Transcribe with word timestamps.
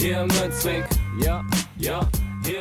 Ja, 0.00 1.44
ja. 1.76 2.08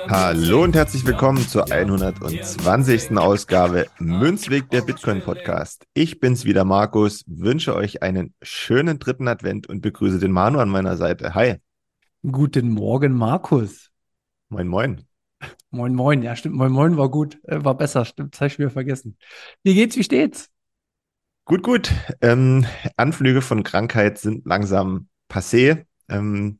Hallo 0.09 0.64
und 0.64 0.76
herzlich 0.76 1.05
willkommen 1.05 1.48
zur 1.48 1.72
120. 1.72 3.16
Ausgabe 3.16 3.86
Münzweg 4.00 4.72
der 4.72 4.82
Bitcoin 4.82 5.22
Podcast. 5.22 5.86
Ich 5.94 6.20
bin's 6.20 6.46
wieder, 6.46 6.66
Markus, 6.66 7.23
wünsche 7.27 7.76
euch 7.76 8.02
einen 8.02 8.34
schönen 8.41 8.98
dritten 8.98 9.27
Advent 9.27 9.68
und 9.68 9.82
begrüße 9.82 10.18
den 10.18 10.32
Manu 10.32 10.58
an 10.58 10.70
meiner 10.70 10.98
Seite. 10.98 11.36
Hi. 11.36 11.58
Guten 12.23 12.72
Morgen, 12.72 13.13
Markus. 13.13 13.91
Moin, 14.49 14.68
moin. 14.68 15.05
Moin, 15.70 15.94
moin. 15.94 16.24
Ja, 16.24 16.35
stimmt. 16.35 16.55
Moin, 16.55 16.72
moin 16.72 16.98
war 16.98 17.10
gut. 17.10 17.38
Äh, 17.44 17.63
war 17.63 17.77
besser. 17.77 18.04
Stimmt. 18.05 18.34
Das 18.34 18.41
habe 18.41 18.48
ich 18.48 18.58
wieder 18.58 18.72
vergessen. 18.72 19.16
Wie 19.62 19.76
geht's? 19.76 19.96
Wie 19.96 20.04
steht's? 20.04 20.49
Gut, 21.46 21.62
gut. 21.62 21.91
Ähm, 22.20 22.66
Anflüge 22.96 23.44
von 23.44 23.62
Krankheit 23.62 24.18
sind 24.18 24.48
langsam 24.48 25.07
passé. 25.29 25.85
Ähm, 26.10 26.60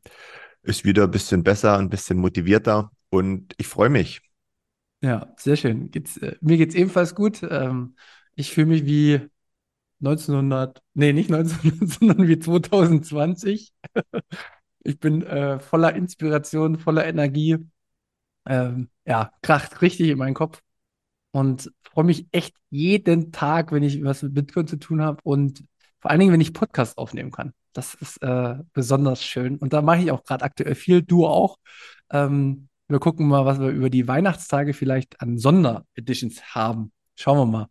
ist 0.68 0.84
wieder 0.84 1.04
ein 1.04 1.10
bisschen 1.10 1.42
besser, 1.42 1.78
ein 1.78 1.88
bisschen 1.88 2.18
motivierter 2.18 2.90
und 3.10 3.54
ich 3.58 3.66
freue 3.66 3.88
mich. 3.88 4.20
Ja, 5.00 5.32
sehr 5.36 5.56
schön. 5.56 5.90
Geht's, 5.90 6.16
äh, 6.18 6.36
mir 6.40 6.56
geht's 6.56 6.74
ebenfalls 6.74 7.14
gut. 7.14 7.42
Ähm, 7.42 7.96
ich 8.34 8.52
fühle 8.52 8.66
mich 8.66 8.84
wie 8.86 9.20
1900, 10.00 10.82
nee, 10.94 11.12
nicht 11.12 11.30
1900, 11.30 11.88
sondern 11.90 12.28
wie 12.28 12.38
2020. 12.38 13.72
Ich 14.84 14.98
bin 15.00 15.22
äh, 15.22 15.60
voller 15.60 15.94
Inspiration, 15.94 16.78
voller 16.78 17.06
Energie. 17.06 17.58
Ähm, 18.46 18.90
ja, 19.06 19.32
kracht 19.42 19.82
richtig 19.82 20.10
in 20.10 20.18
meinen 20.18 20.34
Kopf 20.34 20.62
und 21.32 21.72
freue 21.82 22.04
mich 22.04 22.26
echt 22.32 22.56
jeden 22.70 23.32
Tag, 23.32 23.72
wenn 23.72 23.82
ich 23.82 24.02
was 24.04 24.22
mit 24.22 24.34
Bitcoin 24.34 24.66
zu 24.68 24.78
tun 24.78 25.02
habe 25.02 25.20
und 25.24 25.64
vor 26.00 26.10
allen 26.10 26.20
Dingen, 26.20 26.32
wenn 26.32 26.40
ich 26.40 26.52
Podcast 26.52 26.98
aufnehmen 26.98 27.30
kann. 27.30 27.52
Das 27.72 27.94
ist 27.94 28.22
äh, 28.22 28.56
besonders 28.72 29.22
schön. 29.22 29.56
Und 29.56 29.72
da 29.72 29.82
mache 29.82 29.98
ich 29.98 30.10
auch 30.10 30.24
gerade 30.24 30.44
aktuell 30.44 30.74
viel, 30.74 31.02
du 31.02 31.26
auch. 31.26 31.58
Ähm, 32.10 32.68
wir 32.88 32.98
gucken 32.98 33.28
mal, 33.28 33.44
was 33.44 33.60
wir 33.60 33.68
über 33.68 33.90
die 33.90 34.08
Weihnachtstage 34.08 34.72
vielleicht 34.72 35.20
an 35.20 35.38
Sondereditions 35.38 36.54
haben. 36.54 36.92
Schauen 37.16 37.38
wir 37.38 37.46
mal. 37.46 37.66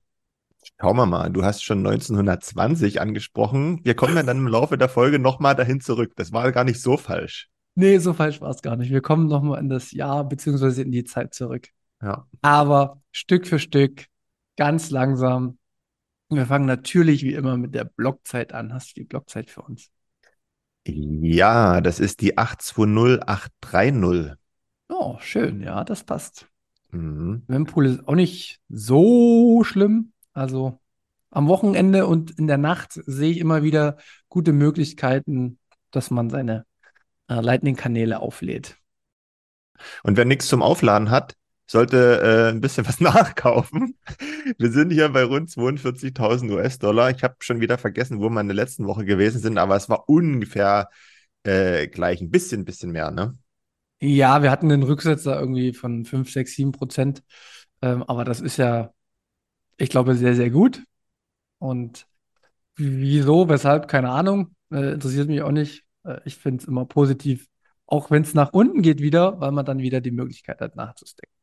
Schauen 0.79 0.97
wir 0.97 1.05
mal, 1.05 1.29
du 1.31 1.43
hast 1.43 1.63
schon 1.63 1.79
1920 1.79 3.01
angesprochen. 3.01 3.79
Wir 3.83 3.95
kommen 3.95 4.15
ja 4.15 4.23
dann 4.23 4.37
im 4.37 4.47
Laufe 4.47 4.77
der 4.77 4.89
Folge 4.89 5.17
nochmal 5.17 5.55
dahin 5.55 5.81
zurück. 5.81 6.13
Das 6.15 6.33
war 6.33 6.51
gar 6.51 6.65
nicht 6.65 6.81
so 6.81 6.97
falsch. 6.97 7.49
Nee, 7.75 7.99
so 7.99 8.13
falsch 8.13 8.41
war 8.41 8.49
es 8.49 8.61
gar 8.61 8.75
nicht. 8.75 8.91
Wir 8.91 9.01
kommen 9.01 9.27
nochmal 9.27 9.59
in 9.59 9.69
das 9.69 9.91
Jahr 9.91 10.23
beziehungsweise 10.27 10.81
in 10.81 10.91
die 10.91 11.03
Zeit 11.03 11.33
zurück. 11.33 11.69
Ja. 12.01 12.27
Aber 12.41 13.01
Stück 13.11 13.47
für 13.47 13.59
Stück, 13.59 14.05
ganz 14.55 14.89
langsam. 14.89 15.57
Wir 16.29 16.45
fangen 16.45 16.65
natürlich 16.65 17.23
wie 17.23 17.33
immer 17.33 17.57
mit 17.57 17.73
der 17.73 17.85
Blockzeit 17.85 18.53
an. 18.53 18.73
Hast 18.73 18.91
du 18.91 19.01
die 19.01 19.05
Blockzeit 19.05 19.49
für 19.49 19.61
uns? 19.61 19.89
Ja, 20.85 21.81
das 21.81 21.99
ist 21.99 22.21
die 22.21 22.37
820830. 22.37 24.35
Oh, 24.89 25.17
schön, 25.19 25.61
ja, 25.61 25.83
das 25.83 26.03
passt. 26.03 26.47
Mhm. 26.91 27.43
Mempool 27.47 27.87
ist 27.87 28.07
auch 28.07 28.15
nicht 28.15 28.59
so 28.69 29.63
schlimm. 29.63 30.13
Also 30.33 30.79
am 31.29 31.47
Wochenende 31.47 32.07
und 32.07 32.31
in 32.31 32.47
der 32.47 32.57
Nacht 32.57 32.93
sehe 32.93 33.31
ich 33.31 33.37
immer 33.39 33.63
wieder 33.63 33.97
gute 34.29 34.53
Möglichkeiten, 34.53 35.59
dass 35.91 36.09
man 36.11 36.29
seine 36.29 36.65
äh, 37.27 37.41
Lightning-Kanäle 37.41 38.19
auflädt. 38.19 38.77
Und 40.03 40.17
wer 40.17 40.25
nichts 40.25 40.47
zum 40.47 40.61
Aufladen 40.61 41.11
hat, 41.11 41.35
sollte 41.67 42.21
äh, 42.21 42.49
ein 42.49 42.61
bisschen 42.61 42.85
was 42.87 42.99
nachkaufen. 42.99 43.95
Wir 44.57 44.71
sind 44.71 44.91
hier 44.91 45.09
bei 45.09 45.23
rund 45.23 45.49
42.000 45.49 46.51
US-Dollar. 46.51 47.11
Ich 47.11 47.23
habe 47.23 47.35
schon 47.39 47.59
wieder 47.59 47.77
vergessen, 47.77 48.19
wo 48.19 48.29
wir 48.29 48.41
in 48.41 48.47
der 48.47 48.55
letzten 48.55 48.87
Woche 48.87 49.05
gewesen 49.05 49.39
sind, 49.41 49.57
aber 49.57 49.75
es 49.75 49.89
war 49.89 50.09
ungefähr 50.09 50.89
äh, 51.43 51.87
gleich. 51.87 52.21
Ein 52.21 52.31
bisschen, 52.31 52.65
bisschen 52.65 52.91
mehr, 52.91 53.11
ne? 53.11 53.33
Ja, 53.99 54.43
wir 54.43 54.51
hatten 54.51 54.71
einen 54.71 54.83
Rücksetzer 54.83 55.39
irgendwie 55.39 55.73
von 55.73 56.05
5, 56.05 56.31
6, 56.31 56.55
7 56.55 56.71
Prozent. 56.71 57.23
Ähm, 57.81 58.03
aber 58.03 58.23
das 58.23 58.41
ist 58.41 58.57
ja, 58.57 58.93
ich 59.77 59.89
glaube, 59.89 60.15
sehr, 60.15 60.35
sehr 60.35 60.49
gut. 60.49 60.83
Und 61.59 62.07
wieso, 62.75 63.49
weshalb, 63.49 63.87
keine 63.87 64.09
Ahnung. 64.09 64.55
Äh, 64.71 64.93
interessiert 64.93 65.27
mich 65.27 65.41
auch 65.41 65.51
nicht. 65.51 65.85
Äh, 66.03 66.19
ich 66.25 66.35
finde 66.37 66.61
es 66.61 66.67
immer 66.67 66.85
positiv, 66.85 67.47
auch 67.85 68.11
wenn 68.11 68.23
es 68.23 68.33
nach 68.33 68.53
unten 68.53 68.81
geht 68.81 69.01
wieder, 69.01 69.39
weil 69.39 69.51
man 69.51 69.65
dann 69.65 69.79
wieder 69.79 70.01
die 70.01 70.11
Möglichkeit 70.11 70.61
hat, 70.61 70.75
nachzustecken. 70.75 71.36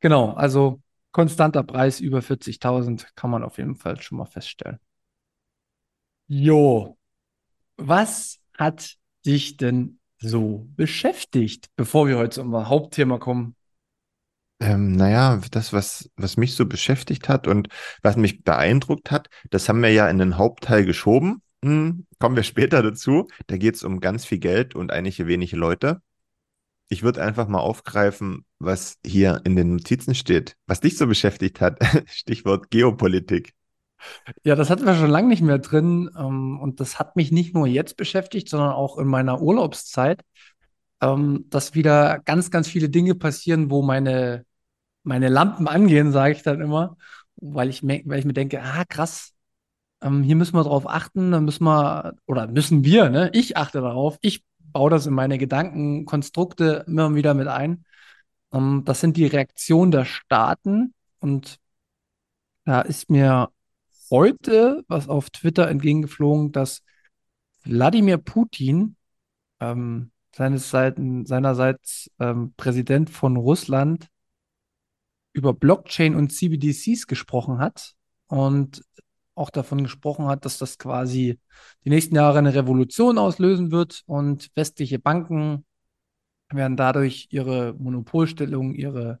Genau, 0.00 0.32
also 0.32 0.80
konstanter 1.12 1.62
Preis 1.62 2.00
über 2.00 2.20
40.000 2.20 3.06
kann 3.14 3.30
man 3.30 3.42
auf 3.42 3.58
jeden 3.58 3.76
Fall 3.76 4.00
schon 4.00 4.18
mal 4.18 4.26
feststellen. 4.26 4.78
Jo, 6.28 6.98
was 7.76 8.38
hat 8.54 8.96
dich 9.24 9.56
denn 9.56 9.98
so 10.18 10.66
beschäftigt, 10.76 11.68
bevor 11.76 12.08
wir 12.08 12.18
heute 12.18 12.30
zu 12.30 12.42
unserem 12.42 12.68
Hauptthema 12.68 13.18
kommen? 13.18 13.54
Ähm, 14.58 14.92
naja, 14.92 15.40
das, 15.50 15.72
was, 15.72 16.10
was 16.16 16.36
mich 16.36 16.54
so 16.54 16.66
beschäftigt 16.66 17.28
hat 17.28 17.46
und 17.46 17.68
was 18.02 18.16
mich 18.16 18.42
beeindruckt 18.42 19.10
hat, 19.10 19.28
das 19.50 19.68
haben 19.68 19.82
wir 19.82 19.92
ja 19.92 20.08
in 20.08 20.18
den 20.18 20.38
Hauptteil 20.38 20.84
geschoben. 20.86 21.42
Hm, 21.62 22.06
kommen 22.18 22.36
wir 22.36 22.42
später 22.42 22.82
dazu. 22.82 23.28
Da 23.48 23.58
geht 23.58 23.74
es 23.74 23.82
um 23.82 24.00
ganz 24.00 24.24
viel 24.24 24.38
Geld 24.38 24.74
und 24.74 24.92
einige 24.92 25.26
wenige 25.26 25.56
Leute. 25.56 26.00
Ich 26.88 27.02
würde 27.02 27.22
einfach 27.22 27.48
mal 27.48 27.58
aufgreifen, 27.58 28.44
was 28.58 28.98
hier 29.04 29.40
in 29.44 29.56
den 29.56 29.72
Notizen 29.72 30.14
steht, 30.14 30.56
was 30.66 30.80
dich 30.80 30.96
so 30.96 31.06
beschäftigt 31.06 31.60
hat. 31.60 31.78
Stichwort 32.06 32.70
Geopolitik. 32.70 33.52
Ja, 34.44 34.54
das 34.54 34.70
hatten 34.70 34.84
wir 34.84 34.94
schon 34.94 35.10
lange 35.10 35.28
nicht 35.28 35.42
mehr 35.42 35.58
drin. 35.58 36.10
ähm, 36.16 36.60
und 36.60 36.80
das 36.80 36.98
hat 36.98 37.16
mich 37.16 37.32
nicht 37.32 37.54
nur 37.54 37.66
jetzt 37.66 37.96
beschäftigt, 37.96 38.48
sondern 38.48 38.72
auch 38.72 38.98
in 38.98 39.08
meiner 39.08 39.40
Urlaubszeit, 39.40 40.22
ähm, 41.00 41.46
dass 41.48 41.74
wieder 41.74 42.20
ganz, 42.24 42.50
ganz 42.50 42.68
viele 42.68 42.88
Dinge 42.88 43.14
passieren, 43.14 43.70
wo 43.70 43.82
meine, 43.82 44.44
meine 45.02 45.28
Lampen 45.28 45.68
angehen, 45.68 46.12
sage 46.12 46.34
ich 46.34 46.42
dann 46.42 46.60
immer, 46.60 46.96
weil 47.36 47.68
ich, 47.68 47.82
weil 47.82 48.18
ich 48.18 48.24
mir 48.24 48.32
denke, 48.32 48.62
ah, 48.62 48.84
krass, 48.88 49.32
ähm, 50.02 50.22
hier 50.22 50.36
müssen 50.36 50.54
wir 50.56 50.64
drauf 50.64 50.88
achten, 50.88 51.32
da 51.32 51.40
müssen 51.40 51.64
wir, 51.64 52.14
oder 52.26 52.46
müssen 52.46 52.84
wir, 52.84 53.10
ne? 53.10 53.30
Ich 53.32 53.56
achte 53.56 53.80
darauf, 53.80 54.18
ich 54.20 54.44
baue 54.76 54.90
das 54.90 55.06
in 55.06 55.14
meine 55.14 55.38
Gedankenkonstrukte 55.38 56.84
immer 56.86 57.14
wieder 57.14 57.32
mit 57.32 57.48
ein. 57.48 57.86
Ähm, 58.52 58.82
das 58.84 59.00
sind 59.00 59.16
die 59.16 59.24
Reaktionen 59.24 59.90
der 59.90 60.04
Staaten 60.04 60.92
und 61.18 61.58
da 62.66 62.82
ist 62.82 63.08
mir 63.08 63.48
heute 64.10 64.84
was 64.86 65.08
auf 65.08 65.30
Twitter 65.30 65.68
entgegengeflogen, 65.68 66.52
dass 66.52 66.82
Wladimir 67.64 68.18
Putin, 68.18 68.96
ähm, 69.60 70.10
seines 70.34 70.68
Seiten, 70.68 71.24
seinerseits 71.24 72.10
ähm, 72.18 72.52
Präsident 72.58 73.08
von 73.08 73.38
Russland, 73.38 74.08
über 75.32 75.54
Blockchain 75.54 76.14
und 76.14 76.34
CBDCs 76.34 77.06
gesprochen 77.06 77.60
hat 77.60 77.94
und 78.26 78.82
auch 79.36 79.50
davon 79.50 79.82
gesprochen 79.82 80.26
hat, 80.26 80.44
dass 80.44 80.58
das 80.58 80.78
quasi 80.78 81.38
die 81.84 81.90
nächsten 81.90 82.16
Jahre 82.16 82.38
eine 82.38 82.54
Revolution 82.54 83.18
auslösen 83.18 83.70
wird 83.70 84.02
und 84.06 84.50
westliche 84.56 84.98
Banken 84.98 85.64
werden 86.50 86.76
dadurch 86.76 87.28
ihre 87.30 87.74
Monopolstellung, 87.74 88.74
ihre 88.74 89.20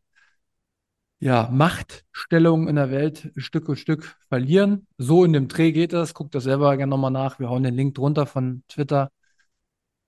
ja, 1.18 1.48
Machtstellung 1.50 2.68
in 2.68 2.76
der 2.76 2.90
Welt 2.90 3.32
Stück 3.36 3.66
für 3.66 3.76
Stück 3.76 4.16
verlieren. 4.28 4.86
So 4.98 5.24
in 5.24 5.32
dem 5.32 5.48
Dreh 5.48 5.72
geht 5.72 5.92
das. 5.92 6.14
Guckt 6.14 6.34
das 6.34 6.44
selber 6.44 6.76
gerne 6.76 6.90
nochmal 6.90 7.10
nach. 7.10 7.38
Wir 7.38 7.48
hauen 7.48 7.62
den 7.62 7.74
Link 7.74 7.94
drunter 7.94 8.26
von 8.26 8.62
Twitter. 8.68 9.10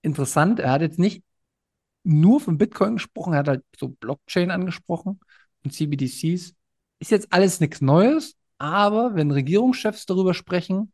Interessant. 0.03 0.61
Er 0.61 0.73
hat 0.73 0.83
jetzt 0.83 0.99
nicht 0.99 1.23
nur 2.05 2.41
von 2.41 2.59
Bitcoin 2.59 2.95
gesprochen, 2.95 3.35
er 3.35 3.41
hat 3.41 3.49
halt 3.49 3.65
so 3.77 3.89
Blockchain 3.89 4.51
angesprochen 4.51 5.21
und 5.65 5.73
CBDCs. 5.73 6.55
Ist 7.01 7.11
jetzt 7.11 7.33
alles 7.33 7.61
nichts 7.61 7.81
Neues, 7.81 8.37
aber 8.59 9.15
wenn 9.15 9.31
Regierungschefs 9.31 10.07
darüber 10.07 10.35
sprechen, 10.35 10.93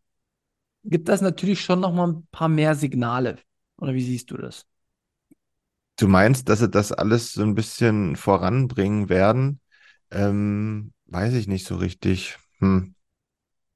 gibt 0.85 1.09
das 1.09 1.21
natürlich 1.21 1.61
schon 1.61 1.81
nochmal 1.81 2.09
ein 2.09 2.27
paar 2.31 2.49
mehr 2.49 2.75
Signale. 2.75 3.39
Oder 3.79 3.95
wie 3.95 4.03
siehst 4.03 4.31
du 4.31 4.37
das? 4.37 4.67
Du 5.97 6.09
meinst, 6.09 6.49
dass 6.49 6.59
sie 6.59 6.69
das 6.69 6.93
alles 6.93 7.33
so 7.33 7.43
ein 7.43 7.55
bisschen 7.55 8.17
voranbringen 8.17 9.09
werden? 9.09 9.61
Ähm, 10.11 10.93
weiß 11.07 11.35
ich 11.35 11.47
nicht 11.47 11.67
so 11.67 11.77
richtig. 11.77 12.37
Hm. 12.59 12.95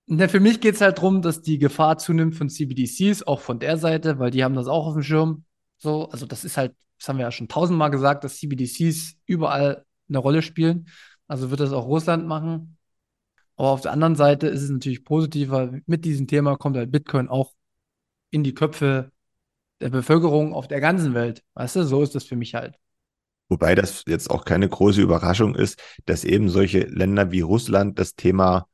Na, 0.06 0.26
für 0.26 0.40
mich 0.40 0.61
geht 0.61 0.75
es 0.75 0.81
halt 0.81 0.99
darum, 0.99 1.20
dass 1.20 1.43
die 1.43 1.58
Gefahr 1.58 1.99
zunimmt 1.99 2.35
von 2.35 2.49
CBDCs, 2.49 3.25
auch 3.25 3.40
von 3.40 3.58
der 3.58 3.76
Seite, 3.76 4.19
weil 4.19 4.31
die 4.31 4.43
haben 4.43 4.55
das 4.55 4.67
auch 4.67 4.87
auf 4.87 4.94
dem 4.94 5.02
Schirm. 5.02 5.44
So, 5.76 6.08
also 6.08 6.26
das 6.26 6.44
ist 6.44 6.56
halt, 6.56 6.75
das 6.99 7.08
haben 7.08 7.19
wir 7.19 7.25
ja 7.25 7.31
schon 7.31 7.49
tausendmal 7.49 7.90
gesagt, 7.90 8.25
dass 8.25 8.38
CBDCs 8.38 9.17
überall 9.26 9.85
eine 10.08 10.19
Rolle 10.19 10.43
spielen. 10.43 10.88
Also 11.26 11.50
wird 11.50 11.61
das 11.61 11.73
auch 11.73 11.87
Russland 11.87 12.26
machen. 12.26 12.77
Aber 13.58 13.70
auf 13.70 13.81
der 13.81 13.93
anderen 13.93 14.14
Seite 14.14 14.46
ist 14.46 14.62
es 14.62 14.70
natürlich 14.70 15.05
positiver. 15.05 15.72
Mit 15.87 16.05
diesem 16.05 16.28
Thema 16.28 16.56
kommt 16.56 16.76
halt 16.76 16.93
Bitcoin 16.93 17.28
auch 17.28 17.55
in 18.31 18.44
die 18.44 18.55
Köpfe 18.55 19.10
der 19.81 19.90
Bevölkerung 19.90 20.55
auf 20.55 20.69
der 20.69 20.81
ganzen 20.81 21.12
Welt. 21.12 21.43
Weißt 21.55 21.75
du, 21.75 21.82
so 21.82 22.02
ist 22.02 22.14
das 22.14 22.22
für 22.22 22.37
mich 22.37 22.55
halt. 22.55 22.76
Wobei 23.49 23.75
das 23.75 24.05
jetzt 24.06 24.31
auch 24.31 24.44
keine 24.44 24.69
große 24.69 25.00
Überraschung 25.00 25.56
ist, 25.56 25.82
dass 26.06 26.22
eben 26.22 26.49
solche 26.49 26.81
Länder 26.82 27.32
wie 27.32 27.40
Russland 27.40 27.99
das 27.99 28.14
Thema 28.14 28.69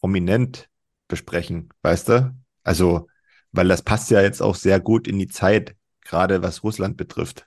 prominent 0.00 0.68
besprechen, 1.06 1.68
weißt 1.82 2.08
du? 2.08 2.36
Also, 2.64 3.06
weil 3.52 3.68
das 3.68 3.82
passt 3.82 4.10
ja 4.10 4.20
jetzt 4.20 4.42
auch 4.42 4.56
sehr 4.56 4.80
gut 4.80 5.06
in 5.06 5.20
die 5.20 5.28
Zeit, 5.28 5.76
gerade 6.04 6.42
was 6.42 6.64
Russland 6.64 6.96
betrifft. 6.96 7.46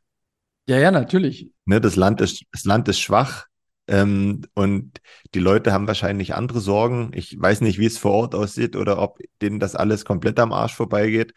Ja, 0.70 0.78
ja, 0.78 0.90
natürlich. 0.90 1.52
Ne, 1.66 1.82
das 1.82 1.98
Land 1.98 2.22
ist, 2.22 2.46
das 2.54 2.64
Land 2.64 2.88
ist 2.88 3.02
schwach 3.02 3.48
ähm, 3.92 4.44
und 4.54 5.02
die 5.36 5.40
Leute 5.40 5.74
haben 5.74 5.86
wahrscheinlich 5.86 6.34
andere 6.34 6.62
Sorgen. 6.62 7.12
Ich 7.14 7.36
weiß 7.38 7.60
nicht, 7.60 7.78
wie 7.78 7.86
es 7.86 7.98
vor 7.98 8.14
Ort 8.14 8.36
aussieht 8.36 8.78
oder 8.78 9.00
ob 9.00 9.20
denen 9.42 9.60
das 9.60 9.76
alles 9.76 10.06
komplett 10.06 10.40
am 10.40 10.54
Arsch 10.54 10.74
vorbeigeht, 10.74 11.34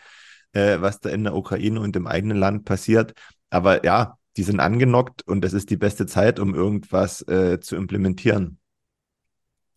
äh, 0.52 0.80
was 0.80 1.00
da 1.00 1.10
in 1.10 1.24
der 1.24 1.34
Ukraine 1.34 1.80
und 1.80 1.96
im 1.96 2.06
eigenen 2.06 2.36
Land 2.36 2.64
passiert. 2.64 3.12
Aber 3.50 3.84
ja, 3.84 4.18
die 4.36 4.44
sind 4.44 4.60
angenockt 4.60 5.26
und 5.26 5.40
das 5.40 5.52
ist 5.52 5.68
die 5.68 5.76
beste 5.76 6.06
Zeit, 6.06 6.38
um 6.38 6.54
irgendwas 6.54 7.26
äh, 7.26 7.58
zu 7.58 7.74
implementieren. 7.74 8.60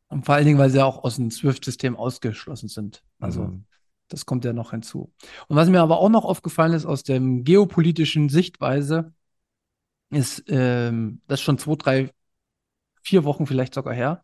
Und 0.09 0.27
vor 0.27 0.35
allen 0.35 0.45
Dingen, 0.45 0.59
weil 0.59 0.69
sie 0.69 0.83
auch 0.83 1.03
aus 1.03 1.15
dem 1.15 1.31
SWIFT-System 1.31 1.95
ausgeschlossen 1.95 2.69
sind. 2.69 3.03
Also 3.19 3.45
mhm. 3.45 3.65
das 4.07 4.27
kommt 4.27 4.45
ja 4.45 4.53
noch 4.53 4.69
hinzu. 4.69 5.11
Und 5.47 5.55
was 5.55 5.67
mir 5.67 5.81
aber 5.81 5.97
auch 5.97 6.09
noch 6.09 6.25
aufgefallen 6.25 6.73
ist 6.73 6.85
aus 6.85 7.01
der 7.01 7.19
geopolitischen 7.19 8.29
Sichtweise, 8.29 9.13
ist 10.11 10.43
ähm, 10.47 11.21
das 11.27 11.41
schon 11.41 11.57
zwei, 11.57 11.75
drei, 11.75 12.11
vier 13.07 13.23
Wochen 13.23 13.47
vielleicht 13.47 13.73
sogar 13.73 13.93
her, 13.93 14.23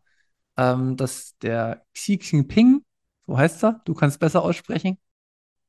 ähm, 0.56 0.96
dass 0.96 1.36
der 1.38 1.84
Xi 1.94 2.18
Jinping, 2.20 2.84
so 3.26 3.38
heißt 3.38 3.64
er, 3.64 3.80
du 3.84 3.94
kannst 3.94 4.20
besser 4.20 4.42
aussprechen, 4.42 4.98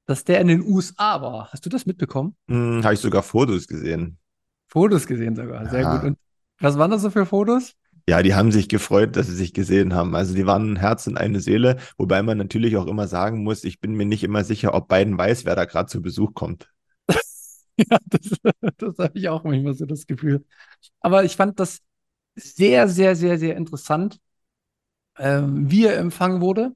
dass 0.06 0.24
der 0.24 0.42
in 0.42 0.48
den 0.48 0.62
USA 0.62 1.22
war. 1.22 1.52
Hast 1.52 1.66
du 1.66 1.70
das 1.70 1.86
mitbekommen? 1.86 2.36
Hm, 2.48 2.84
Habe 2.84 2.94
ich 2.94 3.00
sogar 3.00 3.24
Fotos 3.24 3.68
gesehen. 3.68 4.20
Fotos 4.68 5.08
gesehen 5.08 5.36
sogar, 5.36 5.68
sehr 5.70 5.82
ja. 5.82 5.96
gut. 5.96 6.10
Und 6.10 6.18
was 6.60 6.78
waren 6.78 6.92
das 6.92 7.02
so 7.02 7.10
für 7.10 7.26
Fotos? 7.26 7.74
Ja, 8.08 8.22
die 8.22 8.36
haben 8.36 8.52
sich 8.52 8.70
gefreut, 8.70 9.16
dass 9.16 9.28
sie 9.28 9.36
sich 9.36 9.54
gesehen 9.54 9.96
haben. 9.96 10.16
Also 10.16 10.36
die 10.36 10.46
waren 10.46 10.74
ein 10.74 10.76
Herz 10.76 11.08
und 11.08 11.18
eine 11.18 11.40
Seele, 11.40 11.78
wobei 11.98 12.22
man 12.22 12.38
natürlich 12.38 12.78
auch 12.78 12.86
immer 12.86 13.08
sagen 13.08 13.44
muss, 13.44 13.64
ich 13.64 13.80
bin 13.80 13.96
mir 13.96 14.06
nicht 14.06 14.24
immer 14.24 14.44
sicher, 14.44 14.76
ob 14.76 14.88
Biden 14.88 15.18
weiß, 15.18 15.46
wer 15.46 15.56
da 15.56 15.66
gerade 15.66 15.90
zu 15.90 16.02
Besuch 16.02 16.34
kommt. 16.36 16.70
ja, 17.78 17.98
das, 18.06 18.38
das 18.78 18.98
habe 19.00 19.18
ich 19.18 19.30
auch 19.30 19.44
manchmal 19.44 19.74
so 19.74 19.86
das 19.86 20.06
Gefühl. 20.06 20.46
Aber 21.00 21.24
ich 21.24 21.36
fand 21.36 21.60
das 21.60 21.80
sehr, 22.36 22.88
sehr, 22.88 23.16
sehr, 23.16 23.38
sehr 23.40 23.56
interessant, 23.58 24.20
ähm, 25.18 25.70
wie 25.70 25.86
er 25.86 25.98
empfangen 25.98 26.42
wurde. 26.42 26.74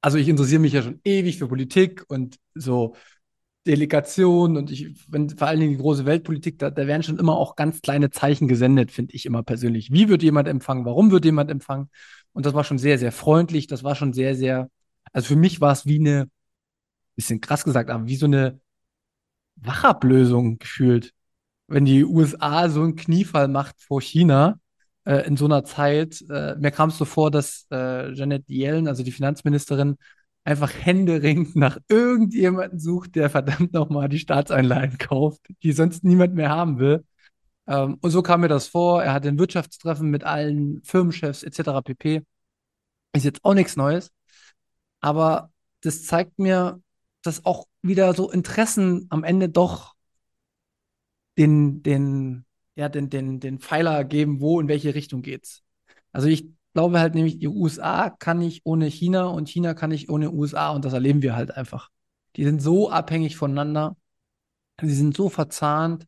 Also 0.00 0.18
ich 0.18 0.28
interessiere 0.28 0.60
mich 0.60 0.72
ja 0.72 0.82
schon 0.82 1.00
ewig 1.04 1.38
für 1.38 1.48
Politik 1.48 2.04
und 2.08 2.38
so 2.54 2.96
Delegation 3.66 4.56
und 4.56 4.70
ich, 4.70 4.94
wenn 5.08 5.30
vor 5.30 5.48
allen 5.48 5.60
Dingen 5.60 5.72
die 5.72 5.78
große 5.78 6.06
Weltpolitik, 6.06 6.58
da, 6.58 6.70
da 6.70 6.86
werden 6.86 7.02
schon 7.02 7.18
immer 7.18 7.36
auch 7.36 7.56
ganz 7.56 7.82
kleine 7.82 8.10
Zeichen 8.10 8.48
gesendet, 8.48 8.90
finde 8.90 9.14
ich 9.14 9.26
immer 9.26 9.42
persönlich. 9.42 9.92
Wie 9.92 10.08
wird 10.08 10.22
jemand 10.22 10.48
empfangen? 10.48 10.86
Warum 10.86 11.10
wird 11.10 11.24
jemand 11.26 11.50
empfangen? 11.50 11.90
Und 12.32 12.46
das 12.46 12.54
war 12.54 12.64
schon 12.64 12.78
sehr, 12.78 12.98
sehr 12.98 13.12
freundlich. 13.12 13.66
Das 13.66 13.84
war 13.84 13.94
schon 13.96 14.12
sehr, 14.14 14.34
sehr, 14.34 14.70
also 15.12 15.28
für 15.28 15.36
mich 15.36 15.60
war 15.60 15.72
es 15.72 15.86
wie 15.86 15.98
eine, 16.00 16.30
bisschen 17.16 17.40
krass 17.40 17.64
gesagt, 17.64 17.90
aber 17.90 18.06
wie 18.06 18.16
so 18.16 18.26
eine 18.26 18.60
Wachablösung 19.56 20.58
gefühlt. 20.58 21.12
Wenn 21.68 21.84
die 21.84 22.04
USA 22.04 22.68
so 22.68 22.82
einen 22.82 22.96
Kniefall 22.96 23.48
macht 23.48 23.80
vor 23.80 24.00
China 24.02 24.58
äh, 25.04 25.26
in 25.26 25.36
so 25.36 25.46
einer 25.46 25.64
Zeit, 25.64 26.24
äh, 26.30 26.56
mir 26.56 26.70
kam 26.70 26.90
es 26.90 26.98
so 26.98 27.04
vor, 27.04 27.30
dass 27.30 27.66
äh, 27.70 28.12
Janet 28.12 28.48
Yellen, 28.48 28.88
also 28.88 29.02
die 29.02 29.12
Finanzministerin, 29.12 29.96
einfach 30.44 30.72
händeringend 30.72 31.56
nach 31.56 31.78
irgendjemanden 31.88 32.78
sucht, 32.78 33.14
der 33.14 33.30
verdammt 33.30 33.72
nochmal 33.72 34.08
die 34.08 34.18
Staatseinleihen 34.18 34.98
kauft, 34.98 35.40
die 35.62 35.72
sonst 35.72 36.04
niemand 36.04 36.34
mehr 36.34 36.50
haben 36.50 36.78
will. 36.78 37.04
Ähm, 37.66 37.98
und 38.00 38.10
so 38.10 38.22
kam 38.22 38.40
mir 38.42 38.48
das 38.48 38.68
vor. 38.68 39.02
Er 39.02 39.12
hat 39.14 39.26
ein 39.26 39.38
Wirtschaftstreffen 39.38 40.10
mit 40.10 40.24
allen 40.24 40.82
Firmenchefs 40.84 41.42
etc. 41.42 41.82
pp. 41.84 42.22
Ist 43.12 43.24
jetzt 43.24 43.44
auch 43.44 43.54
nichts 43.54 43.76
Neues. 43.76 44.12
Aber 45.00 45.50
das 45.82 46.04
zeigt 46.04 46.38
mir, 46.38 46.80
dass 47.22 47.44
auch 47.44 47.66
wieder 47.82 48.14
so 48.14 48.30
Interessen 48.30 49.06
am 49.10 49.24
Ende 49.24 49.48
doch 49.48 49.94
den, 51.38 51.82
den, 51.82 52.44
ja, 52.80 52.88
den, 52.88 53.10
den, 53.10 53.40
den 53.40 53.58
Pfeiler 53.60 54.04
geben, 54.04 54.40
wo 54.40 54.58
in 54.58 54.66
welche 54.68 54.94
Richtung 54.94 55.20
geht's. 55.20 55.62
Also 56.12 56.28
ich 56.28 56.48
glaube 56.72 56.98
halt 56.98 57.14
nämlich, 57.14 57.38
die 57.38 57.48
USA 57.48 58.08
kann 58.08 58.38
nicht 58.38 58.62
ohne 58.64 58.86
China 58.86 59.26
und 59.26 59.50
China 59.50 59.74
kann 59.74 59.90
nicht 59.90 60.08
ohne 60.08 60.30
USA 60.32 60.70
und 60.70 60.84
das 60.86 60.94
erleben 60.94 61.20
wir 61.20 61.36
halt 61.36 61.54
einfach. 61.54 61.90
Die 62.36 62.44
sind 62.44 62.62
so 62.62 62.90
abhängig 62.90 63.36
voneinander, 63.36 63.96
sie 64.80 64.94
sind 64.94 65.14
so 65.14 65.28
verzahnt. 65.28 66.06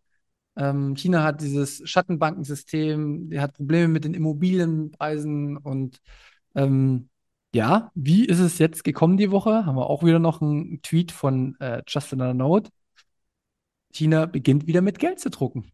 Ähm, 0.56 0.96
China 0.96 1.22
hat 1.24 1.42
dieses 1.42 1.82
Schattenbankensystem, 1.88 3.28
der 3.30 3.42
hat 3.42 3.54
Probleme 3.54 3.88
mit 3.88 4.04
den 4.04 4.14
Immobilienpreisen 4.14 5.58
und 5.58 6.00
ähm, 6.54 7.10
ja, 7.54 7.90
wie 7.94 8.24
ist 8.24 8.38
es 8.40 8.58
jetzt 8.58 8.82
gekommen 8.84 9.18
die 9.18 9.30
Woche? 9.30 9.66
Haben 9.66 9.76
wir 9.76 9.90
auch 9.90 10.04
wieder 10.04 10.18
noch 10.18 10.40
einen 10.40 10.80
Tweet 10.82 11.12
von 11.12 11.54
äh, 11.60 11.82
Justin 11.86 12.36
Note. 12.36 12.70
China 13.92 14.24
beginnt 14.26 14.66
wieder 14.66 14.80
mit 14.80 14.98
Geld 14.98 15.20
zu 15.20 15.28
drucken. 15.28 15.72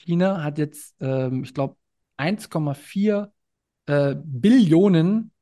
China 0.00 0.42
hat 0.42 0.58
jetzt, 0.58 0.96
ähm, 1.00 1.44
ich 1.44 1.54
glaube, 1.54 1.76
1,4 2.16 3.32
äh, 3.86 4.14
Billionen, 4.16 5.32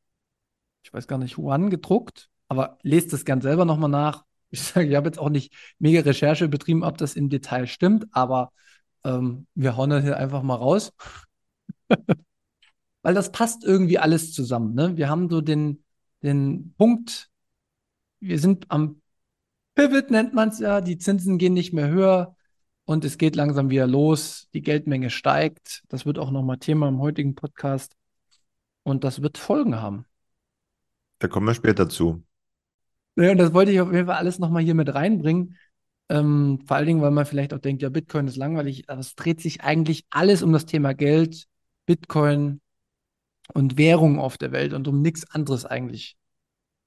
ich 0.82 0.93
weiß 0.93 1.06
gar 1.06 1.19
nicht, 1.19 1.38
Yuan 1.38 1.70
gedruckt, 1.70 2.28
aber 2.49 2.78
lest 2.82 3.12
das 3.12 3.25
gern 3.25 3.40
selber 3.40 3.64
nochmal 3.64 3.90
nach. 3.90 4.25
Ich 4.50 4.62
sage, 4.62 4.88
ich 4.88 4.96
habe 4.96 5.06
jetzt 5.06 5.19
auch 5.19 5.28
nicht 5.28 5.52
mega 5.78 6.00
Recherche 6.00 6.49
betrieben, 6.49 6.82
ob 6.82 6.96
das 6.96 7.16
im 7.16 7.28
Detail 7.28 7.66
stimmt, 7.66 8.06
aber 8.12 8.50
ähm, 9.05 9.46
wir 9.55 9.76
hauen 9.76 9.90
das 9.90 10.02
hier 10.02 10.16
einfach 10.16 10.43
mal 10.43 10.55
raus. 10.55 10.94
Weil 13.02 13.12
das 13.12 13.30
passt 13.30 13.62
irgendwie 13.62 13.99
alles 13.99 14.32
zusammen. 14.32 14.73
Ne? 14.73 14.97
Wir 14.97 15.11
haben 15.11 15.28
so 15.28 15.42
den, 15.42 15.85
den 16.23 16.73
Punkt, 16.78 17.28
wir 18.21 18.38
sind 18.38 18.71
am 18.71 19.02
Pivot, 19.75 20.11
nennt 20.11 20.32
man 20.32 20.49
es 20.49 20.61
ja, 20.61 20.80
die 20.80 20.97
Zinsen 20.97 21.37
gehen 21.37 21.52
nicht 21.52 21.75
mehr 21.75 21.88
höher 21.88 22.35
und 22.88 23.04
es 23.04 23.18
geht 23.18 23.37
langsam 23.37 23.68
wieder 23.68 23.87
los, 23.87 24.49
die 24.54 24.62
Geldmenge 24.62 25.11
steigt. 25.11 25.83
Das 25.88 26.07
wird 26.07 26.18
auch 26.18 26.30
nochmal 26.30 26.57
Thema 26.57 26.88
im 26.88 27.00
heutigen 27.00 27.35
Podcast. 27.35 27.95
Und 28.83 29.04
das 29.04 29.21
wird 29.21 29.37
Folgen 29.37 29.76
haben. 29.76 30.07
Da 31.18 31.28
kommen 31.28 31.47
wir 31.47 31.52
später 31.52 31.90
zu. 31.90 32.25
Ja, 33.14 33.30
und 33.30 33.37
das 33.37 33.52
wollte 33.52 33.73
ich 33.73 33.80
auf 33.83 33.92
jeden 33.92 34.07
Fall 34.07 34.16
alles 34.16 34.38
nochmal 34.38 34.62
hier 34.62 34.75
mit 34.75 34.95
reinbringen. 34.95 35.59
Ähm, 36.09 36.61
vor 36.66 36.78
allen 36.78 36.87
Dingen, 36.87 37.02
weil 37.02 37.11
man 37.11 37.26
vielleicht 37.26 37.52
auch 37.52 37.59
denkt, 37.59 37.83
ja, 37.83 37.90
Bitcoin 37.90 38.26
ist 38.26 38.37
langweilig. 38.37 38.88
Aber 38.88 39.00
es 39.00 39.14
dreht 39.14 39.42
sich 39.42 39.61
eigentlich 39.61 40.07
alles 40.09 40.42
um 40.42 40.54
das 40.54 40.64
Thema 40.64 40.95
Geld, 40.95 41.45
Bitcoin 41.85 42.62
und 43.52 43.76
Währung 43.76 44.18
auf 44.18 44.38
der 44.38 44.50
Welt 44.52 44.73
und 44.73 44.88
um 44.88 45.02
nichts 45.02 45.30
anderes 45.30 45.66
eigentlich. 45.66 46.16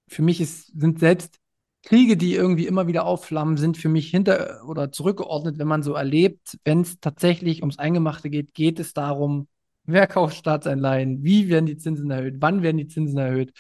Für 0.08 0.24
mich 0.24 0.42
ist, 0.42 0.72
sind 0.76 1.00
selbst 1.00 1.38
Kriege, 1.84 2.16
die 2.16 2.36
irgendwie 2.36 2.68
immer 2.68 2.88
wieder 2.88 3.06
aufflammen, 3.06 3.58
sind 3.58 3.78
für 3.78 3.90
mich 3.90 4.10
hinter 4.10 4.62
oder 4.68 4.92
zurückgeordnet, 4.92 5.58
wenn 5.58 5.68
man 5.68 5.82
so 5.84 5.94
erlebt, 5.94 6.60
wenn 6.64 6.82
es 6.82 7.00
tatsächlich 7.00 7.62
ums 7.62 7.80
Eingemachte 7.80 8.30
geht, 8.30 8.54
geht 8.54 8.80
es 8.80 8.94
darum, 8.94 9.48
Wer 9.86 10.08
kauft 10.08 10.38
Staatsanleihen? 10.38 11.24
Wie 11.24 11.50
werden 11.50 11.66
die 11.66 11.78
Zinsen 11.78 12.12
erhöht? 12.12 12.36
Wann 12.40 12.62
werden 12.62 12.78
die 12.78 12.88
Zinsen 12.88 13.18
erhöht? 13.18 13.52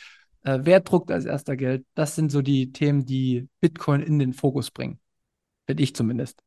Äh, 0.43 0.59
wer 0.63 0.79
druckt 0.81 1.11
als 1.11 1.25
erster 1.25 1.57
Geld? 1.57 1.85
Das 1.95 2.15
sind 2.15 2.31
so 2.31 2.41
die 2.41 2.71
Themen, 2.71 3.05
die 3.05 3.47
Bitcoin 3.59 4.01
in 4.01 4.19
den 4.19 4.33
Fokus 4.33 4.71
bringen. 4.71 4.99
Finde 5.65 5.83
ich 5.83 5.95
zumindest. 5.95 6.43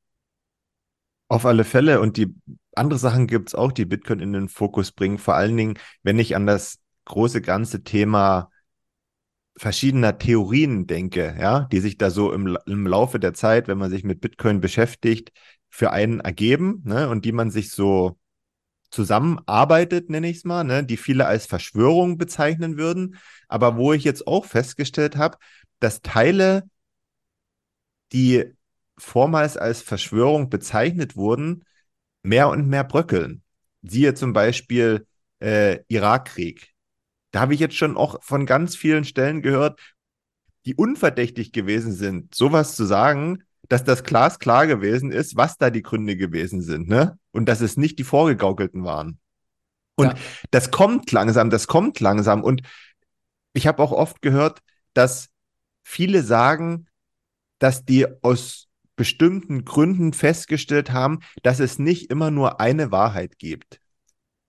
Auf 1.29 1.45
alle 1.45 1.65
Fälle. 1.65 2.01
Und 2.01 2.17
die 2.17 2.35
andere 2.75 2.99
Sachen 2.99 3.27
gibt 3.27 3.49
es 3.49 3.55
auch, 3.55 3.73
die 3.73 3.85
Bitcoin 3.85 4.21
in 4.21 4.33
den 4.33 4.49
Fokus 4.49 4.93
bringen. 4.93 5.19
Vor 5.19 5.35
allen 5.35 5.57
Dingen, 5.57 5.79
wenn 6.03 6.19
ich 6.19 6.37
an 6.37 6.47
das 6.47 6.79
große 7.07 7.41
ganze 7.43 7.83
Thema 7.83 8.51
verschiedener 9.57 10.19
Theorien 10.19 10.87
denke, 10.87 11.37
ja, 11.39 11.61
die 11.71 11.81
sich 11.81 11.97
da 11.97 12.11
so 12.11 12.33
im, 12.33 12.59
im 12.67 12.87
Laufe 12.87 13.21
der 13.21 13.35
Zeit, 13.35 13.69
wenn 13.69 13.79
man 13.79 13.91
sich 13.91 14.05
mit 14.05 14.21
Bitcoin 14.21 14.61
beschäftigt, 14.61 15.33
für 15.71 15.91
einen 15.91 16.21
ergeben, 16.21 16.83
ne, 16.85 17.09
und 17.09 17.25
die 17.25 17.33
man 17.33 17.51
sich 17.51 17.71
so 17.71 18.19
zusammenarbeitet, 18.91 20.09
nenne 20.11 20.29
ich 20.29 20.39
es 20.39 20.45
mal, 20.45 20.65
ne, 20.65 20.85
die 20.85 20.97
viele 20.97 21.27
als 21.27 21.47
Verschwörung 21.47 22.17
bezeichnen 22.19 22.77
würden, 22.77 23.17
aber 23.49 23.77
wo 23.77 23.93
ich 23.93 24.05
jetzt 24.05 24.27
auch 24.27 24.45
festgestellt 24.45 25.17
habe, 25.17 25.39
dass 25.81 26.03
Teile, 26.03 26.69
die 28.13 28.45
vormals 28.97 29.57
als 29.57 29.83
Verschwörung 29.83 30.49
bezeichnet 30.49 31.17
wurden, 31.17 31.65
mehr 32.23 32.49
und 32.49 32.69
mehr 32.69 32.85
bröckeln. 32.85 33.43
Siehe 33.83 34.15
zum 34.15 34.33
Beispiel 34.33 35.07
äh, 35.41 35.81
Irakkrieg. 35.89 36.74
Da 37.35 37.41
habe 37.41 37.53
ich 37.53 37.59
jetzt 37.59 37.75
schon 37.75 37.97
auch 37.97 38.23
von 38.23 38.47
ganz 38.47 38.77
vielen 38.77 39.05
Stellen 39.05 39.43
gehört, 39.43 39.81
die 40.67 40.77
unverdächtig 40.77 41.51
gewesen 41.51 41.93
sind, 41.93 42.33
sowas 42.33 42.77
zu 42.77 42.85
sagen, 42.85 43.43
dass 43.69 43.83
das 43.83 44.05
glasklar 44.05 44.69
gewesen 44.69 45.11
ist, 45.11 45.35
was 45.35 45.57
da 45.59 45.71
die 45.71 45.83
Gründe 45.83 46.17
gewesen 46.17 46.63
sind, 46.63 46.87
ne? 46.87 47.19
Und 47.33 47.47
dass 47.47 47.61
es 47.61 47.77
nicht 47.77 47.99
die 47.99 48.05
vorgegaukelten 48.05 48.85
waren. 48.85 49.19
Und 49.97 50.13
ja. 50.13 50.15
das 50.53 50.71
kommt 50.71 51.11
langsam, 51.11 51.51
das 51.51 51.67
kommt 51.67 51.99
langsam. 51.99 52.41
Und 52.45 52.63
ich 53.53 53.67
habe 53.67 53.83
auch 53.83 53.91
oft 53.91 54.23
gehört, 54.23 54.61
dass 54.93 55.29
viele 55.83 56.23
sagen, 56.23 56.87
dass 57.59 57.85
die 57.85 58.07
aus 58.23 58.69
bestimmten 58.95 59.65
Gründen 59.65 60.13
festgestellt 60.13 60.93
haben, 60.93 61.19
dass 61.43 61.59
es 61.59 61.81
nicht 61.81 62.13
immer 62.13 62.31
nur 62.31 62.61
eine 62.61 62.93
Wahrheit 62.93 63.41
gibt. 63.41 63.81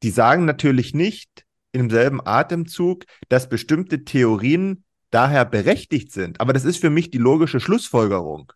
Die 0.04 0.12
sagen 0.12 0.46
natürlich 0.46 0.94
nicht 0.94 1.45
im 1.76 1.90
selben 1.90 2.26
Atemzug, 2.26 3.04
dass 3.30 3.50
bestimmte 3.50 4.06
Theorien 4.06 4.84
daher 5.12 5.46
berechtigt 5.46 6.12
sind. 6.12 6.40
Aber 6.40 6.54
das 6.54 6.66
ist 6.66 6.78
für 6.78 6.90
mich 6.90 7.12
die 7.12 7.18
logische 7.18 7.60
Schlussfolgerung. 7.60 8.52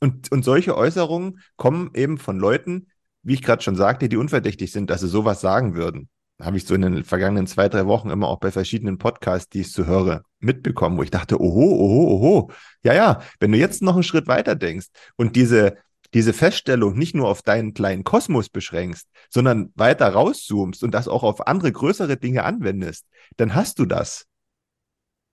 Und, 0.00 0.30
und 0.30 0.44
solche 0.44 0.76
Äußerungen 0.76 1.40
kommen 1.56 1.90
eben 1.94 2.18
von 2.18 2.38
Leuten, 2.38 2.88
wie 3.22 3.34
ich 3.34 3.42
gerade 3.42 3.62
schon 3.62 3.76
sagte, 3.76 4.08
die 4.08 4.16
unverdächtig 4.16 4.70
sind, 4.70 4.88
dass 4.88 5.00
sie 5.00 5.08
sowas 5.08 5.40
sagen 5.40 5.74
würden. 5.74 6.08
Habe 6.40 6.58
ich 6.58 6.66
so 6.66 6.74
in 6.74 6.82
den 6.82 7.02
vergangenen 7.02 7.46
zwei, 7.46 7.68
drei 7.68 7.86
Wochen 7.86 8.10
immer 8.10 8.28
auch 8.28 8.38
bei 8.38 8.50
verschiedenen 8.50 8.98
Podcasts, 8.98 9.48
die 9.48 9.62
ich 9.62 9.72
so 9.72 9.86
höre, 9.86 10.22
mitbekommen, 10.38 10.98
wo 10.98 11.02
ich 11.02 11.10
dachte, 11.10 11.40
oho, 11.40 11.62
oho, 11.62 12.08
oho. 12.14 12.50
Ja, 12.82 12.94
ja, 12.94 13.22
wenn 13.40 13.52
du 13.52 13.58
jetzt 13.58 13.82
noch 13.82 13.94
einen 13.94 14.02
Schritt 14.02 14.28
weiter 14.28 14.54
denkst 14.54 14.88
und 15.16 15.34
diese, 15.34 15.76
diese 16.16 16.32
Feststellung 16.32 16.96
nicht 16.96 17.14
nur 17.14 17.28
auf 17.28 17.42
deinen 17.42 17.74
kleinen 17.74 18.02
Kosmos 18.02 18.48
beschränkst, 18.48 19.06
sondern 19.28 19.70
weiter 19.74 20.08
rauszoomst 20.08 20.82
und 20.82 20.94
das 20.94 21.08
auch 21.08 21.22
auf 21.22 21.46
andere 21.46 21.70
größere 21.70 22.16
Dinge 22.16 22.44
anwendest, 22.44 23.06
dann 23.36 23.54
hast 23.54 23.78
du 23.78 23.84
das. 23.84 24.24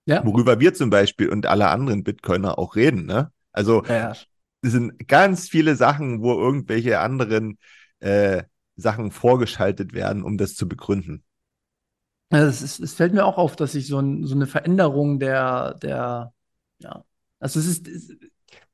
Ja. 0.06 0.26
Worüber 0.26 0.60
wir 0.60 0.74
zum 0.74 0.90
Beispiel 0.90 1.30
und 1.30 1.46
alle 1.46 1.70
anderen 1.70 2.04
Bitcoiner 2.04 2.60
auch 2.60 2.76
reden. 2.76 3.06
Ne? 3.06 3.32
Also 3.54 3.86
ja, 3.86 4.12
es 4.12 4.72
sind 4.74 5.08
ganz 5.08 5.48
viele 5.48 5.78
Sachen, 5.78 6.22
wo 6.22 6.34
irgendwelche 6.34 7.00
anderen 7.00 7.58
äh, 8.02 8.44
Sachen 8.76 9.12
vorgeschaltet 9.12 9.94
werden, 9.94 10.22
um 10.22 10.38
das 10.38 10.54
zu 10.54 10.68
begründen. 10.68 11.24
Es, 12.30 12.62
ist, 12.62 12.82
es 12.82 12.94
fällt 12.94 13.14
mir 13.14 13.24
auch 13.24 13.38
auf, 13.38 13.56
dass 13.56 13.72
sich 13.72 13.88
so, 13.88 14.00
ein, 14.00 14.26
so 14.26 14.36
eine 14.36 14.48
Veränderung 14.48 15.18
der, 15.18 15.76
der, 15.76 16.34
ja, 16.80 17.06
also 17.44 17.60
es 17.60 17.68
ist, 17.68 17.88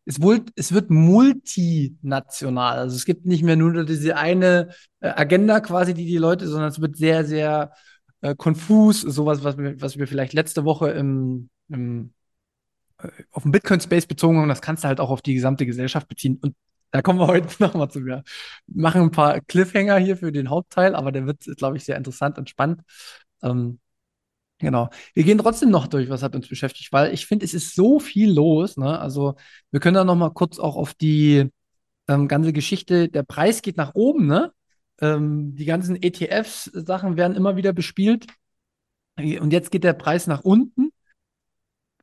es, 0.05 0.19
es, 0.55 0.71
wird 0.73 0.89
multinational. 0.91 2.77
Also 2.77 2.95
es 2.95 3.05
gibt 3.05 3.25
nicht 3.25 3.43
mehr 3.43 3.55
nur 3.55 3.83
diese 3.83 4.15
eine 4.15 4.69
äh, 4.99 5.09
Agenda 5.09 5.59
quasi, 5.59 5.95
die 5.95 6.05
die 6.05 6.17
Leute, 6.17 6.47
sondern 6.47 6.69
es 6.69 6.79
wird 6.79 6.95
sehr, 6.95 7.25
sehr 7.25 7.73
äh, 8.21 8.35
konfus, 8.35 9.01
sowas, 9.01 9.43
was 9.43 9.57
wir, 9.57 9.81
was 9.81 9.97
wir 9.97 10.07
vielleicht 10.07 10.33
letzte 10.33 10.65
Woche 10.65 10.91
im, 10.91 11.49
im 11.69 12.13
äh, 12.99 13.09
auf 13.31 13.43
den 13.43 13.51
Bitcoin-Space 13.51 14.05
bezogen 14.05 14.37
haben, 14.37 14.49
das 14.49 14.61
kannst 14.61 14.83
du 14.83 14.87
halt 14.87 14.99
auch 14.99 15.09
auf 15.09 15.23
die 15.23 15.33
gesamte 15.33 15.65
Gesellschaft 15.65 16.07
beziehen. 16.07 16.37
Und 16.41 16.55
da 16.91 17.01
kommen 17.01 17.19
wir 17.19 17.27
heute 17.27 17.47
nochmal 17.63 17.89
zu 17.89 18.01
mir. 18.01 18.23
Wir 18.67 18.81
machen 18.83 19.01
ein 19.01 19.11
paar 19.11 19.41
Cliffhanger 19.41 19.97
hier 19.97 20.17
für 20.17 20.31
den 20.31 20.49
Hauptteil, 20.51 20.95
aber 20.95 21.11
der 21.11 21.25
wird, 21.25 21.43
glaube 21.57 21.77
ich, 21.77 21.85
sehr 21.85 21.97
interessant 21.97 22.37
und 22.37 22.49
spannend. 22.49 22.81
Ähm, 23.41 23.79
genau. 24.59 24.89
Wir 25.13 25.23
gehen 25.23 25.37
trotzdem 25.37 25.69
noch 25.71 25.87
durch, 25.87 26.09
was 26.09 26.23
hat 26.23 26.35
uns 26.35 26.47
beschäftigt, 26.47 26.91
weil 26.93 27.13
ich 27.13 27.25
finde, 27.25 27.45
es 27.45 27.53
ist 27.53 27.75
so 27.75 27.99
viel 27.99 28.31
los. 28.31 28.77
Ne? 28.77 28.99
Also 28.99 29.35
wir 29.71 29.79
können 29.79 29.95
da 29.95 30.03
nochmal 30.03 30.31
kurz 30.33 30.59
auch 30.59 30.75
auf 30.75 30.93
die 30.93 31.49
ähm, 32.09 32.27
ganze 32.27 32.53
Geschichte, 32.53 33.09
der 33.09 33.23
Preis 33.23 33.61
geht 33.61 33.77
nach 33.77 33.93
oben, 33.95 34.27
ne? 34.27 34.51
Ähm, 35.01 35.55
die 35.55 35.65
ganzen 35.65 35.95
ETFs-Sachen 36.01 37.17
werden 37.17 37.37
immer 37.37 37.55
wieder 37.55 37.73
bespielt. 37.73 38.27
Und 39.17 39.51
jetzt 39.53 39.71
geht 39.71 39.83
der 39.83 39.93
Preis 39.93 40.27
nach 40.27 40.41
unten. 40.41 40.91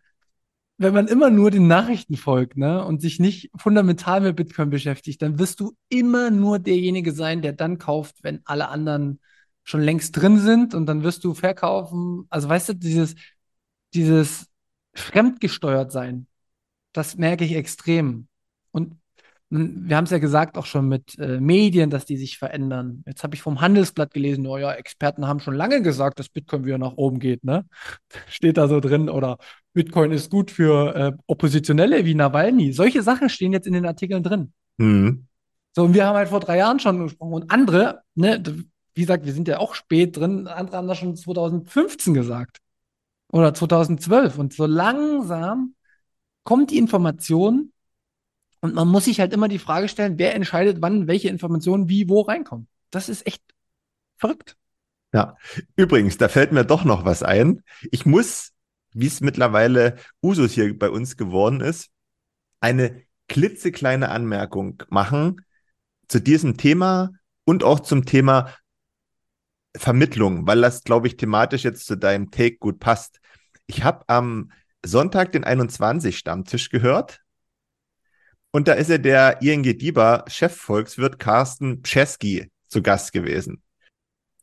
Wenn 0.82 0.94
man 0.94 1.08
immer 1.08 1.28
nur 1.28 1.50
den 1.50 1.66
Nachrichten 1.66 2.16
folgt, 2.16 2.56
ne, 2.56 2.82
und 2.82 3.02
sich 3.02 3.20
nicht 3.20 3.50
fundamental 3.54 4.22
mit 4.22 4.36
Bitcoin 4.36 4.70
beschäftigt, 4.70 5.20
dann 5.20 5.38
wirst 5.38 5.60
du 5.60 5.76
immer 5.90 6.30
nur 6.30 6.58
derjenige 6.58 7.12
sein, 7.12 7.42
der 7.42 7.52
dann 7.52 7.76
kauft, 7.76 8.22
wenn 8.22 8.40
alle 8.46 8.68
anderen 8.68 9.20
schon 9.62 9.82
längst 9.82 10.16
drin 10.16 10.38
sind 10.38 10.72
und 10.72 10.86
dann 10.86 11.02
wirst 11.02 11.22
du 11.24 11.34
verkaufen. 11.34 12.24
Also 12.30 12.48
weißt 12.48 12.70
du, 12.70 12.74
dieses, 12.76 13.14
dieses 13.92 14.46
fremdgesteuert 14.94 15.92
sein, 15.92 16.26
das 16.94 17.18
merke 17.18 17.44
ich 17.44 17.56
extrem. 17.56 18.26
Und 18.70 18.96
wir 19.50 19.96
haben 19.96 20.04
es 20.04 20.10
ja 20.10 20.18
gesagt 20.18 20.56
auch 20.56 20.66
schon 20.66 20.88
mit 20.88 21.18
äh, 21.18 21.40
Medien, 21.40 21.90
dass 21.90 22.06
die 22.06 22.16
sich 22.16 22.38
verändern. 22.38 23.02
Jetzt 23.04 23.24
habe 23.24 23.34
ich 23.34 23.42
vom 23.42 23.60
Handelsblatt 23.60 24.14
gelesen, 24.14 24.46
oh 24.46 24.56
ja, 24.56 24.72
Experten 24.72 25.26
haben 25.26 25.40
schon 25.40 25.54
lange 25.54 25.82
gesagt, 25.82 26.20
dass 26.20 26.28
Bitcoin 26.28 26.64
wieder 26.64 26.78
nach 26.78 26.92
oben 26.96 27.18
geht, 27.18 27.42
ne? 27.42 27.66
Steht 28.28 28.56
da 28.56 28.68
so 28.68 28.78
drin. 28.78 29.08
Oder 29.08 29.38
Bitcoin 29.72 30.12
ist 30.12 30.30
gut 30.30 30.52
für 30.52 30.94
äh, 30.94 31.12
Oppositionelle 31.26 32.04
wie 32.04 32.14
Nawalny. 32.14 32.72
Solche 32.72 33.02
Sachen 33.02 33.28
stehen 33.28 33.52
jetzt 33.52 33.66
in 33.66 33.72
den 33.72 33.86
Artikeln 33.86 34.22
drin. 34.22 34.52
Mhm. 34.78 35.26
So, 35.74 35.82
und 35.82 35.94
wir 35.94 36.06
haben 36.06 36.16
halt 36.16 36.28
vor 36.28 36.40
drei 36.40 36.58
Jahren 36.58 36.78
schon 36.78 37.02
gesprochen. 37.02 37.34
Und 37.34 37.50
andere, 37.50 38.02
ne, 38.14 38.42
wie 38.94 39.00
gesagt, 39.00 39.26
wir 39.26 39.32
sind 39.32 39.48
ja 39.48 39.58
auch 39.58 39.74
spät 39.74 40.16
drin, 40.16 40.46
andere 40.46 40.76
haben 40.76 40.88
das 40.88 40.98
schon 40.98 41.16
2015 41.16 42.14
gesagt. 42.14 42.58
Oder 43.32 43.52
2012. 43.52 44.38
Und 44.38 44.52
so 44.52 44.66
langsam 44.66 45.74
kommt 46.44 46.70
die 46.70 46.78
Information 46.78 47.72
und 48.60 48.74
man 48.74 48.88
muss 48.88 49.06
sich 49.06 49.20
halt 49.20 49.32
immer 49.32 49.48
die 49.48 49.58
Frage 49.58 49.88
stellen, 49.88 50.18
wer 50.18 50.34
entscheidet, 50.34 50.78
wann 50.80 51.06
welche 51.06 51.28
Informationen 51.28 51.88
wie 51.88 52.08
wo 52.08 52.20
reinkommen. 52.20 52.68
Das 52.90 53.08
ist 53.08 53.26
echt 53.26 53.42
verrückt. 54.18 54.56
Ja, 55.12 55.36
übrigens, 55.76 56.18
da 56.18 56.28
fällt 56.28 56.52
mir 56.52 56.64
doch 56.64 56.84
noch 56.84 57.04
was 57.04 57.22
ein. 57.22 57.62
Ich 57.90 58.06
muss, 58.06 58.52
wie 58.92 59.06
es 59.06 59.20
mittlerweile 59.20 59.96
Usus 60.22 60.52
hier 60.52 60.78
bei 60.78 60.90
uns 60.90 61.16
geworden 61.16 61.60
ist, 61.60 61.88
eine 62.60 63.02
klitzekleine 63.28 64.10
Anmerkung 64.10 64.82
machen 64.88 65.44
zu 66.08 66.20
diesem 66.20 66.56
Thema 66.56 67.10
und 67.44 67.64
auch 67.64 67.80
zum 67.80 68.04
Thema 68.04 68.54
Vermittlung, 69.76 70.46
weil 70.46 70.60
das, 70.60 70.84
glaube 70.84 71.06
ich, 71.06 71.16
thematisch 71.16 71.64
jetzt 71.64 71.86
zu 71.86 71.96
deinem 71.96 72.30
Take 72.30 72.58
gut 72.58 72.78
passt. 72.80 73.20
Ich 73.66 73.84
habe 73.84 74.04
am 74.08 74.52
Sonntag 74.84 75.32
den 75.32 75.44
21 75.44 76.18
Stammtisch 76.18 76.70
gehört 76.70 77.20
und 78.52 78.68
da 78.68 78.72
ist 78.72 78.90
ja 78.90 78.98
der 78.98 79.42
ING 79.42 79.62
DIBA 79.62 80.24
Chefvolkswirt 80.28 81.18
Carsten 81.18 81.82
Pschesky 81.82 82.50
zu 82.68 82.82
Gast 82.82 83.12
gewesen. 83.12 83.62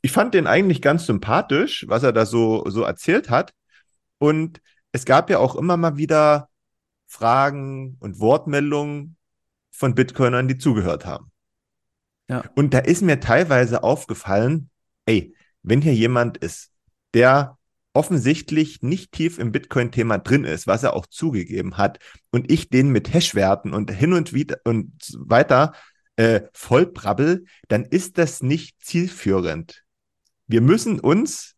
Ich 0.02 0.12
fand 0.12 0.34
den 0.34 0.48
eigentlich 0.48 0.82
ganz 0.82 1.06
sympathisch, 1.06 1.86
was 1.88 2.04
er 2.04 2.14
da 2.14 2.26
so, 2.26 2.64
so 2.70 2.84
erzählt 2.84 3.30
hat. 3.30 3.54
Und 4.20 4.62
es 4.92 5.06
gab 5.06 5.30
ja 5.30 5.40
auch 5.40 5.56
immer 5.56 5.76
mal 5.76 5.98
wieder 5.98 6.50
Fragen 7.08 7.98
und 8.00 8.20
Wortmeldungen 8.20 9.18
von 9.72 9.96
Bitcoinern, 9.96 10.48
die 10.48 10.58
zugehört 10.58 11.06
haben. 11.06 11.32
Ja. 12.30 12.44
Und 12.56 12.74
da 12.74 12.80
ist 12.80 13.02
mir 13.02 13.20
teilweise 13.20 13.84
aufgefallen, 13.84 14.70
ey, 15.06 15.36
wenn 15.64 15.82
hier 15.82 15.94
jemand 15.94 16.38
ist, 16.38 16.72
der 17.14 17.57
offensichtlich 17.98 18.84
nicht 18.84 19.12
tief 19.12 19.40
im 19.40 19.52
Bitcoin-Thema 19.52 20.20
drin 20.20 20.44
ist, 20.44 20.68
was 20.68 20.84
er 20.84 20.94
auch 20.94 21.08
zugegeben 21.08 21.78
hat, 21.78 21.98
und 22.30 22.52
ich 22.52 22.70
den 22.70 22.92
mit 22.92 23.12
Hashwerten 23.12 23.74
und 23.74 23.90
hin 23.90 24.14
und 24.14 24.34
wieder 24.34 24.60
und 24.66 24.92
weiter 25.18 25.74
äh, 26.16 26.42
vollbrabbel, 26.54 27.46
dann 27.70 27.86
ist 27.86 28.20
das 28.20 28.44
nicht 28.44 28.80
zielführend. 28.84 29.84
Wir 30.46 30.62
müssen 30.62 31.00
uns, 31.00 31.56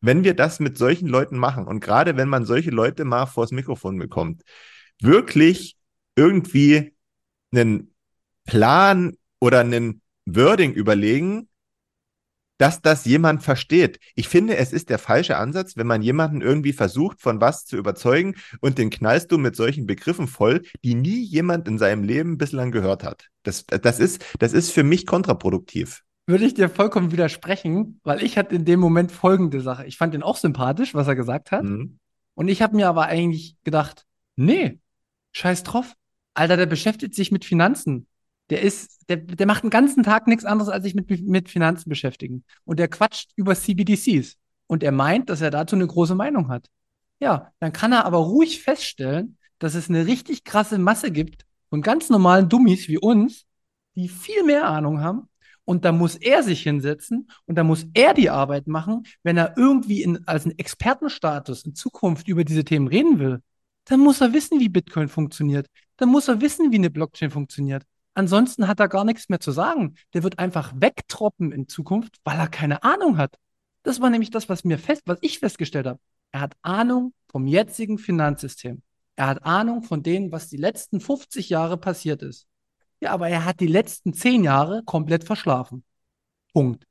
wenn 0.00 0.24
wir 0.24 0.34
das 0.34 0.58
mit 0.58 0.76
solchen 0.76 1.06
Leuten 1.06 1.38
machen, 1.38 1.68
und 1.68 1.78
gerade 1.78 2.16
wenn 2.16 2.28
man 2.28 2.44
solche 2.46 2.70
Leute 2.70 3.04
mal 3.04 3.26
vors 3.26 3.52
Mikrofon 3.52 3.96
bekommt, 3.96 4.42
wirklich 5.00 5.76
irgendwie 6.16 6.96
einen 7.52 7.94
Plan 8.44 9.16
oder 9.38 9.60
einen 9.60 10.02
Wording 10.24 10.72
überlegen, 10.72 11.48
dass 12.58 12.80
das 12.80 13.04
jemand 13.04 13.42
versteht. 13.42 13.98
Ich 14.14 14.28
finde, 14.28 14.56
es 14.56 14.72
ist 14.72 14.90
der 14.90 14.98
falsche 14.98 15.36
Ansatz, 15.36 15.76
wenn 15.76 15.86
man 15.86 16.02
jemanden 16.02 16.40
irgendwie 16.40 16.72
versucht, 16.72 17.20
von 17.20 17.40
was 17.40 17.64
zu 17.64 17.76
überzeugen 17.76 18.34
und 18.60 18.78
den 18.78 18.90
knallst 18.90 19.30
du 19.30 19.38
mit 19.38 19.56
solchen 19.56 19.86
Begriffen 19.86 20.26
voll, 20.26 20.62
die 20.84 20.94
nie 20.94 21.22
jemand 21.22 21.68
in 21.68 21.78
seinem 21.78 22.02
Leben 22.02 22.38
bislang 22.38 22.70
gehört 22.70 23.04
hat. 23.04 23.28
Das, 23.42 23.66
das, 23.66 24.00
ist, 24.00 24.24
das 24.38 24.52
ist 24.52 24.70
für 24.70 24.82
mich 24.82 25.06
kontraproduktiv. 25.06 26.02
Würde 26.26 26.44
ich 26.44 26.54
dir 26.54 26.68
vollkommen 26.68 27.12
widersprechen, 27.12 28.00
weil 28.02 28.22
ich 28.22 28.36
hatte 28.36 28.56
in 28.56 28.64
dem 28.64 28.80
Moment 28.80 29.12
folgende 29.12 29.60
Sache. 29.60 29.86
Ich 29.86 29.96
fand 29.96 30.14
ihn 30.14 30.24
auch 30.24 30.36
sympathisch, 30.36 30.92
was 30.94 31.06
er 31.06 31.14
gesagt 31.14 31.52
hat. 31.52 31.62
Mhm. 31.62 31.98
Und 32.34 32.48
ich 32.48 32.62
habe 32.62 32.74
mir 32.74 32.88
aber 32.88 33.06
eigentlich 33.06 33.56
gedacht, 33.62 34.06
nee, 34.34 34.80
scheiß 35.32 35.62
drauf. 35.62 35.94
Alter, 36.34 36.56
der 36.56 36.66
beschäftigt 36.66 37.14
sich 37.14 37.30
mit 37.30 37.44
Finanzen. 37.44 38.08
Der 38.50 38.62
ist, 38.62 39.08
der, 39.08 39.16
der 39.16 39.46
macht 39.46 39.64
den 39.64 39.70
ganzen 39.70 40.02
Tag 40.02 40.26
nichts 40.26 40.44
anderes, 40.44 40.70
als 40.70 40.84
sich 40.84 40.94
mit, 40.94 41.08
mit 41.26 41.48
Finanzen 41.48 41.88
beschäftigen. 41.88 42.44
Und 42.64 42.78
der 42.78 42.88
quatscht 42.88 43.32
über 43.36 43.54
CBDCs. 43.54 44.36
Und 44.66 44.82
er 44.82 44.92
meint, 44.92 45.30
dass 45.30 45.40
er 45.40 45.50
dazu 45.50 45.76
eine 45.76 45.86
große 45.86 46.14
Meinung 46.14 46.48
hat. 46.48 46.68
Ja, 47.18 47.52
dann 47.60 47.72
kann 47.72 47.92
er 47.92 48.04
aber 48.04 48.18
ruhig 48.18 48.62
feststellen, 48.62 49.38
dass 49.58 49.74
es 49.74 49.88
eine 49.88 50.06
richtig 50.06 50.44
krasse 50.44 50.78
Masse 50.78 51.10
gibt 51.10 51.44
von 51.70 51.82
ganz 51.82 52.10
normalen 52.10 52.48
Dummies 52.48 52.88
wie 52.88 52.98
uns, 52.98 53.46
die 53.94 54.08
viel 54.08 54.44
mehr 54.44 54.68
Ahnung 54.68 55.00
haben. 55.00 55.28
Und 55.64 55.84
da 55.84 55.90
muss 55.90 56.14
er 56.14 56.44
sich 56.44 56.62
hinsetzen 56.62 57.28
und 57.46 57.56
da 57.56 57.64
muss 57.64 57.86
er 57.92 58.14
die 58.14 58.30
Arbeit 58.30 58.68
machen, 58.68 59.02
wenn 59.24 59.36
er 59.36 59.54
irgendwie 59.56 60.02
in, 60.02 60.26
als 60.28 60.44
einen 60.44 60.58
Expertenstatus 60.58 61.64
in 61.64 61.74
Zukunft 61.74 62.28
über 62.28 62.44
diese 62.44 62.64
Themen 62.64 62.86
reden 62.86 63.18
will. 63.18 63.40
Dann 63.86 64.00
muss 64.00 64.20
er 64.20 64.32
wissen, 64.32 64.60
wie 64.60 64.68
Bitcoin 64.68 65.08
funktioniert. 65.08 65.66
Dann 65.96 66.08
muss 66.08 66.28
er 66.28 66.40
wissen, 66.40 66.70
wie 66.70 66.76
eine 66.76 66.90
Blockchain 66.90 67.30
funktioniert. 67.30 67.82
Ansonsten 68.16 68.66
hat 68.66 68.80
er 68.80 68.88
gar 68.88 69.04
nichts 69.04 69.28
mehr 69.28 69.40
zu 69.40 69.52
sagen. 69.52 69.94
Der 70.14 70.22
wird 70.22 70.38
einfach 70.38 70.72
wegtroppen 70.74 71.52
in 71.52 71.68
Zukunft, 71.68 72.16
weil 72.24 72.38
er 72.38 72.48
keine 72.48 72.82
Ahnung 72.82 73.18
hat. 73.18 73.36
Das 73.82 74.00
war 74.00 74.08
nämlich 74.08 74.30
das, 74.30 74.48
was 74.48 74.64
mir 74.64 74.78
fest, 74.78 75.02
was 75.04 75.18
ich 75.20 75.38
festgestellt 75.38 75.86
habe. 75.86 76.00
Er 76.32 76.40
hat 76.40 76.56
Ahnung 76.62 77.12
vom 77.28 77.46
jetzigen 77.46 77.98
Finanzsystem. 77.98 78.80
Er 79.16 79.26
hat 79.26 79.44
Ahnung 79.44 79.82
von 79.82 80.02
dem, 80.02 80.32
was 80.32 80.48
die 80.48 80.56
letzten 80.56 80.98
50 80.98 81.50
Jahre 81.50 81.76
passiert 81.76 82.22
ist. 82.22 82.46
Ja, 83.00 83.10
aber 83.10 83.28
er 83.28 83.44
hat 83.44 83.60
die 83.60 83.66
letzten 83.66 84.14
10 84.14 84.44
Jahre 84.44 84.82
komplett 84.86 85.24
verschlafen. 85.24 85.84
Punkt. 86.54 86.86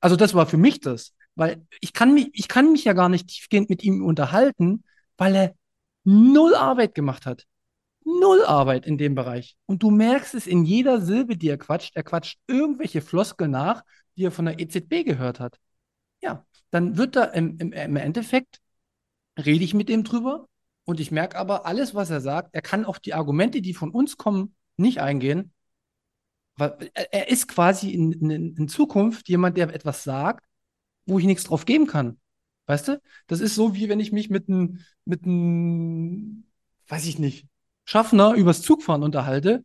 Also 0.00 0.16
das 0.16 0.34
war 0.34 0.44
für 0.44 0.58
mich 0.58 0.80
das, 0.80 1.14
weil 1.34 1.66
ich 1.80 1.94
kann 1.94 2.12
mich, 2.12 2.28
ich 2.34 2.46
kann 2.46 2.72
mich 2.72 2.84
ja 2.84 2.92
gar 2.92 3.08
nicht 3.08 3.28
tiefgehend 3.28 3.70
mit 3.70 3.82
ihm 3.84 4.04
unterhalten, 4.04 4.84
weil 5.16 5.34
er 5.34 5.54
null 6.04 6.54
Arbeit 6.54 6.94
gemacht 6.94 7.24
hat 7.24 7.46
null 8.20 8.44
Arbeit 8.44 8.86
in 8.86 8.98
dem 8.98 9.14
Bereich. 9.14 9.56
Und 9.66 9.82
du 9.82 9.90
merkst 9.90 10.34
es 10.34 10.46
in 10.46 10.64
jeder 10.64 11.00
Silbe, 11.00 11.36
die 11.36 11.48
er 11.48 11.58
quatscht. 11.58 11.96
Er 11.96 12.02
quatscht 12.02 12.38
irgendwelche 12.46 13.02
Floskeln 13.02 13.50
nach, 13.50 13.84
die 14.16 14.24
er 14.24 14.32
von 14.32 14.46
der 14.46 14.58
EZB 14.58 15.04
gehört 15.04 15.40
hat. 15.40 15.58
Ja, 16.22 16.46
dann 16.70 16.96
wird 16.96 17.16
da 17.16 17.24
im, 17.24 17.58
im, 17.58 17.72
im 17.72 17.96
Endeffekt, 17.96 18.60
rede 19.38 19.64
ich 19.64 19.74
mit 19.74 19.88
dem 19.88 20.04
drüber 20.04 20.48
und 20.84 21.00
ich 21.00 21.10
merke 21.10 21.36
aber, 21.38 21.66
alles, 21.66 21.94
was 21.94 22.10
er 22.10 22.20
sagt, 22.20 22.54
er 22.54 22.62
kann 22.62 22.84
auf 22.84 22.98
die 22.98 23.14
Argumente, 23.14 23.60
die 23.60 23.74
von 23.74 23.90
uns 23.90 24.16
kommen, 24.16 24.54
nicht 24.76 25.00
eingehen. 25.00 25.52
Weil 26.56 26.90
er 26.94 27.28
ist 27.28 27.46
quasi 27.46 27.90
in, 27.90 28.12
in, 28.12 28.56
in 28.56 28.68
Zukunft 28.68 29.28
jemand, 29.28 29.56
der 29.56 29.72
etwas 29.72 30.02
sagt, 30.02 30.44
wo 31.06 31.18
ich 31.18 31.26
nichts 31.26 31.44
drauf 31.44 31.66
geben 31.66 31.86
kann. 31.86 32.18
Weißt 32.66 32.88
du? 32.88 33.00
Das 33.28 33.40
ist 33.40 33.54
so, 33.54 33.74
wie 33.74 33.88
wenn 33.88 34.00
ich 34.00 34.12
mich 34.12 34.28
mit 34.28 34.48
einem, 34.48 34.80
mit 35.04 35.24
einem, 35.24 36.44
weiß 36.88 37.06
ich 37.06 37.18
nicht, 37.18 37.46
Schaffner 37.88 38.34
übers 38.34 38.60
Zugfahren 38.60 39.02
unterhalte 39.02 39.64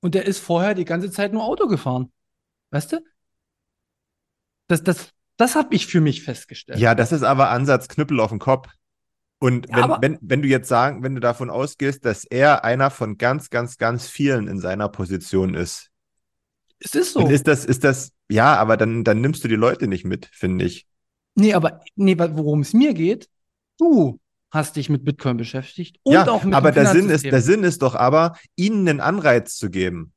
und 0.00 0.14
der 0.14 0.26
ist 0.26 0.40
vorher 0.40 0.74
die 0.74 0.84
ganze 0.84 1.10
Zeit 1.10 1.32
nur 1.32 1.42
Auto 1.42 1.68
gefahren. 1.68 2.12
Weißt 2.68 2.92
du? 2.92 3.00
Das, 4.66 4.82
das, 4.82 5.08
das 5.38 5.54
habe 5.54 5.74
ich 5.74 5.86
für 5.86 6.02
mich 6.02 6.22
festgestellt. 6.22 6.78
Ja, 6.78 6.94
das 6.94 7.12
ist 7.12 7.22
aber 7.22 7.48
Ansatz 7.48 7.88
Knüppel 7.88 8.20
auf 8.20 8.28
den 8.28 8.40
Kopf. 8.40 8.68
Und 9.38 9.70
ja, 9.70 9.88
wenn, 10.02 10.02
wenn, 10.02 10.18
wenn 10.20 10.42
du 10.42 10.48
jetzt 10.48 10.68
sagen, 10.68 11.02
wenn 11.02 11.14
du 11.14 11.22
davon 11.22 11.48
ausgehst, 11.48 12.04
dass 12.04 12.24
er 12.24 12.62
einer 12.62 12.90
von 12.90 13.16
ganz, 13.16 13.48
ganz, 13.48 13.78
ganz 13.78 14.06
vielen 14.06 14.48
in 14.48 14.60
seiner 14.60 14.90
Position 14.90 15.54
ist. 15.54 15.88
Es 16.78 16.94
ist 16.94 17.14
so. 17.14 17.20
Dann 17.20 17.30
ist 17.30 17.48
das, 17.48 17.64
ist 17.64 17.84
das, 17.84 18.12
ja, 18.28 18.54
aber 18.56 18.76
dann, 18.76 19.02
dann 19.02 19.22
nimmst 19.22 19.44
du 19.44 19.48
die 19.48 19.54
Leute 19.54 19.88
nicht 19.88 20.04
mit, 20.04 20.26
finde 20.26 20.66
ich. 20.66 20.86
Nee, 21.36 21.54
aber 21.54 21.80
nee, 21.94 22.18
worum 22.18 22.60
es 22.60 22.74
mir 22.74 22.92
geht, 22.92 23.30
du 23.78 24.20
hast 24.52 24.76
dich 24.76 24.90
mit 24.90 25.04
Bitcoin 25.04 25.38
beschäftigt 25.38 25.98
und 26.02 26.12
ja, 26.12 26.28
auch 26.28 26.44
mit 26.44 26.54
aber 26.54 26.70
der 26.72 26.86
Sinn 26.86 27.08
ist 27.08 27.24
der 27.24 27.40
Sinn 27.40 27.64
ist 27.64 27.82
doch 27.82 27.94
aber 27.94 28.36
ihnen 28.54 28.86
einen 28.86 29.00
Anreiz 29.00 29.56
zu 29.56 29.70
geben. 29.70 30.12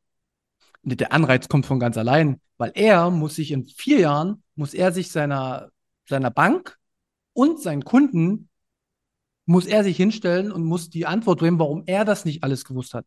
Der 0.83 1.13
Anreiz 1.13 1.47
kommt 1.47 1.65
von 1.65 1.79
ganz 1.79 1.97
allein, 1.97 2.39
weil 2.57 2.71
er 2.75 3.09
muss 3.09 3.35
sich 3.35 3.51
in 3.51 3.65
vier 3.65 4.01
Jahren 4.01 4.43
muss 4.55 4.73
er 4.73 4.91
sich 4.91 5.09
seiner 5.09 5.69
seiner 6.07 6.31
Bank 6.31 6.77
und 7.33 7.61
seinen 7.61 7.85
Kunden 7.85 8.49
muss 9.45 9.65
er 9.65 9.83
sich 9.83 9.95
hinstellen 9.95 10.51
und 10.51 10.65
muss 10.65 10.89
die 10.89 11.05
Antwort 11.05 11.39
geben, 11.39 11.59
warum 11.59 11.83
er 11.85 12.03
das 12.03 12.25
nicht 12.25 12.43
alles 12.43 12.65
gewusst 12.65 12.93
hat. 12.93 13.05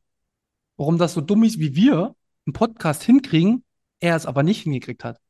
Warum 0.76 0.96
das 0.96 1.12
so 1.12 1.20
dumm 1.20 1.44
ist 1.44 1.58
wie 1.58 1.76
wir 1.76 2.14
einen 2.46 2.52
Podcast 2.54 3.02
hinkriegen, 3.02 3.64
er 4.00 4.16
es 4.16 4.24
aber 4.24 4.42
nicht 4.42 4.62
hingekriegt 4.62 5.04
hat. 5.04 5.20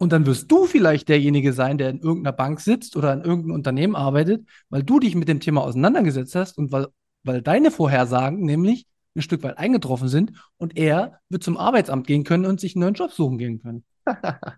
Und 0.00 0.14
dann 0.14 0.24
wirst 0.24 0.50
du 0.50 0.64
vielleicht 0.64 1.10
derjenige 1.10 1.52
sein, 1.52 1.76
der 1.76 1.90
in 1.90 2.00
irgendeiner 2.00 2.34
Bank 2.34 2.60
sitzt 2.60 2.96
oder 2.96 3.12
in 3.12 3.20
irgendeinem 3.20 3.54
Unternehmen 3.54 3.94
arbeitet, 3.94 4.48
weil 4.70 4.82
du 4.82 4.98
dich 4.98 5.14
mit 5.14 5.28
dem 5.28 5.40
Thema 5.40 5.60
auseinandergesetzt 5.60 6.34
hast 6.34 6.56
und 6.56 6.72
weil, 6.72 6.86
weil 7.22 7.42
deine 7.42 7.70
Vorhersagen 7.70 8.40
nämlich 8.40 8.86
ein 9.14 9.20
Stück 9.20 9.42
weit 9.42 9.58
eingetroffen 9.58 10.08
sind 10.08 10.32
und 10.56 10.78
er 10.78 11.20
wird 11.28 11.44
zum 11.44 11.58
Arbeitsamt 11.58 12.06
gehen 12.06 12.24
können 12.24 12.46
und 12.46 12.60
sich 12.60 12.74
einen 12.74 12.84
neuen 12.84 12.94
Job 12.94 13.12
suchen 13.12 13.36
gehen 13.36 13.60
können. 13.60 13.84
ja, 14.06 14.48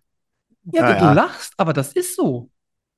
ja, 0.73 1.09
du 1.09 1.13
lachst, 1.13 1.55
aber 1.57 1.73
das 1.73 1.93
ist 1.93 2.15
so. 2.15 2.49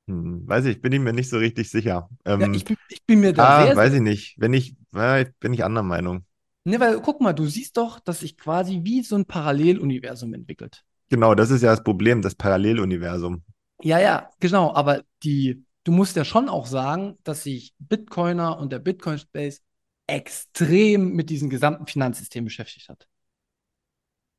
Hm, 0.07 0.46
weiß 0.46 0.66
ich, 0.66 0.83
bin 0.83 0.92
ich 0.92 1.00
mir 1.00 1.14
nicht 1.14 1.30
so 1.30 1.38
richtig 1.38 1.70
sicher. 1.70 2.11
Ähm, 2.26 2.40
ja, 2.42 2.52
ich, 2.52 2.66
bin, 2.66 2.76
ich, 2.90 3.07
bin, 3.07 3.20
mir 3.20 3.33
da 3.33 3.48
ah, 3.48 3.64
sehr, 3.64 3.76
weiß 3.76 3.94
ich 3.94 4.02
nicht. 4.02 4.35
Wenn 4.37 4.52
ich, 4.52 4.76
äh, 4.94 5.24
bin 5.40 5.54
ich 5.54 5.64
anderer 5.64 5.83
Meinung. 5.83 6.26
Ne, 6.64 6.78
weil 6.78 7.00
guck 7.00 7.22
mal, 7.22 7.33
du 7.33 7.46
siehst 7.46 7.78
doch, 7.78 8.00
dass 8.00 8.20
sich 8.20 8.37
quasi 8.37 8.80
wie 8.85 9.02
so 9.02 9.16
ein 9.16 9.24
Paralleluniversum 9.24 10.35
entwickelt. 10.35 10.85
Genau, 11.10 11.34
das 11.34 11.50
ist 11.50 11.62
ja 11.62 11.70
das 11.70 11.82
Problem, 11.82 12.22
das 12.22 12.34
Paralleluniversum. 12.34 13.42
Ja, 13.82 13.98
ja, 13.98 14.30
genau, 14.40 14.74
aber 14.74 15.02
die, 15.22 15.64
du 15.84 15.92
musst 15.92 16.16
ja 16.16 16.24
schon 16.24 16.48
auch 16.48 16.66
sagen, 16.66 17.18
dass 17.24 17.42
sich 17.42 17.74
Bitcoiner 17.78 18.58
und 18.58 18.72
der 18.72 18.78
Bitcoin 18.78 19.18
Space 19.18 19.62
extrem 20.06 21.12
mit 21.12 21.30
diesem 21.30 21.50
gesamten 21.50 21.86
Finanzsystem 21.86 22.44
beschäftigt 22.44 22.88
hat. 22.88 23.08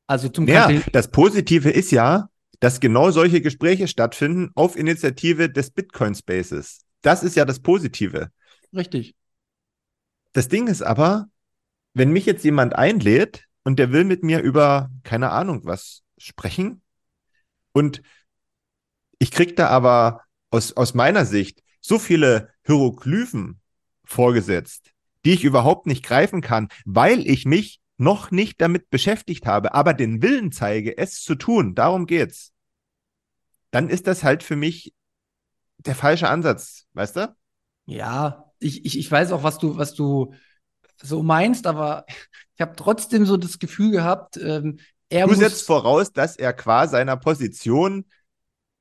Also 0.08 0.30
zum 0.30 0.48
Ja, 0.48 0.70
das 0.92 1.10
Positive 1.10 1.70
ist 1.70 1.92
ja, 1.92 2.30
dass 2.60 2.80
genau 2.80 3.12
solche 3.12 3.42
Gespräche 3.42 3.88
stattfinden 3.88 4.52
auf 4.56 4.76
Initiative 4.76 5.50
des 5.50 5.72
Bitcoin 5.72 6.16
Spaces. 6.16 6.82
Das 7.02 7.24
ist 7.24 7.36
ja 7.36 7.46
das 7.46 7.60
Positive. 7.60 8.30
Richtig. 8.74 9.16
Das 10.34 10.48
Ding 10.48 10.68
ist 10.68 10.82
aber, 10.82 11.28
wenn 11.94 12.12
mich 12.12 12.26
jetzt 12.26 12.44
jemand 12.44 12.76
einlädt 12.76 13.46
und 13.64 13.80
der 13.80 13.92
will 13.92 14.04
mit 14.04 14.24
mir 14.24 14.42
über, 14.42 14.90
keine 15.04 15.32
Ahnung, 15.32 15.62
was 15.64 16.02
sprechen. 16.18 16.82
Und 17.72 18.02
ich 19.20 19.32
kriege 19.32 19.54
da 19.54 19.68
aber 19.68 20.22
aus, 20.50 20.74
aus 20.74 20.94
meiner 20.94 21.26
Sicht 21.26 21.62
so 21.82 22.00
viele 22.00 22.50
Hieroglyphen 22.66 23.62
vorgesetzt, 24.04 24.92
die 25.24 25.34
ich 25.34 25.44
überhaupt 25.44 25.88
nicht 25.88 26.04
greifen 26.04 26.42
kann, 26.42 26.70
weil 26.86 27.28
ich 27.28 27.46
mich 27.46 27.80
noch 27.98 28.32
nicht 28.32 28.60
damit 28.62 28.90
beschäftigt 28.90 29.46
habe, 29.46 29.74
aber 29.74 29.94
den 29.94 30.22
Willen 30.22 30.52
zeige, 30.52 30.98
es 30.98 31.22
zu 31.22 31.36
tun. 31.36 31.76
Darum 31.76 32.06
geht's. 32.06 32.52
Dann 33.72 33.90
ist 33.90 34.08
das 34.08 34.24
halt 34.24 34.44
für 34.44 34.56
mich 34.56 34.94
der 35.78 35.96
falsche 35.96 36.30
Ansatz, 36.30 36.88
weißt 36.94 37.16
du? 37.18 37.36
Ja, 37.86 38.52
ich, 38.60 38.86
ich, 38.86 38.98
ich 38.98 39.12
weiß 39.12 39.32
auch, 39.32 39.44
was 39.44 39.58
du, 39.58 39.78
was 39.78 39.94
du 39.94 40.34
so 41.02 41.24
meinst, 41.24 41.68
aber 41.68 42.06
ich 42.56 42.62
habe 42.62 42.76
trotzdem 42.76 43.26
so 43.26 43.38
das 43.38 43.60
Gefühl 43.60 43.92
gehabt, 43.92 44.38
ähm, 44.38 44.80
er 45.10 45.28
du 45.28 45.34
setzt 45.36 45.66
voraus, 45.66 46.12
dass 46.12 46.36
er 46.36 46.54
qua 46.54 46.88
seiner 46.88 47.18
Position 47.18 48.06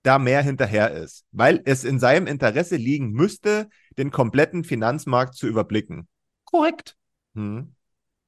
da 0.03 0.19
mehr 0.19 0.43
hinterher 0.43 0.91
ist, 0.93 1.25
weil 1.33 1.63
es 1.65 1.85
in 1.85 1.99
seinem 1.99 2.27
Interesse 2.27 2.77
liegen 2.77 3.13
müsste, 3.13 3.69
den 3.97 4.11
kompletten 4.11 4.65
Finanzmarkt 4.65 5.35
zu 5.35 5.47
überblicken. 5.47 6.09
Korrekt. 6.45 6.97
Hm. 7.35 7.75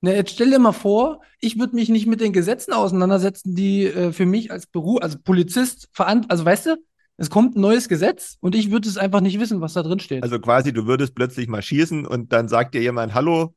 Na, 0.00 0.12
jetzt 0.12 0.32
stell 0.32 0.50
dir 0.50 0.58
mal 0.58 0.72
vor, 0.72 1.20
ich 1.40 1.58
würde 1.58 1.74
mich 1.74 1.88
nicht 1.88 2.06
mit 2.06 2.20
den 2.20 2.32
Gesetzen 2.32 2.72
auseinandersetzen, 2.72 3.54
die 3.54 3.84
äh, 3.86 4.12
für 4.12 4.26
mich 4.26 4.50
als 4.50 4.66
Beruf, 4.66 5.02
als 5.02 5.22
Polizist 5.22 5.88
verantwortlich, 5.92 6.30
also 6.30 6.44
weißt 6.44 6.66
du, 6.66 6.76
es 7.18 7.30
kommt 7.30 7.56
ein 7.56 7.60
neues 7.60 7.88
Gesetz 7.88 8.36
und 8.40 8.54
ich 8.54 8.70
würde 8.70 8.88
es 8.88 8.98
einfach 8.98 9.20
nicht 9.20 9.40
wissen, 9.40 9.60
was 9.60 9.72
da 9.72 9.82
drin 9.82 10.00
steht. 10.00 10.22
Also 10.22 10.38
quasi, 10.38 10.72
du 10.72 10.86
würdest 10.86 11.14
plötzlich 11.14 11.48
mal 11.48 11.62
schießen 11.62 12.06
und 12.06 12.32
dann 12.32 12.48
sagt 12.48 12.74
dir 12.74 12.82
jemand, 12.82 13.14
hallo, 13.14 13.54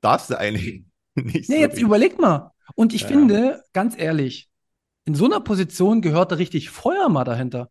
darfst 0.00 0.30
du 0.30 0.38
eigentlich 0.38 0.84
nicht. 1.14 1.48
Nee, 1.48 1.56
so 1.56 1.60
jetzt 1.60 1.80
überleg 1.80 2.18
mal. 2.20 2.52
Und 2.74 2.92
ich 2.94 3.02
ja. 3.02 3.08
finde, 3.08 3.62
ganz 3.72 3.98
ehrlich, 3.98 4.48
in 5.04 5.14
so 5.14 5.24
einer 5.24 5.40
Position 5.40 6.00
gehört 6.00 6.32
da 6.32 6.36
richtig 6.36 6.70
Feuer 6.70 7.08
mal 7.08 7.24
dahinter. 7.24 7.70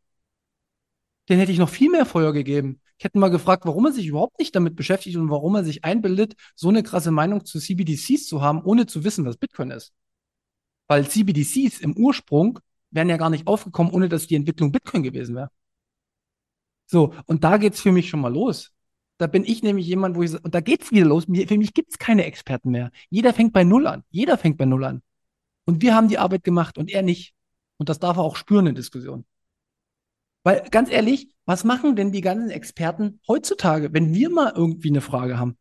Den 1.29 1.39
hätte 1.39 1.51
ich 1.51 1.59
noch 1.59 1.69
viel 1.69 1.89
mehr 1.89 2.05
Feuer 2.05 2.33
gegeben. 2.33 2.81
Ich 2.97 3.05
hätte 3.05 3.17
mal 3.17 3.29
gefragt, 3.29 3.65
warum 3.65 3.85
er 3.85 3.91
sich 3.91 4.07
überhaupt 4.07 4.37
nicht 4.37 4.55
damit 4.55 4.75
beschäftigt 4.75 5.17
und 5.17 5.29
warum 5.29 5.55
er 5.55 5.63
sich 5.63 5.85
einbildet, 5.85 6.35
so 6.55 6.69
eine 6.69 6.83
krasse 6.83 7.11
Meinung 7.11 7.45
zu 7.45 7.59
CBDCs 7.59 8.27
zu 8.27 8.41
haben, 8.41 8.61
ohne 8.63 8.85
zu 8.85 9.03
wissen, 9.03 9.25
was 9.25 9.37
Bitcoin 9.37 9.71
ist. 9.71 9.93
Weil 10.87 11.07
CBDCs 11.07 11.79
im 11.79 11.95
Ursprung 11.95 12.59
wären 12.91 13.09
ja 13.09 13.17
gar 13.17 13.29
nicht 13.29 13.47
aufgekommen, 13.47 13.93
ohne 13.93 14.09
dass 14.09 14.27
die 14.27 14.35
Entwicklung 14.35 14.71
Bitcoin 14.71 15.03
gewesen 15.03 15.35
wäre. 15.35 15.49
So, 16.85 17.13
und 17.25 17.43
da 17.43 17.57
geht's 17.57 17.79
für 17.79 17.91
mich 17.91 18.09
schon 18.09 18.19
mal 18.19 18.33
los. 18.33 18.71
Da 19.21 19.27
bin 19.27 19.45
ich 19.45 19.61
nämlich 19.61 19.85
jemand, 19.85 20.15
wo 20.15 20.23
ich 20.23 20.33
und 20.43 20.55
da 20.55 20.61
geht's 20.61 20.91
wieder 20.91 21.05
los. 21.05 21.25
Für 21.25 21.57
mich 21.59 21.75
gibt's 21.75 21.99
keine 21.99 22.25
Experten 22.25 22.71
mehr. 22.71 22.89
Jeder 23.11 23.35
fängt 23.35 23.53
bei 23.53 23.63
Null 23.63 23.85
an. 23.85 24.03
Jeder 24.09 24.35
fängt 24.35 24.57
bei 24.57 24.65
Null 24.65 24.83
an. 24.83 25.03
Und 25.65 25.83
wir 25.83 25.93
haben 25.93 26.07
die 26.07 26.17
Arbeit 26.17 26.43
gemacht 26.43 26.79
und 26.79 26.89
er 26.89 27.03
nicht. 27.03 27.35
Und 27.77 27.87
das 27.87 27.99
darf 27.99 28.17
er 28.17 28.23
auch 28.23 28.35
spüren 28.35 28.65
in 28.65 28.73
Diskussionen. 28.73 29.25
Weil 30.41 30.67
ganz 30.71 30.89
ehrlich, 30.89 31.35
was 31.45 31.63
machen 31.63 31.95
denn 31.95 32.11
die 32.11 32.21
ganzen 32.21 32.49
Experten 32.49 33.19
heutzutage, 33.27 33.93
wenn 33.93 34.11
wir 34.11 34.31
mal 34.31 34.53
irgendwie 34.55 34.89
eine 34.89 35.01
Frage 35.01 35.37
haben? 35.37 35.55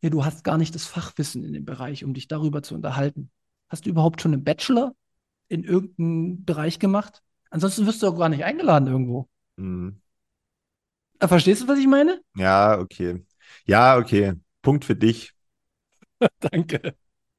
Ja, 0.00 0.08
du 0.08 0.24
hast 0.24 0.42
gar 0.42 0.56
nicht 0.56 0.74
das 0.74 0.86
Fachwissen 0.86 1.44
in 1.44 1.52
dem 1.52 1.66
Bereich, 1.66 2.02
um 2.02 2.14
dich 2.14 2.28
darüber 2.28 2.62
zu 2.62 2.74
unterhalten. 2.74 3.30
Hast 3.68 3.84
du 3.84 3.90
überhaupt 3.90 4.22
schon 4.22 4.32
einen 4.32 4.42
Bachelor 4.42 4.94
in 5.48 5.64
irgendeinem 5.64 6.46
Bereich 6.46 6.78
gemacht? 6.78 7.22
Ansonsten 7.50 7.84
wirst 7.84 8.02
du 8.02 8.06
auch 8.06 8.16
gar 8.16 8.30
nicht 8.30 8.44
eingeladen 8.44 8.88
irgendwo. 8.88 9.28
Mhm. 9.56 10.00
Äh, 11.22 11.28
verstehst 11.28 11.62
du, 11.62 11.68
was 11.68 11.78
ich 11.78 11.86
meine? 11.86 12.20
Ja, 12.34 12.78
okay. 12.78 13.24
Ja, 13.64 13.96
okay. 13.96 14.34
Punkt 14.60 14.84
für 14.84 14.96
dich. 14.96 15.32
Danke. 16.40 16.96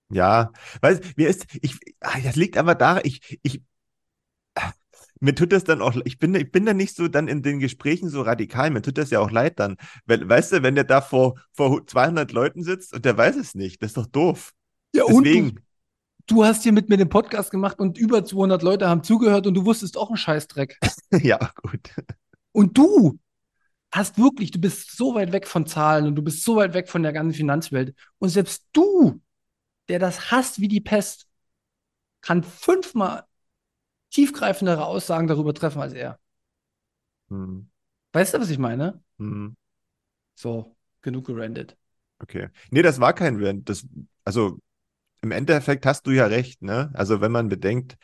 Ja, 0.09 0.51
weil 0.81 1.01
mir 1.17 1.27
ist, 1.27 1.45
ich, 1.61 1.77
ah, 1.99 2.19
das 2.23 2.35
liegt 2.35 2.57
aber 2.57 2.75
da, 2.75 3.01
ich, 3.03 3.39
ich, 3.41 3.61
mir 5.19 5.35
tut 5.35 5.51
das 5.51 5.63
dann 5.63 5.81
auch, 5.81 5.95
ich 6.05 6.17
bin, 6.19 6.35
ich 6.35 6.51
bin 6.51 6.65
da 6.65 6.73
nicht 6.73 6.95
so 6.95 7.07
dann 7.07 7.27
in 7.27 7.41
den 7.41 7.59
Gesprächen 7.59 8.09
so 8.09 8.21
radikal, 8.21 8.69
mir 8.69 8.81
tut 8.81 8.97
das 8.97 9.09
ja 9.09 9.19
auch 9.19 9.31
leid 9.31 9.59
dann. 9.59 9.75
Weil, 10.05 10.27
weißt 10.27 10.53
du, 10.53 10.63
wenn 10.63 10.75
der 10.75 10.83
da 10.85 11.01
vor, 11.01 11.35
vor 11.51 11.85
200 11.85 12.31
Leuten 12.31 12.63
sitzt 12.63 12.93
und 12.93 13.03
der 13.03 13.17
weiß 13.17 13.35
es 13.35 13.53
nicht, 13.53 13.81
das 13.81 13.91
ist 13.91 13.97
doch 13.97 14.05
doof. 14.05 14.53
Ja, 14.95 15.03
Deswegen. 15.07 15.47
und 15.47 15.55
du, 15.55 16.35
du 16.35 16.45
hast 16.45 16.63
hier 16.63 16.73
mit 16.73 16.87
mir 16.87 16.97
den 16.97 17.09
Podcast 17.09 17.51
gemacht 17.51 17.79
und 17.79 17.97
über 17.97 18.23
200 18.23 18.61
Leute 18.61 18.87
haben 18.87 19.03
zugehört 19.03 19.45
und 19.47 19.55
du 19.55 19.65
wusstest 19.65 19.97
auch 19.97 20.09
einen 20.09 20.17
Scheißdreck. 20.17 20.77
ja, 21.11 21.51
gut. 21.63 21.89
Und 22.51 22.77
du 22.77 23.19
hast 23.93 24.17
wirklich, 24.17 24.49
du 24.49 24.59
bist 24.59 24.97
so 24.97 25.13
weit 25.13 25.31
weg 25.31 25.47
von 25.47 25.67
Zahlen 25.67 26.07
und 26.07 26.15
du 26.15 26.23
bist 26.23 26.43
so 26.43 26.55
weit 26.55 26.73
weg 26.73 26.89
von 26.89 27.03
der 27.03 27.13
ganzen 27.13 27.35
Finanzwelt. 27.35 27.95
Und 28.17 28.29
selbst 28.29 28.65
du, 28.73 29.21
der 29.87 29.99
das 29.99 30.31
hasst 30.31 30.59
wie 30.59 30.67
die 30.67 30.81
Pest, 30.81 31.27
kann 32.21 32.41
fünfmal 32.41 33.25
tiefgreifendere 34.09 34.85
Aussagen 34.85 35.27
darüber 35.27 35.53
treffen 35.53 35.79
als 35.79 35.93
er. 35.93 36.19
Hm. 37.29 37.69
Weißt 38.13 38.33
du, 38.33 38.39
was 38.39 38.49
ich 38.49 38.57
meine? 38.57 39.03
Hm. 39.19 39.55
So, 40.33 40.75
genug 41.01 41.27
gerandet. 41.27 41.77
Okay. 42.17 42.49
Nee, 42.71 42.81
das 42.81 42.99
war 42.99 43.13
kein 43.13 43.43
Rant. 43.43 43.69
Das, 43.69 43.85
also 44.25 44.57
im 45.21 45.29
Endeffekt 45.29 45.85
hast 45.85 46.07
du 46.07 46.11
ja 46.11 46.25
recht, 46.25 46.63
ne? 46.63 46.89
Also 46.95 47.21
wenn 47.21 47.31
man 47.31 47.47
bedenkt, 47.47 47.97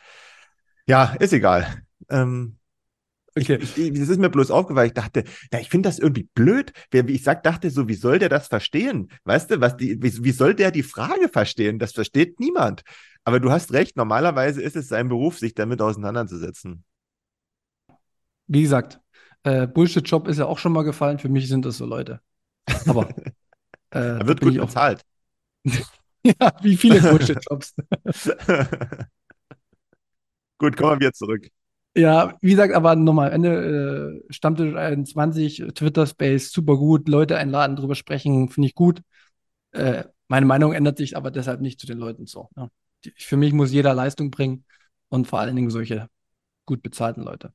ja, 0.86 1.14
ist 1.18 1.32
egal. 1.32 1.82
Ähm, 2.08 2.59
Okay. 3.36 3.58
Ich, 3.60 3.78
ich, 3.78 3.98
das 3.98 4.08
ist 4.08 4.18
mir 4.18 4.30
bloß 4.30 4.50
aufgefallen. 4.50 4.88
Ich 4.88 4.94
dachte, 4.94 5.24
ja, 5.52 5.60
ich 5.60 5.68
finde 5.68 5.88
das 5.88 5.98
irgendwie 5.98 6.28
blöd. 6.34 6.72
Wie 6.90 7.12
ich 7.12 7.22
sag, 7.22 7.42
dachte 7.42 7.70
so, 7.70 7.88
wie 7.88 7.94
soll 7.94 8.18
der 8.18 8.28
das 8.28 8.48
verstehen? 8.48 9.08
Weißt 9.24 9.50
du, 9.50 9.60
was 9.60 9.76
die, 9.76 10.02
wie, 10.02 10.24
wie 10.24 10.32
soll 10.32 10.54
der 10.54 10.70
die 10.70 10.82
Frage 10.82 11.28
verstehen? 11.28 11.78
Das 11.78 11.92
versteht 11.92 12.40
niemand. 12.40 12.82
Aber 13.24 13.38
du 13.38 13.50
hast 13.50 13.72
recht, 13.72 13.96
normalerweise 13.96 14.62
ist 14.62 14.76
es 14.76 14.88
sein 14.88 15.08
Beruf, 15.08 15.38
sich 15.38 15.54
damit 15.54 15.80
auseinanderzusetzen. 15.80 16.84
Wie 18.46 18.62
gesagt, 18.62 18.98
äh, 19.44 19.66
Bullshit-Job 19.66 20.26
ist 20.26 20.38
ja 20.38 20.46
auch 20.46 20.58
schon 20.58 20.72
mal 20.72 20.82
gefallen. 20.82 21.18
Für 21.18 21.28
mich 21.28 21.48
sind 21.48 21.64
das 21.64 21.76
so 21.76 21.86
Leute. 21.86 22.20
Aber 22.86 23.08
äh, 23.90 24.18
er 24.18 24.26
wird 24.26 24.40
gut 24.40 24.56
bezahlt. 24.56 25.02
ja, 25.64 26.52
wie 26.62 26.76
viele 26.76 27.00
Bullshit-Jobs. 27.10 27.74
gut, 30.58 30.76
kommen 30.76 30.92
wir 30.92 31.00
wieder 31.00 31.12
zurück. 31.12 31.48
Ja, 31.96 32.38
wie 32.40 32.50
gesagt, 32.50 32.72
aber 32.72 32.94
nochmal, 32.94 33.32
Ende 33.32 34.20
äh, 34.28 34.32
Stammtisch 34.32 34.74
21, 34.76 35.64
Twitter 35.74 36.06
Space, 36.06 36.52
super 36.52 36.76
gut, 36.76 37.08
Leute 37.08 37.36
einladen, 37.36 37.74
drüber 37.76 37.96
sprechen, 37.96 38.48
finde 38.48 38.68
ich 38.68 38.74
gut. 38.74 39.02
Äh, 39.72 40.04
meine 40.28 40.46
Meinung 40.46 40.72
ändert 40.72 40.98
sich 40.98 41.16
aber 41.16 41.30
deshalb 41.30 41.60
nicht 41.60 41.80
zu 41.80 41.86
den 41.86 41.98
Leuten 41.98 42.26
so. 42.26 42.48
Die, 43.04 43.12
für 43.18 43.36
mich 43.36 43.52
muss 43.52 43.72
jeder 43.72 43.94
Leistung 43.94 44.30
bringen 44.30 44.64
und 45.08 45.26
vor 45.26 45.40
allen 45.40 45.56
Dingen 45.56 45.70
solche 45.70 46.08
gut 46.66 46.82
bezahlten 46.82 47.22
Leute. 47.22 47.52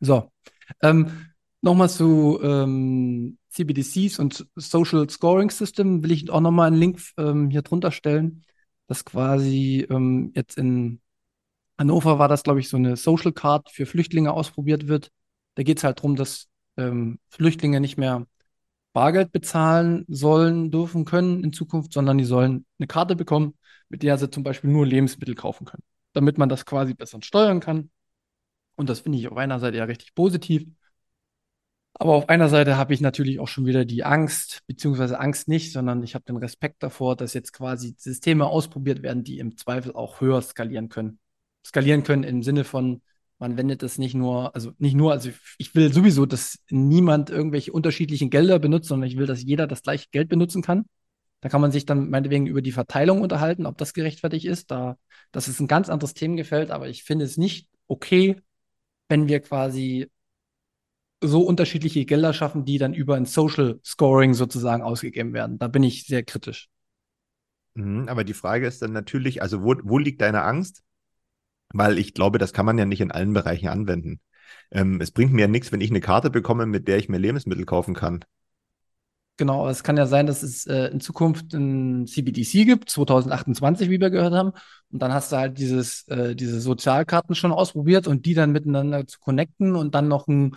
So, 0.00 0.30
ähm, 0.82 1.26
nochmal 1.62 1.88
zu 1.90 2.40
ähm, 2.42 3.38
CBDCs 3.50 4.18
und 4.18 4.46
Social 4.56 5.08
Scoring 5.08 5.50
System 5.50 6.02
will 6.02 6.12
ich 6.12 6.30
auch 6.30 6.40
nochmal 6.40 6.68
einen 6.68 6.76
Link 6.76 7.00
ähm, 7.18 7.50
hier 7.50 7.62
drunter 7.62 7.92
stellen, 7.92 8.44
das 8.88 9.04
quasi 9.04 9.86
ähm, 9.90 10.32
jetzt 10.34 10.58
in 10.58 11.00
Hannover 11.78 12.18
war 12.18 12.28
das, 12.28 12.42
glaube 12.42 12.60
ich, 12.60 12.68
so 12.68 12.76
eine 12.76 12.96
Social 12.96 13.32
Card 13.32 13.70
für 13.70 13.86
Flüchtlinge 13.86 14.32
ausprobiert 14.32 14.86
wird. 14.88 15.10
Da 15.56 15.62
geht 15.62 15.78
es 15.78 15.84
halt 15.84 15.98
darum, 15.98 16.16
dass 16.16 16.48
ähm, 16.76 17.18
Flüchtlinge 17.28 17.80
nicht 17.80 17.96
mehr 17.96 18.26
Bargeld 18.92 19.32
bezahlen 19.32 20.04
sollen, 20.08 20.70
dürfen 20.70 21.04
können 21.04 21.42
in 21.42 21.52
Zukunft, 21.52 21.92
sondern 21.92 22.18
die 22.18 22.24
sollen 22.24 22.64
eine 22.78 22.86
Karte 22.86 23.16
bekommen, 23.16 23.54
mit 23.88 24.02
der 24.02 24.18
sie 24.18 24.30
zum 24.30 24.44
Beispiel 24.44 24.70
nur 24.70 24.86
Lebensmittel 24.86 25.34
kaufen 25.34 25.64
können, 25.64 25.82
damit 26.12 26.38
man 26.38 26.48
das 26.48 26.64
quasi 26.64 26.94
besser 26.94 27.18
steuern 27.22 27.60
kann. 27.60 27.90
Und 28.76 28.88
das 28.88 29.00
finde 29.00 29.18
ich 29.18 29.28
auf 29.28 29.36
einer 29.36 29.58
Seite 29.60 29.78
ja 29.78 29.84
richtig 29.84 30.14
positiv. 30.14 30.66
Aber 31.94 32.14
auf 32.14 32.28
einer 32.28 32.48
Seite 32.48 32.76
habe 32.76 32.92
ich 32.92 33.00
natürlich 33.00 33.38
auch 33.38 33.46
schon 33.48 33.66
wieder 33.66 33.84
die 33.84 34.04
Angst, 34.04 34.62
beziehungsweise 34.66 35.18
Angst 35.18 35.48
nicht, 35.48 35.72
sondern 35.72 36.02
ich 36.02 36.14
habe 36.14 36.24
den 36.24 36.36
Respekt 36.36 36.82
davor, 36.82 37.16
dass 37.16 37.34
jetzt 37.34 37.52
quasi 37.52 37.94
Systeme 37.98 38.46
ausprobiert 38.46 39.02
werden, 39.02 39.22
die 39.24 39.38
im 39.38 39.56
Zweifel 39.56 39.94
auch 39.94 40.20
höher 40.20 40.42
skalieren 40.42 40.88
können 40.88 41.18
skalieren 41.64 42.02
können 42.02 42.24
im 42.24 42.42
Sinne 42.42 42.64
von, 42.64 43.02
man 43.38 43.56
wendet 43.56 43.82
das 43.82 43.98
nicht 43.98 44.14
nur, 44.14 44.54
also 44.54 44.72
nicht 44.78 44.94
nur, 44.94 45.12
also 45.12 45.30
ich 45.58 45.74
will 45.74 45.92
sowieso, 45.92 46.26
dass 46.26 46.58
niemand 46.70 47.30
irgendwelche 47.30 47.72
unterschiedlichen 47.72 48.30
Gelder 48.30 48.58
benutzt, 48.58 48.88
sondern 48.88 49.08
ich 49.08 49.16
will, 49.16 49.26
dass 49.26 49.42
jeder 49.42 49.66
das 49.66 49.82
gleiche 49.82 50.08
Geld 50.12 50.28
benutzen 50.28 50.62
kann. 50.62 50.84
Da 51.40 51.48
kann 51.48 51.60
man 51.60 51.72
sich 51.72 51.84
dann 51.84 52.08
meinetwegen 52.08 52.46
über 52.46 52.62
die 52.62 52.72
Verteilung 52.72 53.20
unterhalten, 53.20 53.66
ob 53.66 53.76
das 53.76 53.92
gerechtfertigt 53.92 54.46
ist. 54.46 54.70
Da, 54.70 54.96
das 55.30 55.46
ist 55.48 55.60
ein 55.60 55.66
ganz 55.68 55.90
anderes 55.90 56.14
Themengefeld, 56.14 56.70
aber 56.70 56.88
ich 56.88 57.04
finde 57.04 57.24
es 57.24 57.36
nicht 57.36 57.68
okay, 57.86 58.36
wenn 59.08 59.28
wir 59.28 59.40
quasi 59.40 60.10
so 61.22 61.42
unterschiedliche 61.42 62.04
Gelder 62.06 62.32
schaffen, 62.32 62.64
die 62.64 62.78
dann 62.78 62.94
über 62.94 63.16
ein 63.16 63.26
Social 63.26 63.78
Scoring 63.84 64.34
sozusagen 64.34 64.82
ausgegeben 64.82 65.32
werden. 65.32 65.58
Da 65.58 65.68
bin 65.68 65.82
ich 65.82 66.06
sehr 66.06 66.22
kritisch. 66.22 66.68
Mhm, 67.74 68.08
aber 68.08 68.24
die 68.24 68.34
Frage 68.34 68.66
ist 68.66 68.80
dann 68.82 68.92
natürlich, 68.92 69.42
also 69.42 69.62
wo, 69.62 69.74
wo 69.82 69.98
liegt 69.98 70.20
deine 70.20 70.42
Angst? 70.42 70.82
Weil 71.74 71.98
ich 71.98 72.14
glaube, 72.14 72.38
das 72.38 72.52
kann 72.52 72.66
man 72.66 72.78
ja 72.78 72.84
nicht 72.84 73.00
in 73.00 73.10
allen 73.12 73.32
Bereichen 73.32 73.68
anwenden. 73.68 74.20
Ähm, 74.70 75.00
es 75.00 75.10
bringt 75.10 75.32
mir 75.32 75.42
ja 75.42 75.48
nichts, 75.48 75.72
wenn 75.72 75.80
ich 75.80 75.90
eine 75.90 76.00
Karte 76.00 76.30
bekomme, 76.30 76.66
mit 76.66 76.88
der 76.88 76.98
ich 76.98 77.08
mir 77.08 77.18
Lebensmittel 77.18 77.66
kaufen 77.66 77.94
kann. 77.94 78.24
Genau, 79.36 79.68
es 79.68 79.82
kann 79.82 79.96
ja 79.96 80.06
sein, 80.06 80.26
dass 80.28 80.44
es 80.44 80.64
äh, 80.66 80.86
in 80.92 81.00
Zukunft 81.00 81.52
ein 81.54 82.06
CBDC 82.06 82.64
gibt, 82.64 82.88
2028, 82.88 83.90
wie 83.90 84.00
wir 84.00 84.10
gehört 84.10 84.32
haben. 84.32 84.52
Und 84.92 85.02
dann 85.02 85.12
hast 85.12 85.32
du 85.32 85.36
halt 85.36 85.58
dieses, 85.58 86.06
äh, 86.06 86.36
diese 86.36 86.60
Sozialkarten 86.60 87.34
schon 87.34 87.50
ausprobiert 87.50 88.06
und 88.06 88.26
die 88.26 88.34
dann 88.34 88.52
miteinander 88.52 89.06
zu 89.08 89.18
connecten 89.18 89.74
und 89.74 89.96
dann 89.96 90.06
noch 90.06 90.28
einen 90.28 90.56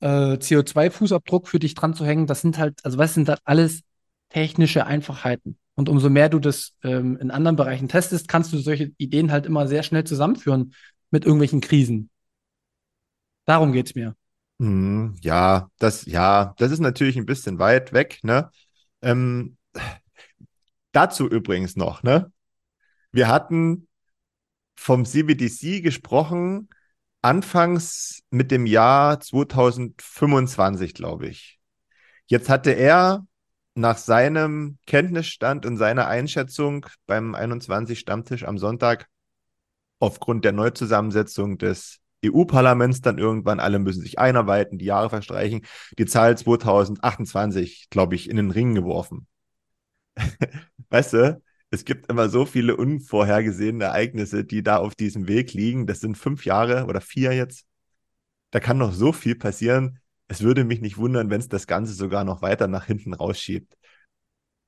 äh, 0.00 0.36
CO2-Fußabdruck 0.36 1.46
für 1.48 1.58
dich 1.58 1.74
dran 1.74 1.94
zu 1.94 2.04
hängen. 2.04 2.26
Das 2.26 2.42
sind 2.42 2.58
halt, 2.58 2.84
also 2.84 2.98
was 2.98 3.14
sind 3.14 3.28
das 3.28 3.40
alles 3.44 3.80
technische 4.28 4.84
Einfachheiten. 4.84 5.58
Und 5.78 5.88
umso 5.88 6.10
mehr 6.10 6.28
du 6.28 6.40
das 6.40 6.74
ähm, 6.82 7.16
in 7.18 7.30
anderen 7.30 7.54
Bereichen 7.54 7.86
testest, 7.86 8.26
kannst 8.26 8.52
du 8.52 8.58
solche 8.58 8.90
Ideen 8.98 9.30
halt 9.30 9.46
immer 9.46 9.68
sehr 9.68 9.84
schnell 9.84 10.02
zusammenführen 10.02 10.74
mit 11.12 11.24
irgendwelchen 11.24 11.60
Krisen. 11.60 12.10
Darum 13.44 13.70
geht 13.70 13.86
es 13.86 13.94
mir. 13.94 14.16
Mm, 14.58 15.10
ja, 15.22 15.70
das, 15.78 16.04
ja, 16.06 16.52
das 16.58 16.72
ist 16.72 16.80
natürlich 16.80 17.16
ein 17.16 17.26
bisschen 17.26 17.60
weit 17.60 17.92
weg, 17.92 18.18
ne? 18.24 18.50
Ähm, 19.02 19.56
dazu 20.90 21.28
übrigens 21.28 21.76
noch, 21.76 22.02
ne? 22.02 22.32
Wir 23.12 23.28
hatten 23.28 23.86
vom 24.74 25.04
CBDC 25.04 25.80
gesprochen, 25.80 26.70
anfangs 27.22 28.24
mit 28.30 28.50
dem 28.50 28.66
Jahr 28.66 29.20
2025, 29.20 30.92
glaube 30.92 31.28
ich. 31.28 31.60
Jetzt 32.26 32.48
hatte 32.48 32.72
er 32.72 33.27
nach 33.78 33.96
seinem 33.96 34.78
Kenntnisstand 34.86 35.64
und 35.64 35.76
seiner 35.76 36.08
Einschätzung 36.08 36.86
beim 37.06 37.34
21 37.34 37.98
Stammtisch 37.98 38.44
am 38.44 38.58
Sonntag 38.58 39.06
aufgrund 40.00 40.44
der 40.44 40.52
Neuzusammensetzung 40.52 41.58
des 41.58 42.00
EU-Parlaments 42.24 43.00
dann 43.00 43.18
irgendwann, 43.18 43.60
alle 43.60 43.78
müssen 43.78 44.02
sich 44.02 44.18
einarbeiten, 44.18 44.78
die 44.78 44.86
Jahre 44.86 45.10
verstreichen, 45.10 45.62
die 45.98 46.06
Zahl 46.06 46.36
2028, 46.36 47.88
glaube 47.90 48.16
ich, 48.16 48.28
in 48.28 48.36
den 48.36 48.50
Ring 48.50 48.74
geworfen. 48.74 49.26
weißt 50.90 51.12
du, 51.12 51.42
es 51.70 51.84
gibt 51.84 52.10
immer 52.10 52.28
so 52.28 52.46
viele 52.46 52.76
unvorhergesehene 52.76 53.84
Ereignisse, 53.84 54.44
die 54.44 54.62
da 54.62 54.78
auf 54.78 54.94
diesem 54.94 55.28
Weg 55.28 55.52
liegen. 55.52 55.86
Das 55.86 56.00
sind 56.00 56.16
fünf 56.16 56.44
Jahre 56.44 56.86
oder 56.86 57.00
vier 57.00 57.32
jetzt. 57.32 57.66
Da 58.50 58.58
kann 58.58 58.78
noch 58.78 58.92
so 58.92 59.12
viel 59.12 59.36
passieren. 59.36 60.00
Es 60.28 60.42
würde 60.42 60.64
mich 60.64 60.80
nicht 60.80 60.98
wundern, 60.98 61.30
wenn 61.30 61.40
es 61.40 61.48
das 61.48 61.66
Ganze 61.66 61.94
sogar 61.94 62.24
noch 62.24 62.42
weiter 62.42 62.68
nach 62.68 62.84
hinten 62.84 63.14
rausschiebt. 63.14 63.76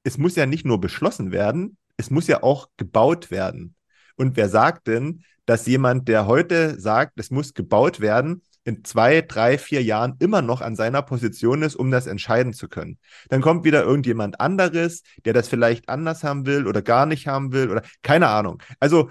Es 0.02 0.18
muss 0.18 0.36
ja 0.36 0.46
nicht 0.46 0.64
nur 0.64 0.80
beschlossen 0.80 1.30
werden, 1.30 1.76
es 1.96 2.10
muss 2.10 2.26
ja 2.26 2.42
auch 2.42 2.68
gebaut 2.78 3.30
werden. 3.30 3.74
Und 4.16 4.36
wer 4.36 4.48
sagt 4.48 4.86
denn, 4.86 5.24
dass 5.46 5.66
jemand, 5.66 6.08
der 6.08 6.26
heute 6.26 6.80
sagt, 6.80 7.18
es 7.18 7.30
muss 7.30 7.54
gebaut 7.54 8.00
werden, 8.00 8.42
in 8.64 8.84
zwei, 8.84 9.22
drei, 9.22 9.58
vier 9.58 9.82
Jahren 9.82 10.16
immer 10.18 10.42
noch 10.42 10.60
an 10.60 10.76
seiner 10.76 11.02
Position 11.02 11.62
ist, 11.62 11.76
um 11.76 11.90
das 11.90 12.06
entscheiden 12.06 12.52
zu 12.52 12.68
können. 12.68 12.98
Dann 13.28 13.40
kommt 13.40 13.64
wieder 13.64 13.82
irgendjemand 13.82 14.40
anderes, 14.40 15.02
der 15.24 15.32
das 15.32 15.48
vielleicht 15.48 15.88
anders 15.88 16.24
haben 16.24 16.46
will 16.46 16.66
oder 16.66 16.82
gar 16.82 17.06
nicht 17.06 17.26
haben 17.26 17.52
will 17.52 17.70
oder 17.70 17.82
keine 18.02 18.28
Ahnung. 18.28 18.62
Also 18.78 19.10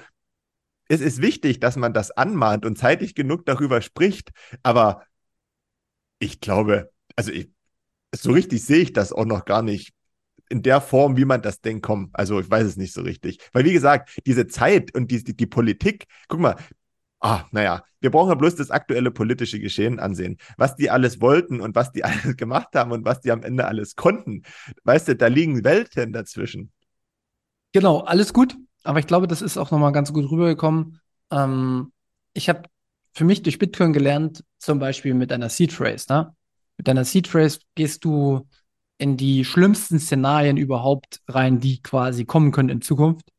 es 0.88 1.02
ist 1.02 1.22
wichtig, 1.22 1.60
dass 1.60 1.76
man 1.76 1.94
das 1.94 2.12
anmahnt 2.12 2.66
und 2.66 2.78
zeitig 2.78 3.16
genug 3.16 3.46
darüber 3.46 3.82
spricht, 3.82 4.32
aber 4.64 5.04
ich 6.20 6.40
glaube, 6.42 6.92
also 7.16 7.32
ich, 7.32 7.50
so 8.14 8.32
richtig 8.32 8.64
sehe 8.64 8.80
ich 8.80 8.94
das 8.94 9.14
auch 9.14 9.26
noch 9.26 9.46
gar 9.46 9.62
nicht 9.62 9.94
in 10.50 10.64
der 10.64 10.82
Form, 10.82 11.16
wie 11.16 11.26
man 11.26 11.42
das 11.42 11.62
denkt, 11.62 11.86
kommt. 11.86 12.10
Also 12.14 12.40
ich 12.40 12.50
weiß 12.50 12.66
es 12.66 12.78
nicht 12.78 12.94
so 12.94 13.02
richtig. 13.02 13.40
Weil 13.54 13.66
wie 13.66 13.74
gesagt, 13.74 14.20
diese 14.26 14.48
Zeit 14.48 14.94
und 14.96 15.12
die, 15.12 15.24
die, 15.24 15.36
die 15.38 15.46
Politik, 15.46 16.08
guck 16.28 16.40
mal, 16.40 16.56
ah, 17.20 17.46
naja, 17.52 17.84
wir 18.02 18.12
brauchen 18.12 18.30
ja 18.30 18.36
bloß 18.36 18.56
das 18.56 18.72
aktuelle 18.72 19.12
politische 19.12 19.60
Geschehen 19.60 20.00
ansehen. 20.00 20.38
Was 20.58 20.76
die 20.76 20.90
alles 20.90 21.22
wollten 21.22 21.62
und 21.62 21.76
was 21.76 21.92
die 21.92 22.04
alles 22.06 22.36
gemacht 22.36 22.70
haben 22.74 22.92
und 22.92 23.06
was 23.06 23.22
die 23.22 23.32
am 23.32 23.44
Ende 23.44 23.66
alles 23.66 23.96
konnten. 23.96 24.44
Weißt 24.84 25.08
du, 25.08 25.16
da 25.16 25.28
liegen 25.28 25.64
Welten 25.64 26.14
dazwischen. 26.14 26.72
Genau, 27.72 28.00
alles 28.00 28.34
gut. 28.34 28.58
Aber 28.84 29.00
ich 29.00 29.08
glaube, 29.08 29.28
das 29.28 29.42
ist 29.42 29.58
auch 29.58 29.72
nochmal 29.72 29.92
ganz 29.92 30.14
gut 30.14 30.32
rübergekommen. 30.32 31.00
Ähm, 31.32 31.92
ich 32.34 32.50
habe 32.50 32.64
für 33.20 33.26
mich 33.26 33.44
durch 33.44 33.60
Bitcoin 33.60 33.94
gelernt, 33.94 34.44
zum 34.58 34.80
Beispiel 34.80 35.14
mit 35.14 35.32
einer 35.32 35.50
Seed 35.50 35.72
Phrase. 35.72 36.06
Ne? 36.10 36.36
Mit 36.78 36.90
einer 36.90 37.06
Seed 37.06 37.28
Phrase 37.28 37.60
gehst 37.76 38.04
du 38.04 38.48
in 38.98 39.16
die 39.16 39.46
schlimmsten 39.46 40.00
Szenarien 40.00 40.58
überhaupt 40.58 41.22
rein, 41.28 41.60
die 41.60 41.82
quasi 41.82 42.26
kommen 42.26 42.52
können 42.52 42.70
in 42.70 42.82
Zukunft 42.82 43.30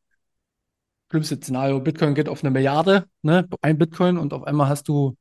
schlimmste 1.11 1.35
Szenario, 1.35 1.79
Bitcoin 1.79 2.15
geht 2.15 2.29
auf 2.29 2.43
eine 2.43 2.51
Milliarde, 2.51 3.05
ne, 3.21 3.47
ein 3.61 3.77
Bitcoin 3.77 4.17
und 4.17 4.33
auf 4.33 4.43
einmal 4.43 4.69
hast 4.69 4.87
du, 4.87 5.15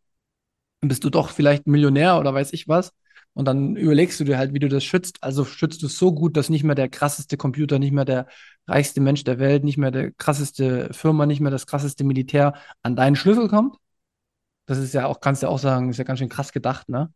bist 0.80 1.04
du 1.04 1.10
doch 1.10 1.30
vielleicht 1.30 1.66
Millionär 1.66 2.18
oder 2.18 2.32
weiß 2.32 2.52
ich 2.52 2.68
was. 2.68 2.92
Und 3.32 3.46
dann 3.46 3.76
überlegst 3.76 4.18
du 4.20 4.24
dir 4.24 4.38
halt, 4.38 4.54
wie 4.54 4.58
du 4.58 4.68
das 4.68 4.84
schützt. 4.84 5.22
Also 5.22 5.44
schützt 5.44 5.82
du 5.82 5.86
es 5.86 5.98
so 5.98 6.12
gut, 6.12 6.36
dass 6.36 6.48
nicht 6.48 6.64
mehr 6.64 6.74
der 6.74 6.88
krasseste 6.88 7.36
Computer, 7.36 7.78
nicht 7.78 7.92
mehr 7.92 8.04
der 8.04 8.26
reichste 8.66 9.00
Mensch 9.00 9.24
der 9.24 9.38
Welt, 9.38 9.64
nicht 9.64 9.78
mehr 9.78 9.90
der 9.90 10.12
krasseste 10.12 10.92
Firma, 10.92 11.26
nicht 11.26 11.40
mehr 11.40 11.50
das 11.50 11.66
krasseste 11.66 12.04
Militär 12.04 12.54
an 12.82 12.96
deinen 12.96 13.16
Schlüssel 13.16 13.48
kommt. 13.48 13.76
Das 14.70 14.78
ist 14.78 14.94
ja 14.94 15.06
auch, 15.06 15.18
kannst 15.18 15.42
du 15.42 15.46
ja 15.46 15.50
auch 15.50 15.58
sagen, 15.58 15.90
ist 15.90 15.96
ja 15.96 16.04
ganz 16.04 16.20
schön 16.20 16.28
krass 16.28 16.52
gedacht, 16.52 16.88
ne? 16.88 17.12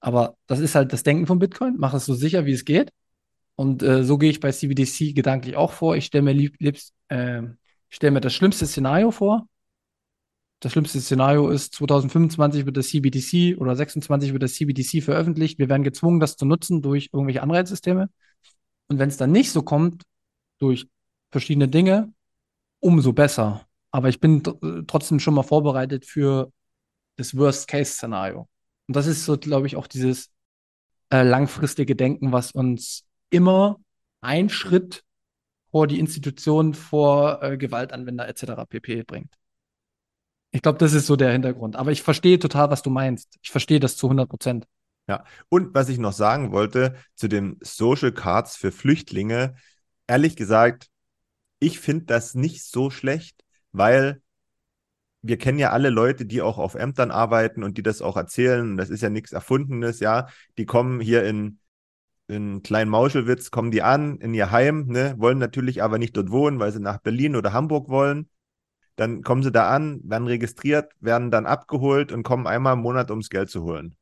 Aber 0.00 0.36
das 0.48 0.58
ist 0.58 0.74
halt 0.74 0.92
das 0.92 1.04
Denken 1.04 1.28
von 1.28 1.38
Bitcoin. 1.38 1.76
Mach 1.78 1.94
es 1.94 2.04
so 2.04 2.14
sicher, 2.14 2.46
wie 2.46 2.52
es 2.52 2.64
geht. 2.64 2.90
Und 3.54 3.84
äh, 3.84 4.02
so 4.02 4.18
gehe 4.18 4.28
ich 4.28 4.40
bei 4.40 4.50
CBDC 4.50 5.14
gedanklich 5.14 5.54
auch 5.54 5.70
vor. 5.70 5.94
Ich 5.94 6.06
stelle 6.06 6.22
mir 6.24 6.50
äh, 7.08 7.42
ich 7.88 7.96
stelle 7.96 8.10
mir 8.10 8.20
das 8.20 8.34
schlimmste 8.34 8.66
Szenario 8.66 9.12
vor. 9.12 9.46
Das 10.58 10.72
schlimmste 10.72 11.00
Szenario 11.00 11.48
ist, 11.48 11.74
2025 11.74 12.66
wird 12.66 12.76
das 12.76 12.88
CBDC 12.88 13.56
oder 13.56 13.76
26 13.76 14.32
wird 14.32 14.42
das 14.42 14.54
CBDC 14.54 15.00
veröffentlicht. 15.00 15.60
Wir 15.60 15.68
werden 15.68 15.84
gezwungen, 15.84 16.18
das 16.18 16.36
zu 16.36 16.44
nutzen 16.44 16.82
durch 16.82 17.10
irgendwelche 17.12 17.40
Anreizsysteme. 17.40 18.10
Und 18.88 18.98
wenn 18.98 19.10
es 19.10 19.16
dann 19.16 19.30
nicht 19.30 19.52
so 19.52 19.62
kommt, 19.62 20.02
durch 20.58 20.88
verschiedene 21.30 21.68
Dinge, 21.68 22.12
umso 22.80 23.12
besser. 23.12 23.64
Aber 23.92 24.08
ich 24.08 24.18
bin 24.18 24.42
trotzdem 24.88 25.20
schon 25.20 25.34
mal 25.34 25.44
vorbereitet 25.44 26.04
für 26.04 26.50
das 27.16 27.36
Worst-Case-Szenario. 27.36 28.48
Und 28.88 28.96
das 28.96 29.06
ist 29.06 29.24
so, 29.24 29.36
glaube 29.36 29.66
ich, 29.66 29.76
auch 29.76 29.86
dieses 29.86 30.30
äh, 31.10 31.22
langfristige 31.22 31.96
Denken, 31.96 32.32
was 32.32 32.52
uns 32.52 33.04
immer 33.30 33.80
ein 34.20 34.48
Schritt 34.48 35.04
vor 35.70 35.86
die 35.86 35.98
Institution, 35.98 36.74
vor 36.74 37.42
äh, 37.42 37.56
Gewaltanwender 37.56 38.28
etc. 38.28 38.66
pp. 38.68 39.02
bringt. 39.02 39.34
Ich 40.52 40.62
glaube, 40.62 40.78
das 40.78 40.94
ist 40.94 41.06
so 41.06 41.16
der 41.16 41.32
Hintergrund. 41.32 41.76
Aber 41.76 41.92
ich 41.92 42.02
verstehe 42.02 42.38
total, 42.38 42.70
was 42.70 42.82
du 42.82 42.90
meinst. 42.90 43.36
Ich 43.42 43.50
verstehe 43.50 43.80
das 43.80 43.96
zu 43.96 44.06
100 44.06 44.28
Prozent. 44.28 44.66
Ja, 45.08 45.24
und 45.48 45.74
was 45.74 45.88
ich 45.88 45.98
noch 45.98 46.12
sagen 46.12 46.50
wollte 46.50 46.96
zu 47.14 47.28
den 47.28 47.58
Social 47.62 48.12
Cards 48.12 48.56
für 48.56 48.72
Flüchtlinge, 48.72 49.54
ehrlich 50.06 50.34
gesagt, 50.34 50.88
ich 51.58 51.78
finde 51.78 52.06
das 52.06 52.34
nicht 52.34 52.64
so 52.64 52.90
schlecht, 52.90 53.44
weil 53.72 54.22
wir 55.26 55.38
kennen 55.38 55.58
ja 55.58 55.70
alle 55.70 55.90
Leute, 55.90 56.26
die 56.26 56.42
auch 56.42 56.58
auf 56.58 56.74
Ämtern 56.74 57.10
arbeiten 57.10 57.62
und 57.62 57.78
die 57.78 57.82
das 57.82 58.02
auch 58.02 58.16
erzählen. 58.16 58.76
Das 58.76 58.90
ist 58.90 59.02
ja 59.02 59.10
nichts 59.10 59.32
Erfundenes, 59.32 60.00
ja. 60.00 60.28
Die 60.58 60.66
kommen 60.66 61.00
hier 61.00 61.24
in 61.24 61.58
in 62.28 62.62
Kleinmauschelwitz 62.62 63.50
kommen 63.50 63.70
die 63.70 63.82
an 63.82 64.18
in 64.18 64.34
ihr 64.34 64.50
Heim, 64.50 64.86
ne, 64.88 65.14
wollen 65.18 65.38
natürlich 65.38 65.82
aber 65.82 65.98
nicht 65.98 66.16
dort 66.16 66.30
wohnen, 66.30 66.58
weil 66.58 66.72
sie 66.72 66.80
nach 66.80 66.98
Berlin 66.98 67.36
oder 67.36 67.52
Hamburg 67.52 67.88
wollen. 67.88 68.28
Dann 68.96 69.22
kommen 69.22 69.42
sie 69.42 69.52
da 69.52 69.70
an, 69.70 70.00
werden 70.04 70.26
registriert, 70.26 70.92
werden 71.00 71.30
dann 71.30 71.46
abgeholt 71.46 72.12
und 72.12 72.22
kommen 72.22 72.46
einmal 72.46 72.72
im 72.74 72.80
Monat, 72.80 73.10
ums 73.10 73.28
Geld 73.28 73.50
zu 73.50 73.62
holen. 73.62 73.94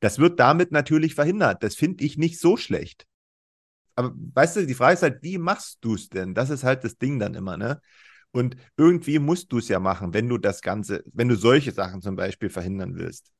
Das 0.00 0.18
wird 0.18 0.40
damit 0.40 0.72
natürlich 0.72 1.14
verhindert. 1.14 1.62
Das 1.62 1.76
finde 1.76 2.04
ich 2.04 2.18
nicht 2.18 2.38
so 2.40 2.56
schlecht. 2.56 3.06
Aber 3.94 4.12
weißt 4.14 4.56
du, 4.56 4.66
die 4.66 4.74
Frage 4.74 4.94
ist 4.94 5.02
halt, 5.02 5.22
wie 5.22 5.38
machst 5.38 5.78
du 5.82 5.94
es 5.94 6.08
denn? 6.08 6.34
Das 6.34 6.50
ist 6.50 6.64
halt 6.64 6.82
das 6.84 6.98
Ding 6.98 7.18
dann 7.20 7.34
immer, 7.34 7.56
ne? 7.56 7.80
Und 8.34 8.56
irgendwie 8.76 9.20
musst 9.20 9.52
du 9.52 9.58
es 9.58 9.68
ja 9.68 9.78
machen, 9.78 10.12
wenn 10.12 10.28
du 10.28 10.38
das 10.38 10.60
Ganze, 10.60 11.04
wenn 11.12 11.28
du 11.28 11.36
solche 11.36 11.70
Sachen 11.70 12.02
zum 12.02 12.16
Beispiel 12.16 12.50
verhindern 12.50 12.96
willst. 12.96 13.32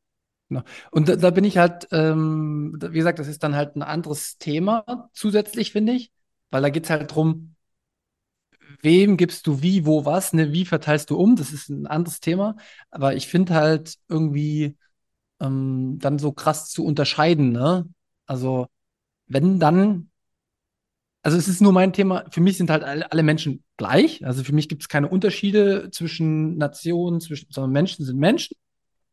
Genau. 0.49 0.63
Und 0.93 1.09
da, 1.09 1.17
da, 1.17 1.31
bin 1.31 1.43
ich 1.43 1.59
halt, 1.59 1.89
ähm, 1.91 2.79
wie 2.81 2.99
gesagt, 2.99 3.19
das 3.19 3.27
ist 3.27 3.43
dann 3.43 3.57
halt 3.57 3.75
ein 3.75 3.83
anderes 3.83 4.39
Thema 4.39 5.11
zusätzlich, 5.13 5.73
finde 5.73 5.95
ich, 5.95 6.13
weil 6.51 6.63
da 6.63 6.69
geht 6.69 6.85
es 6.85 6.91
halt 6.91 7.11
darum, 7.11 7.57
wem 8.83 9.17
gibst 9.17 9.47
du 9.49 9.63
wie, 9.63 9.85
wo, 9.85 10.05
was, 10.05 10.33
ne, 10.33 10.53
wie 10.53 10.65
verteilst 10.65 11.11
du 11.11 11.17
um, 11.17 11.35
das 11.35 11.53
ist 11.53 11.71
ein 11.71 11.87
anderes 11.87 12.21
Thema, 12.21 12.57
aber 12.91 13.17
ich 13.17 13.27
finde 13.27 13.55
halt 13.55 13.97
irgendwie 14.09 14.77
ähm, 15.41 15.99
dann 16.01 16.19
so 16.19 16.33
krass 16.33 16.71
zu 16.71 16.85
unterscheiden, 16.85 17.51
ne? 17.53 17.89
Also, 18.27 18.69
wenn 19.27 19.59
dann, 19.59 20.11
also 21.25 21.39
es 21.39 21.49
ist 21.49 21.63
nur 21.63 21.73
mein 21.73 21.93
Thema, 21.93 22.25
für 22.31 22.41
mich 22.41 22.59
sind 22.59 22.71
halt 22.71 22.85
alle, 22.85 23.23
Menschen 23.23 23.65
gleich, 23.79 24.25
also 24.27 24.45
für 24.45 24.55
mich 24.55 24.69
gibt 24.69 24.83
es 24.83 24.89
keine 24.89 25.09
Unterschiede 25.09 25.91
zwischen 25.91 26.59
Nationen, 26.59 27.21
zwischen, 27.21 27.49
sondern 27.51 27.73
Menschen 27.73 28.05
sind 28.05 28.19
Menschen 28.19 28.57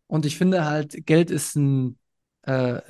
und 0.07 0.25
ich 0.25 0.37
finde 0.37 0.65
halt, 0.65 1.05
Geld 1.05 1.31
ist 1.31 1.55
ein, 1.55 1.97
äh, 2.43 2.81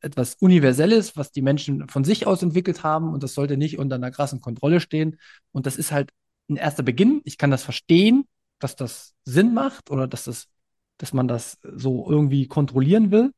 etwas 0.00 0.36
Universelles, 0.36 1.16
was 1.16 1.32
die 1.32 1.42
Menschen 1.42 1.88
von 1.88 2.04
sich 2.04 2.28
aus 2.28 2.42
entwickelt 2.42 2.84
haben 2.84 3.12
und 3.12 3.24
das 3.24 3.34
sollte 3.34 3.56
nicht 3.56 3.76
unter 3.78 3.96
einer 3.96 4.12
krassen 4.12 4.40
Kontrolle 4.40 4.80
stehen. 4.80 5.18
Und 5.52 5.66
das 5.66 5.76
ist 5.76 5.90
halt 5.92 6.10
ein 6.48 6.56
erster 6.56 6.82
Beginn. 6.84 7.22
Ich 7.24 7.38
kann 7.38 7.50
das 7.50 7.64
verstehen, 7.64 8.24
dass 8.60 8.76
das 8.76 9.14
Sinn 9.24 9.52
macht 9.52 9.90
oder 9.90 10.06
dass 10.06 10.24
das, 10.24 10.48
dass 10.96 11.12
man 11.12 11.28
das 11.28 11.58
so 11.62 12.08
irgendwie 12.08 12.46
kontrollieren 12.46 13.10
will. 13.10 13.32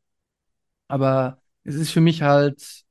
Aber 0.89 1.41
es 1.65 1.75
ist 1.75 1.91
für 1.91 2.01
mich 2.01 2.23
halt, 2.23 2.85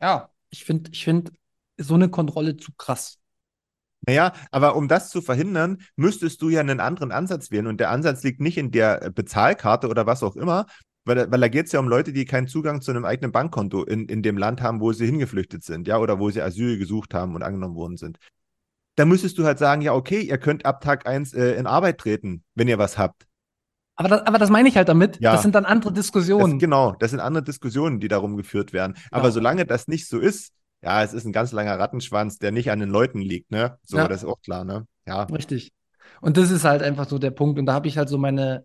ja, 0.00 0.30
ich 0.50 0.64
finde, 0.64 0.90
ich 0.92 1.04
finde 1.04 1.32
so 1.78 1.94
eine 1.94 2.08
Kontrolle 2.08 2.56
zu 2.56 2.72
krass. 2.76 3.18
Naja, 4.06 4.32
aber 4.50 4.76
um 4.76 4.88
das 4.88 5.10
zu 5.10 5.20
verhindern, 5.20 5.78
müsstest 5.96 6.40
du 6.42 6.48
ja 6.48 6.60
einen 6.60 6.80
anderen 6.80 7.12
Ansatz 7.12 7.50
wählen. 7.50 7.66
Und 7.66 7.80
der 7.80 7.90
Ansatz 7.90 8.22
liegt 8.22 8.40
nicht 8.40 8.58
in 8.58 8.70
der 8.70 9.02
äh, 9.02 9.10
Bezahlkarte 9.10 9.88
oder 9.88 10.06
was 10.06 10.22
auch 10.22 10.36
immer, 10.36 10.66
weil, 11.04 11.30
weil 11.30 11.40
da 11.40 11.48
geht 11.48 11.66
es 11.66 11.72
ja 11.72 11.80
um 11.80 11.88
Leute, 11.88 12.12
die 12.12 12.24
keinen 12.24 12.46
Zugang 12.46 12.82
zu 12.82 12.90
einem 12.90 13.04
eigenen 13.04 13.32
Bankkonto 13.32 13.84
in, 13.84 14.06
in 14.06 14.22
dem 14.22 14.38
Land 14.38 14.60
haben, 14.60 14.80
wo 14.80 14.92
sie 14.92 15.06
hingeflüchtet 15.06 15.64
sind, 15.64 15.88
ja, 15.88 15.98
oder 15.98 16.18
wo 16.18 16.30
sie 16.30 16.42
Asyl 16.42 16.78
gesucht 16.78 17.14
haben 17.14 17.34
und 17.34 17.42
angenommen 17.42 17.74
worden 17.74 17.96
sind. 17.96 18.18
Da 18.96 19.04
müsstest 19.04 19.38
du 19.38 19.44
halt 19.44 19.58
sagen, 19.58 19.82
ja, 19.82 19.92
okay, 19.92 20.20
ihr 20.20 20.38
könnt 20.38 20.66
ab 20.66 20.80
Tag 20.80 21.06
1 21.06 21.34
äh, 21.34 21.52
in 21.52 21.66
Arbeit 21.66 21.98
treten, 21.98 22.44
wenn 22.54 22.68
ihr 22.68 22.78
was 22.78 22.98
habt. 22.98 23.26
Aber 23.96 24.08
das, 24.08 24.22
aber 24.22 24.38
das 24.38 24.50
meine 24.50 24.68
ich 24.68 24.76
halt 24.76 24.88
damit. 24.88 25.18
Ja, 25.20 25.32
das 25.32 25.42
sind 25.42 25.54
dann 25.54 25.64
andere 25.64 25.92
Diskussionen. 25.92 26.54
Das, 26.54 26.60
genau, 26.60 26.92
das 26.98 27.10
sind 27.10 27.20
andere 27.20 27.44
Diskussionen, 27.44 27.98
die 27.98 28.08
darum 28.08 28.36
geführt 28.36 28.72
werden. 28.72 28.94
Aber 29.10 29.22
genau. 29.24 29.34
solange 29.34 29.64
das 29.64 29.88
nicht 29.88 30.06
so 30.06 30.18
ist, 30.18 30.52
ja, 30.86 31.02
es 31.02 31.12
ist 31.12 31.24
ein 31.24 31.32
ganz 31.32 31.50
langer 31.50 31.80
Rattenschwanz, 31.80 32.38
der 32.38 32.52
nicht 32.52 32.70
an 32.70 32.78
den 32.78 32.90
Leuten 32.90 33.18
liegt, 33.18 33.50
ne? 33.50 33.76
So, 33.82 33.96
ja. 33.96 34.06
das 34.06 34.22
ist 34.22 34.28
auch 34.28 34.40
klar, 34.40 34.64
ne? 34.64 34.86
Ja. 35.04 35.24
Richtig. 35.24 35.72
Und 36.20 36.36
das 36.36 36.52
ist 36.52 36.62
halt 36.62 36.80
einfach 36.80 37.08
so 37.08 37.18
der 37.18 37.32
Punkt. 37.32 37.58
Und 37.58 37.66
da 37.66 37.72
habe 37.72 37.88
ich 37.88 37.98
halt 37.98 38.08
so 38.08 38.18
meine, 38.18 38.64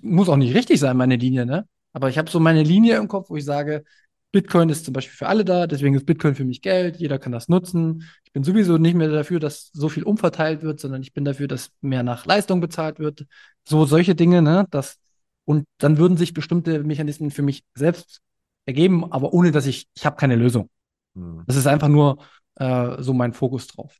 muss 0.00 0.30
auch 0.30 0.38
nicht 0.38 0.54
richtig 0.54 0.80
sein, 0.80 0.96
meine 0.96 1.16
Linie, 1.16 1.44
ne? 1.44 1.68
Aber 1.92 2.08
ich 2.08 2.16
habe 2.16 2.30
so 2.30 2.40
meine 2.40 2.62
Linie 2.62 2.96
im 2.96 3.08
Kopf, 3.08 3.28
wo 3.28 3.36
ich 3.36 3.44
sage, 3.44 3.84
Bitcoin 4.32 4.70
ist 4.70 4.86
zum 4.86 4.94
Beispiel 4.94 5.14
für 5.14 5.28
alle 5.28 5.44
da, 5.44 5.66
deswegen 5.66 5.94
ist 5.94 6.06
Bitcoin 6.06 6.34
für 6.34 6.46
mich 6.46 6.62
Geld, 6.62 6.96
jeder 6.96 7.18
kann 7.18 7.30
das 7.30 7.50
nutzen. 7.50 8.04
Ich 8.24 8.32
bin 8.32 8.42
sowieso 8.42 8.78
nicht 8.78 8.94
mehr 8.94 9.10
dafür, 9.10 9.38
dass 9.38 9.70
so 9.74 9.90
viel 9.90 10.02
umverteilt 10.02 10.62
wird, 10.62 10.80
sondern 10.80 11.02
ich 11.02 11.12
bin 11.12 11.26
dafür, 11.26 11.46
dass 11.46 11.72
mehr 11.82 12.02
nach 12.02 12.24
Leistung 12.24 12.62
bezahlt 12.62 12.98
wird. 12.98 13.26
So 13.68 13.84
solche 13.84 14.14
Dinge, 14.14 14.40
ne? 14.40 14.66
Das, 14.70 14.96
und 15.44 15.66
dann 15.76 15.98
würden 15.98 16.16
sich 16.16 16.32
bestimmte 16.32 16.82
Mechanismen 16.84 17.30
für 17.30 17.42
mich 17.42 17.64
selbst 17.74 18.22
ergeben, 18.64 19.12
aber 19.12 19.34
ohne 19.34 19.52
dass 19.52 19.66
ich, 19.66 19.88
ich 19.94 20.06
habe 20.06 20.16
keine 20.16 20.36
Lösung. 20.36 20.70
Hm. 21.14 21.44
Das 21.46 21.56
ist 21.56 21.66
einfach 21.66 21.88
nur 21.88 22.18
äh, 22.56 23.02
so 23.02 23.12
mein 23.14 23.32
Fokus 23.32 23.66
drauf. 23.66 23.98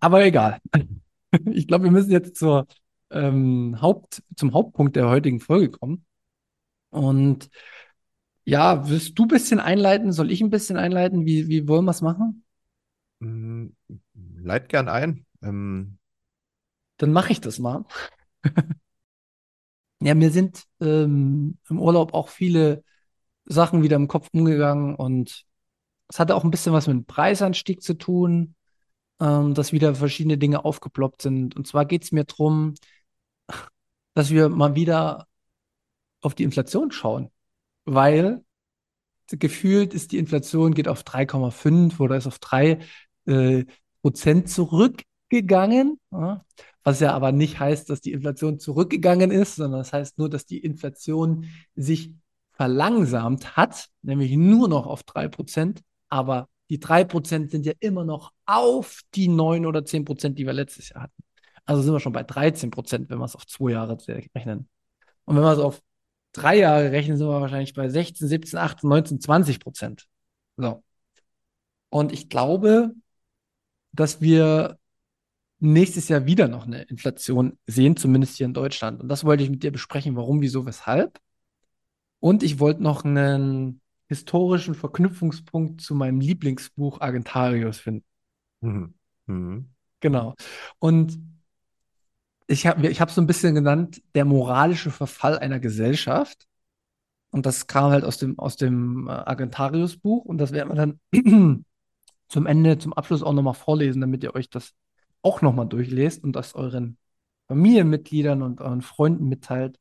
Aber 0.00 0.24
egal. 0.24 0.60
Ich 1.50 1.66
glaube, 1.66 1.84
wir 1.84 1.90
müssen 1.90 2.10
jetzt 2.10 2.36
zur, 2.36 2.66
ähm, 3.10 3.78
Haupt, 3.80 4.22
zum 4.36 4.52
Hauptpunkt 4.52 4.96
der 4.96 5.08
heutigen 5.08 5.40
Folge 5.40 5.70
kommen. 5.70 6.04
Und 6.90 7.50
ja, 8.44 8.88
willst 8.88 9.18
du 9.18 9.24
ein 9.24 9.28
bisschen 9.28 9.60
einleiten? 9.60 10.12
Soll 10.12 10.30
ich 10.32 10.42
ein 10.42 10.50
bisschen 10.50 10.76
einleiten? 10.78 11.26
Wie, 11.26 11.48
wie 11.48 11.68
wollen 11.68 11.84
wir 11.86 11.92
es 11.92 12.02
machen? 12.02 12.44
Mm, 13.20 13.68
Leit 14.36 14.68
gern 14.68 14.88
ein. 14.88 15.26
Ähm, 15.42 15.98
Dann 16.98 17.12
mache 17.12 17.32
ich 17.32 17.40
das 17.40 17.58
mal. 17.58 17.84
Ja, 20.00 20.14
mir 20.14 20.30
sind 20.30 20.64
ähm, 20.80 21.58
im 21.68 21.78
Urlaub 21.80 22.12
auch 22.14 22.28
viele 22.28 22.82
Sachen 23.44 23.82
wieder 23.82 23.96
im 23.96 24.08
Kopf 24.08 24.28
umgegangen 24.32 24.94
und 24.94 25.44
es 26.08 26.18
hatte 26.18 26.34
auch 26.36 26.44
ein 26.44 26.50
bisschen 26.50 26.72
was 26.72 26.86
mit 26.86 26.96
dem 26.96 27.04
Preisanstieg 27.06 27.82
zu 27.82 27.94
tun, 27.94 28.54
ähm, 29.20 29.54
dass 29.54 29.72
wieder 29.72 29.94
verschiedene 29.94 30.38
Dinge 30.38 30.64
aufgeploppt 30.64 31.22
sind. 31.22 31.56
Und 31.56 31.66
zwar 31.66 31.86
geht 31.86 32.04
es 32.04 32.12
mir 32.12 32.24
darum, 32.24 32.74
dass 34.14 34.30
wir 34.30 34.48
mal 34.48 34.74
wieder 34.74 35.26
auf 36.20 36.34
die 36.34 36.44
Inflation 36.44 36.90
schauen, 36.92 37.30
weil 37.84 38.44
gefühlt 39.28 39.94
ist 39.94 40.12
die 40.12 40.18
Inflation 40.18 40.74
geht 40.74 40.88
auf 40.88 41.02
3,5 41.02 42.00
oder 42.00 42.16
ist 42.16 42.26
auf 42.26 42.38
3 42.38 42.78
äh, 43.26 43.64
Prozent 44.02 44.50
zurückgegangen. 44.50 45.98
Ja? 46.10 46.44
Was 46.84 47.00
ja 47.00 47.12
aber 47.12 47.32
nicht 47.32 47.60
heißt, 47.60 47.88
dass 47.88 48.00
die 48.00 48.12
Inflation 48.12 48.58
zurückgegangen 48.58 49.30
ist, 49.30 49.56
sondern 49.56 49.80
das 49.80 49.92
heißt 49.92 50.18
nur, 50.18 50.28
dass 50.28 50.46
die 50.46 50.58
Inflation 50.58 51.46
sich 51.76 52.12
verlangsamt 52.62 53.56
hat, 53.56 53.88
nämlich 54.02 54.36
nur 54.36 54.68
noch 54.68 54.86
auf 54.86 55.02
3 55.02 55.26
Prozent. 55.26 55.82
Aber 56.08 56.48
die 56.70 56.78
3 56.78 57.02
Prozent 57.02 57.50
sind 57.50 57.66
ja 57.66 57.72
immer 57.80 58.04
noch 58.04 58.32
auf 58.46 59.00
die 59.16 59.26
9 59.26 59.66
oder 59.66 59.84
10 59.84 60.04
Prozent, 60.04 60.38
die 60.38 60.46
wir 60.46 60.52
letztes 60.52 60.90
Jahr 60.90 61.02
hatten. 61.02 61.24
Also 61.64 61.82
sind 61.82 61.92
wir 61.92 61.98
schon 61.98 62.12
bei 62.12 62.22
13 62.22 62.70
Prozent, 62.70 63.10
wenn 63.10 63.18
wir 63.18 63.24
es 63.24 63.34
auf 63.34 63.48
zwei 63.48 63.72
Jahre 63.72 63.98
rechnen. 64.06 64.68
Und 65.24 65.34
wenn 65.36 65.42
wir 65.42 65.52
es 65.52 65.58
auf 65.58 65.82
drei 66.30 66.58
Jahre 66.58 66.92
rechnen, 66.92 67.16
sind 67.16 67.26
wir 67.26 67.40
wahrscheinlich 67.40 67.74
bei 67.74 67.88
16, 67.88 68.28
17, 68.28 68.58
18, 68.60 68.88
19, 68.88 69.20
20 69.20 69.58
Prozent. 69.58 70.06
So. 70.56 70.84
Und 71.88 72.12
ich 72.12 72.28
glaube, 72.28 72.92
dass 73.90 74.20
wir 74.20 74.78
nächstes 75.58 76.08
Jahr 76.08 76.26
wieder 76.26 76.46
noch 76.46 76.66
eine 76.66 76.82
Inflation 76.82 77.58
sehen, 77.66 77.96
zumindest 77.96 78.36
hier 78.36 78.46
in 78.46 78.54
Deutschland. 78.54 79.00
Und 79.00 79.08
das 79.08 79.24
wollte 79.24 79.42
ich 79.42 79.50
mit 79.50 79.64
dir 79.64 79.72
besprechen, 79.72 80.14
warum, 80.14 80.42
wieso, 80.42 80.64
weshalb. 80.64 81.18
Und 82.22 82.44
ich 82.44 82.60
wollte 82.60 82.84
noch 82.84 83.04
einen 83.04 83.80
historischen 84.06 84.76
Verknüpfungspunkt 84.76 85.80
zu 85.80 85.96
meinem 85.96 86.20
Lieblingsbuch 86.20 87.00
Argentarius 87.00 87.78
finden. 87.78 88.04
mhm. 88.60 88.94
Mhm. 89.26 89.70
Genau. 89.98 90.36
Und 90.78 91.18
ich 92.46 92.68
habe 92.68 92.86
ich 92.86 93.00
hab 93.00 93.10
so 93.10 93.20
ein 93.20 93.26
bisschen 93.26 93.56
genannt, 93.56 94.02
der 94.14 94.24
moralische 94.24 94.92
Verfall 94.92 95.36
einer 95.40 95.58
Gesellschaft. 95.58 96.46
Und 97.30 97.44
das 97.44 97.66
kam 97.66 97.90
halt 97.90 98.04
aus 98.04 98.18
dem, 98.18 98.38
aus 98.38 98.54
dem 98.54 99.08
äh, 99.08 99.10
Argentarius-Buch. 99.10 100.24
Und 100.24 100.38
das 100.38 100.52
werden 100.52 100.68
wir 100.68 100.76
dann 100.76 101.00
zum 102.28 102.46
Ende, 102.46 102.78
zum 102.78 102.92
Abschluss 102.92 103.24
auch 103.24 103.32
nochmal 103.32 103.54
vorlesen, 103.54 104.00
damit 104.00 104.22
ihr 104.22 104.36
euch 104.36 104.48
das 104.48 104.74
auch 105.22 105.42
nochmal 105.42 105.66
durchlest 105.66 106.22
und 106.22 106.36
das 106.36 106.54
euren 106.54 106.98
Familienmitgliedern 107.48 108.42
und 108.42 108.60
euren 108.60 108.82
Freunden 108.82 109.28
mitteilt, 109.28 109.80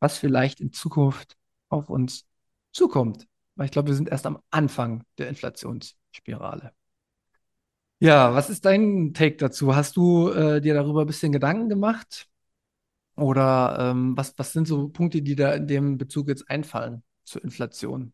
was 0.00 0.18
vielleicht 0.18 0.60
in 0.60 0.70
Zukunft 0.72 1.38
auf 1.72 1.90
uns 1.90 2.26
zukommt. 2.72 3.26
Weil 3.54 3.66
ich 3.66 3.72
glaube, 3.72 3.88
wir 3.88 3.94
sind 3.94 4.08
erst 4.08 4.26
am 4.26 4.38
Anfang 4.50 5.04
der 5.18 5.28
Inflationsspirale. 5.28 6.72
Ja, 7.98 8.34
was 8.34 8.50
ist 8.50 8.64
dein 8.64 9.14
Take 9.14 9.36
dazu? 9.36 9.76
Hast 9.76 9.96
du 9.96 10.30
äh, 10.30 10.60
dir 10.60 10.74
darüber 10.74 11.02
ein 11.02 11.06
bisschen 11.06 11.32
Gedanken 11.32 11.68
gemacht? 11.68 12.28
Oder 13.14 13.76
ähm, 13.78 14.16
was, 14.16 14.34
was 14.38 14.52
sind 14.52 14.66
so 14.66 14.88
Punkte, 14.88 15.22
die 15.22 15.36
da 15.36 15.52
in 15.52 15.66
dem 15.66 15.98
Bezug 15.98 16.28
jetzt 16.28 16.48
einfallen 16.50 17.02
zur 17.24 17.44
Inflation? 17.44 18.12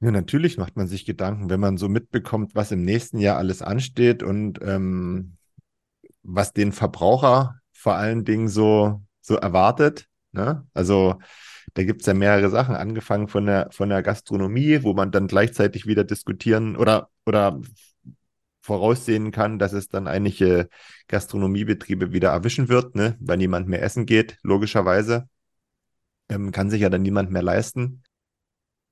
Ja, 0.00 0.12
natürlich 0.12 0.58
macht 0.58 0.76
man 0.76 0.86
sich 0.86 1.04
Gedanken, 1.04 1.50
wenn 1.50 1.58
man 1.58 1.76
so 1.76 1.88
mitbekommt, 1.88 2.54
was 2.54 2.70
im 2.70 2.84
nächsten 2.84 3.18
Jahr 3.18 3.36
alles 3.36 3.62
ansteht 3.62 4.22
und 4.22 4.60
ähm, 4.62 5.36
was 6.22 6.52
den 6.52 6.70
Verbraucher 6.70 7.60
vor 7.72 7.94
allen 7.94 8.24
Dingen 8.24 8.48
so, 8.48 9.02
so 9.20 9.34
erwartet. 9.34 10.06
Ne? 10.30 10.66
Also 10.72 11.18
da 11.74 11.84
gibt 11.84 12.02
es 12.02 12.06
ja 12.06 12.14
mehrere 12.14 12.50
Sachen, 12.50 12.74
angefangen 12.74 13.28
von 13.28 13.46
der, 13.46 13.68
von 13.70 13.88
der 13.88 14.02
Gastronomie, 14.02 14.82
wo 14.82 14.94
man 14.94 15.10
dann 15.10 15.26
gleichzeitig 15.26 15.86
wieder 15.86 16.04
diskutieren 16.04 16.76
oder, 16.76 17.10
oder 17.26 17.60
voraussehen 18.60 19.30
kann, 19.30 19.58
dass 19.58 19.72
es 19.72 19.88
dann 19.88 20.06
einige 20.06 20.68
Gastronomiebetriebe 21.08 22.12
wieder 22.12 22.30
erwischen 22.30 22.68
wird, 22.68 22.94
ne? 22.94 23.16
weil 23.20 23.38
niemand 23.38 23.68
mehr 23.68 23.82
essen 23.82 24.04
geht, 24.04 24.38
logischerweise. 24.42 25.28
Ähm, 26.28 26.52
kann 26.52 26.68
sich 26.68 26.82
ja 26.82 26.90
dann 26.90 27.02
niemand 27.02 27.30
mehr 27.30 27.42
leisten. 27.42 28.02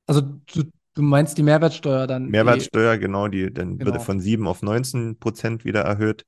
Also 0.06 0.22
du, 0.22 0.64
du 0.94 1.02
meinst 1.02 1.36
die 1.36 1.42
Mehrwertsteuer 1.42 2.06
dann? 2.06 2.28
Mehrwertsteuer, 2.28 2.96
genau, 2.96 3.28
die 3.28 3.52
dann 3.52 3.78
Genau. 3.78 3.92
würde 3.92 4.00
von 4.04 4.20
7 4.20 4.46
auf 4.46 4.62
19 4.62 5.18
Prozent 5.18 5.64
wieder 5.64 5.82
erhöht. 5.82 6.24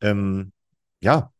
Ähm, 0.00 0.52
ja, 1.00 1.32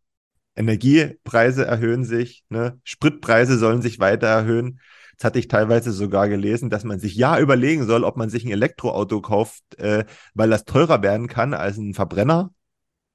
Energiepreise 0.56 1.64
erhöhen 1.64 2.04
sich, 2.04 2.44
ne? 2.48 2.78
Spritpreise 2.84 3.58
sollen 3.58 3.82
sich 3.82 3.98
weiter 3.98 4.26
erhöhen. 4.26 4.80
Jetzt 5.12 5.24
hatte 5.24 5.38
ich 5.38 5.48
teilweise 5.48 5.92
sogar 5.92 6.28
gelesen, 6.28 6.70
dass 6.70 6.84
man 6.84 6.98
sich 6.98 7.14
ja 7.14 7.38
überlegen 7.38 7.86
soll, 7.86 8.04
ob 8.04 8.16
man 8.16 8.30
sich 8.30 8.44
ein 8.44 8.50
Elektroauto 8.50 9.20
kauft, 9.20 9.62
äh, 9.78 10.04
weil 10.34 10.50
das 10.50 10.64
teurer 10.64 11.02
werden 11.02 11.28
kann 11.28 11.54
als 11.54 11.76
ein 11.76 11.94
Verbrenner. 11.94 12.52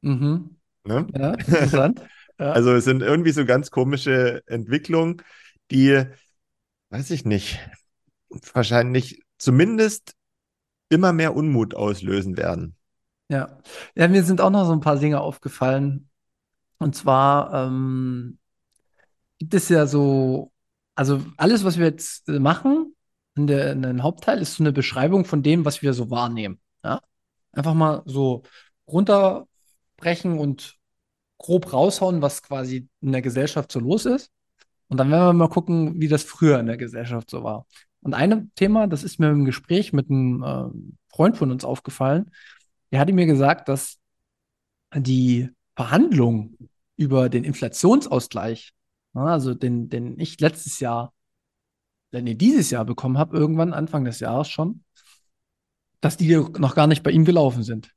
Mhm. 0.02 0.58
Ne? 0.84 1.08
Ja, 1.18 1.34
interessant. 1.34 2.02
Ja. 2.38 2.52
Also 2.52 2.74
es 2.74 2.84
sind 2.84 3.02
irgendwie 3.02 3.32
so 3.32 3.46
ganz 3.46 3.72
komische 3.72 4.44
Entwicklungen, 4.46 5.22
die, 5.72 6.04
weiß 6.90 7.12
ich 7.12 7.24
nicht, 7.24 7.60
wahrscheinlich 8.54 9.22
zumindest 9.38 10.16
immer 10.90 11.14
mehr 11.14 11.34
Unmut 11.34 11.76
auslösen 11.76 12.36
werden. 12.36 12.76
Ja. 13.30 13.60
Ja, 13.96 14.10
mir 14.10 14.24
sind 14.24 14.42
auch 14.42 14.50
noch 14.50 14.66
so 14.66 14.74
ein 14.74 14.82
paar 14.82 14.98
Dinge 14.98 15.22
aufgefallen. 15.22 16.10
Und 16.78 16.96
zwar 16.96 17.54
ähm, 17.54 18.38
gibt 19.40 19.54
es 19.54 19.70
ja 19.70 19.88
so, 19.88 20.52
also 20.96 21.24
alles, 21.38 21.64
was 21.64 21.78
wir 21.78 21.86
jetzt 21.86 22.28
äh, 22.30 22.40
machen, 22.40 22.96
in 23.36 23.48
der, 23.48 23.74
in 23.74 23.82
dem 23.82 24.04
Hauptteil, 24.04 24.40
ist 24.42 24.56
so 24.56 24.64
eine 24.64 24.72
Beschreibung 24.72 25.26
von 25.26 25.44
dem, 25.44 25.66
was 25.66 25.82
wir 25.82 25.94
so 25.94 26.10
wahrnehmen. 26.10 26.60
Ja? 26.84 27.02
Einfach 27.52 27.74
mal 27.74 28.04
so 28.06 28.44
runterbrechen 28.88 30.40
und 30.40 30.78
grob 31.38 31.74
raushauen, 31.74 32.22
was 32.22 32.44
quasi 32.44 32.88
in 33.02 33.12
der 33.12 33.22
Gesellschaft 33.22 33.72
so 33.72 33.80
los 33.80 34.06
ist. 34.06 34.32
Und 34.88 34.98
dann 34.98 35.10
werden 35.12 35.26
wir 35.26 35.34
mal 35.34 35.50
gucken, 35.50 36.00
wie 36.00 36.08
das 36.08 36.24
früher 36.24 36.60
in 36.60 36.68
der 36.68 36.78
Gesellschaft 36.78 37.30
so 37.30 37.44
war. 37.44 37.66
Und 38.02 38.14
ein 38.14 38.52
Thema, 38.56 38.88
das 38.88 39.04
ist 39.04 39.20
mir 39.20 39.30
im 39.32 39.46
Gespräch 39.46 39.92
mit 39.92 40.10
einem 40.10 40.44
äh, 40.44 41.14
Freund 41.14 41.38
von 41.38 41.52
uns 41.52 41.66
aufgefallen, 41.66 42.32
der 42.92 43.00
hatte 43.00 43.14
mir 43.14 43.26
gesagt, 43.26 43.68
dass 43.68 44.00
die 44.96 45.50
Verhandlungen 45.76 46.70
über 46.96 47.30
den 47.30 47.44
Inflationsausgleich, 47.44 48.74
ja, 49.14 49.26
also 49.26 49.54
den, 49.54 49.90
den 49.90 50.20
ich 50.20 50.40
letztes 50.40 50.80
Jahr, 50.80 51.14
äh, 52.12 52.22
nee, 52.22 52.36
dieses 52.36 52.70
Jahr 52.72 52.86
bekommen 52.86 53.18
habe, 53.18 53.38
irgendwann 53.38 53.74
Anfang 53.74 54.06
des 54.06 54.20
Jahres 54.20 54.50
schon, 54.50 54.84
dass 56.02 56.18
die 56.18 56.36
noch 56.36 56.76
gar 56.76 56.88
nicht 56.88 57.04
bei 57.04 57.12
ihm 57.12 57.26
gelaufen 57.26 57.64
sind. 57.64 57.92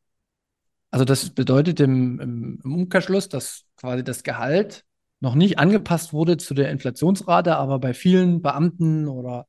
Also 0.90 1.04
das 1.04 1.30
bedeutet 1.30 1.80
im, 1.80 2.18
im 2.64 2.74
Umkehrschluss, 2.74 3.28
dass 3.28 3.64
quasi 3.76 4.02
das 4.02 4.22
Gehalt 4.22 4.84
noch 5.20 5.34
nicht 5.34 5.58
angepasst 5.58 6.12
wurde 6.12 6.36
zu 6.36 6.54
der 6.54 6.70
Inflationsrate, 6.70 7.56
aber 7.56 7.78
bei 7.78 7.92
vielen 7.92 8.40
Beamten 8.40 9.08
oder 9.08 9.46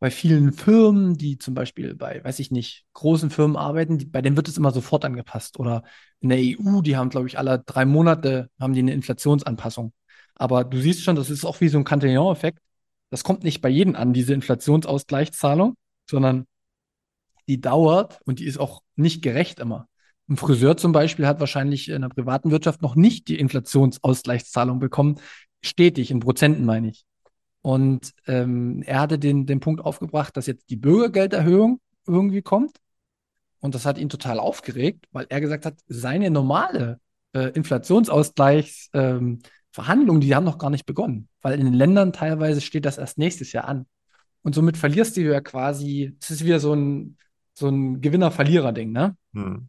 bei 0.00 0.10
vielen 0.10 0.52
Firmen, 0.54 1.16
die 1.16 1.38
zum 1.38 1.54
Beispiel 1.54 1.94
bei, 1.94 2.24
weiß 2.24 2.38
ich 2.38 2.50
nicht, 2.50 2.86
großen 2.94 3.30
Firmen 3.30 3.56
arbeiten, 3.56 3.98
die, 3.98 4.06
bei 4.06 4.22
denen 4.22 4.36
wird 4.36 4.48
es 4.48 4.56
immer 4.56 4.72
sofort 4.72 5.04
angepasst. 5.04 5.58
Oder 5.60 5.84
in 6.20 6.30
der 6.30 6.38
EU, 6.38 6.80
die 6.80 6.96
haben, 6.96 7.10
glaube 7.10 7.28
ich, 7.28 7.38
alle 7.38 7.62
drei 7.64 7.84
Monate 7.84 8.50
haben 8.58 8.72
die 8.72 8.80
eine 8.80 8.94
Inflationsanpassung. 8.94 9.92
Aber 10.36 10.64
du 10.64 10.80
siehst 10.80 11.02
schon, 11.02 11.16
das 11.16 11.28
ist 11.28 11.44
auch 11.44 11.60
wie 11.60 11.68
so 11.68 11.76
ein 11.78 11.84
Cantillon-Effekt. 11.84 12.60
Das 13.10 13.24
kommt 13.24 13.44
nicht 13.44 13.60
bei 13.60 13.68
jedem 13.68 13.94
an, 13.94 14.14
diese 14.14 14.32
Inflationsausgleichszahlung, 14.32 15.74
sondern 16.08 16.46
die 17.46 17.60
dauert 17.60 18.20
und 18.24 18.38
die 18.38 18.46
ist 18.46 18.58
auch 18.58 18.82
nicht 18.96 19.22
gerecht 19.22 19.58
immer. 19.58 19.86
Ein 20.28 20.36
Friseur 20.38 20.76
zum 20.76 20.92
Beispiel 20.92 21.26
hat 21.26 21.40
wahrscheinlich 21.40 21.88
in 21.88 22.02
der 22.02 22.08
privaten 22.08 22.50
Wirtschaft 22.50 22.80
noch 22.80 22.94
nicht 22.94 23.28
die 23.28 23.38
Inflationsausgleichszahlung 23.38 24.78
bekommen, 24.78 25.20
stetig, 25.60 26.10
in 26.10 26.20
Prozenten 26.20 26.64
meine 26.64 26.88
ich. 26.88 27.04
Und 27.62 28.12
ähm, 28.26 28.82
er 28.86 29.00
hatte 29.00 29.18
den, 29.18 29.46
den 29.46 29.60
Punkt 29.60 29.82
aufgebracht, 29.82 30.36
dass 30.36 30.46
jetzt 30.46 30.70
die 30.70 30.76
Bürgergelderhöhung 30.76 31.80
irgendwie 32.06 32.42
kommt. 32.42 32.76
Und 33.60 33.74
das 33.74 33.84
hat 33.84 33.98
ihn 33.98 34.08
total 34.08 34.38
aufgeregt, 34.38 35.06
weil 35.12 35.26
er 35.28 35.40
gesagt 35.40 35.66
hat, 35.66 35.74
seine 35.86 36.30
normale 36.30 37.00
äh, 37.34 37.50
Inflationsausgleichsverhandlungen, 37.50 39.42
ähm, 39.76 40.20
die 40.20 40.34
haben 40.34 40.44
noch 40.44 40.58
gar 40.58 40.70
nicht 40.70 40.86
begonnen, 40.86 41.28
weil 41.42 41.58
in 41.58 41.66
den 41.66 41.74
Ländern 41.74 42.14
teilweise 42.14 42.62
steht 42.62 42.86
das 42.86 42.96
erst 42.98 43.18
nächstes 43.18 43.52
Jahr 43.52 43.66
an. 43.66 43.86
Und 44.42 44.54
somit 44.54 44.78
verlierst 44.78 45.16
du 45.16 45.20
ja 45.20 45.40
quasi, 45.42 46.16
es 46.20 46.30
ist 46.30 46.44
wieder 46.44 46.60
so 46.60 46.74
ein, 46.74 47.18
so 47.52 47.68
ein 47.68 48.00
Gewinner-Verlierer-Ding, 48.00 48.90
ne? 48.90 49.16
Hm. 49.34 49.68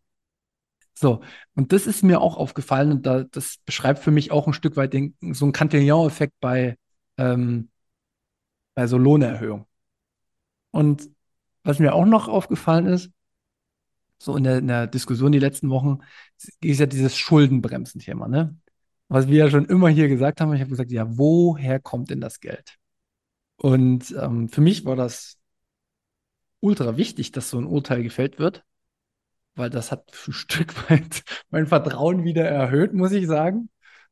So, 0.93 1.21
und 1.55 1.73
das 1.73 1.87
ist 1.87 2.03
mir 2.03 2.21
auch 2.21 2.37
aufgefallen 2.37 2.91
und 2.91 3.05
da, 3.05 3.23
das 3.23 3.57
beschreibt 3.65 3.99
für 3.99 4.11
mich 4.11 4.31
auch 4.31 4.47
ein 4.47 4.53
Stück 4.53 4.77
weit 4.77 4.93
den, 4.93 5.15
so 5.31 5.45
einen 5.45 5.51
Cantillon-Effekt 5.51 6.35
bei, 6.39 6.77
ähm, 7.17 7.69
also 8.81 8.97
Lohnerhöhung. 8.97 9.65
Und 10.71 11.09
was 11.63 11.79
mir 11.79 11.93
auch 11.93 12.05
noch 12.05 12.27
aufgefallen 12.27 12.87
ist, 12.87 13.11
so 14.17 14.35
in 14.35 14.43
der, 14.43 14.59
in 14.59 14.67
der 14.67 14.87
Diskussion 14.87 15.31
die 15.31 15.39
letzten 15.39 15.69
Wochen, 15.69 15.99
ist 16.61 16.79
ja 16.79 16.85
dieses 16.85 17.17
Schuldenbremsen-Thema, 17.17 18.27
ne? 18.27 18.57
Was 19.07 19.27
wir 19.27 19.37
ja 19.39 19.49
schon 19.49 19.65
immer 19.65 19.89
hier 19.89 20.07
gesagt 20.07 20.39
haben, 20.39 20.53
ich 20.53 20.61
habe 20.61 20.69
gesagt, 20.69 20.91
ja, 20.91 21.05
woher 21.17 21.79
kommt 21.79 22.11
denn 22.11 22.21
das 22.21 22.39
Geld? 22.39 22.77
Und 23.57 24.15
ähm, 24.19 24.47
für 24.47 24.61
mich 24.61 24.85
war 24.85 24.95
das 24.95 25.37
ultra 26.61 26.97
wichtig, 26.97 27.31
dass 27.31 27.49
so 27.49 27.57
ein 27.59 27.65
Urteil 27.65 28.03
gefällt 28.03 28.39
wird, 28.39 28.63
weil 29.55 29.69
das 29.69 29.91
hat 29.91 30.11
ein 30.27 30.33
Stück 30.33 30.89
weit 30.89 31.23
mein 31.49 31.67
Vertrauen 31.67 32.23
wieder 32.23 32.45
erhöht, 32.47 32.93
muss 32.93 33.11
ich 33.11 33.27
sagen. 33.27 33.69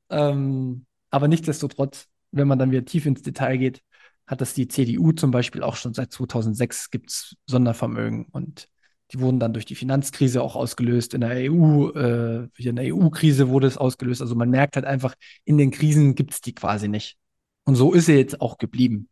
Ähm, 0.10 0.86
aber 1.12 1.28
nichtsdestotrotz, 1.28 2.08
wenn 2.32 2.48
man 2.48 2.60
dann 2.60 2.72
wieder 2.72 2.86
tief 2.86 3.06
ins 3.06 3.22
Detail 3.22 3.58
geht, 3.58 3.84
hat 4.30 4.42
das 4.42 4.54
die 4.54 4.68
CDU 4.68 5.12
zum 5.12 5.32
Beispiel 5.32 5.64
auch 5.64 5.76
schon 5.76 5.96
seit 5.96 6.12
2006 6.12 6.92
gibt 6.92 7.10
es 7.10 7.36
Sondervermögen 7.48 8.26
und 8.26 8.70
die 9.12 9.20
wurden 9.20 9.40
dann 9.40 9.54
durch 9.54 9.66
die 9.66 9.74
Finanzkrise 9.74 10.44
auch 10.44 10.56
ausgelöst. 10.56 11.16
In 11.16 11.22
der 11.22 11.52
EU, 11.52 11.90
äh, 11.90 12.48
in 12.58 12.76
der 12.76 12.94
EU-Krise 12.94 13.50
wurde 13.50 13.66
es 13.66 13.76
ausgelöst. 13.76 14.22
Also 14.22 14.36
man 14.36 14.52
merkt 14.52 14.76
halt 14.76 14.86
einfach, 14.86 15.16
in 15.46 15.58
den 15.58 15.72
Krisen 15.72 16.14
gibt 16.14 16.34
es 16.36 16.42
die 16.42 16.54
quasi 16.54 16.88
nicht. 16.88 17.18
Und 17.64 17.74
so 17.74 17.92
ist 17.92 18.08
er 18.08 18.18
jetzt 18.18 18.40
auch 18.40 18.60
geblieben. 18.60 19.10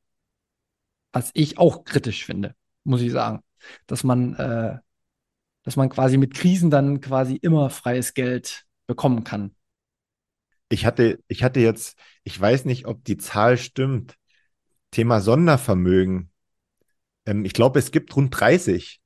Was 1.13 1.32
ich 1.34 1.57
auch 1.57 1.84
kritisch 1.84 2.24
finde, 2.24 2.53
muss 2.84 3.01
ich 3.01 3.11
sagen. 3.11 3.41
Dass 3.88 4.03
man, 4.03 4.36
äh, 4.36 4.78
dass 5.63 5.78
man 5.78 5.89
quasi 5.89 6.18
mit 6.18 6.36
Krisen 6.36 6.70
dann 6.70 7.01
quasi 7.01 7.36
immer 7.36 7.72
freies 7.72 8.13
Geld 8.13 8.65
bekommen 8.86 9.24
kann. 9.24 9.55
Ich 10.70 10.86
hatte, 10.86 11.24
ich 11.28 11.41
hatte 11.41 11.59
jetzt, 11.59 11.97
ich 12.24 12.39
weiß 12.39 12.65
nicht, 12.65 12.86
ob 12.86 13.03
die 13.03 13.18
Zahl 13.18 13.57
stimmt. 13.57 14.15
Thema 14.91 15.21
Sondervermögen. 15.21 16.31
Ähm, 17.25 17.45
ich 17.45 17.53
glaube, 17.53 17.79
es 17.79 17.91
gibt 17.91 18.15
rund 18.15 18.38
30. 18.38 19.01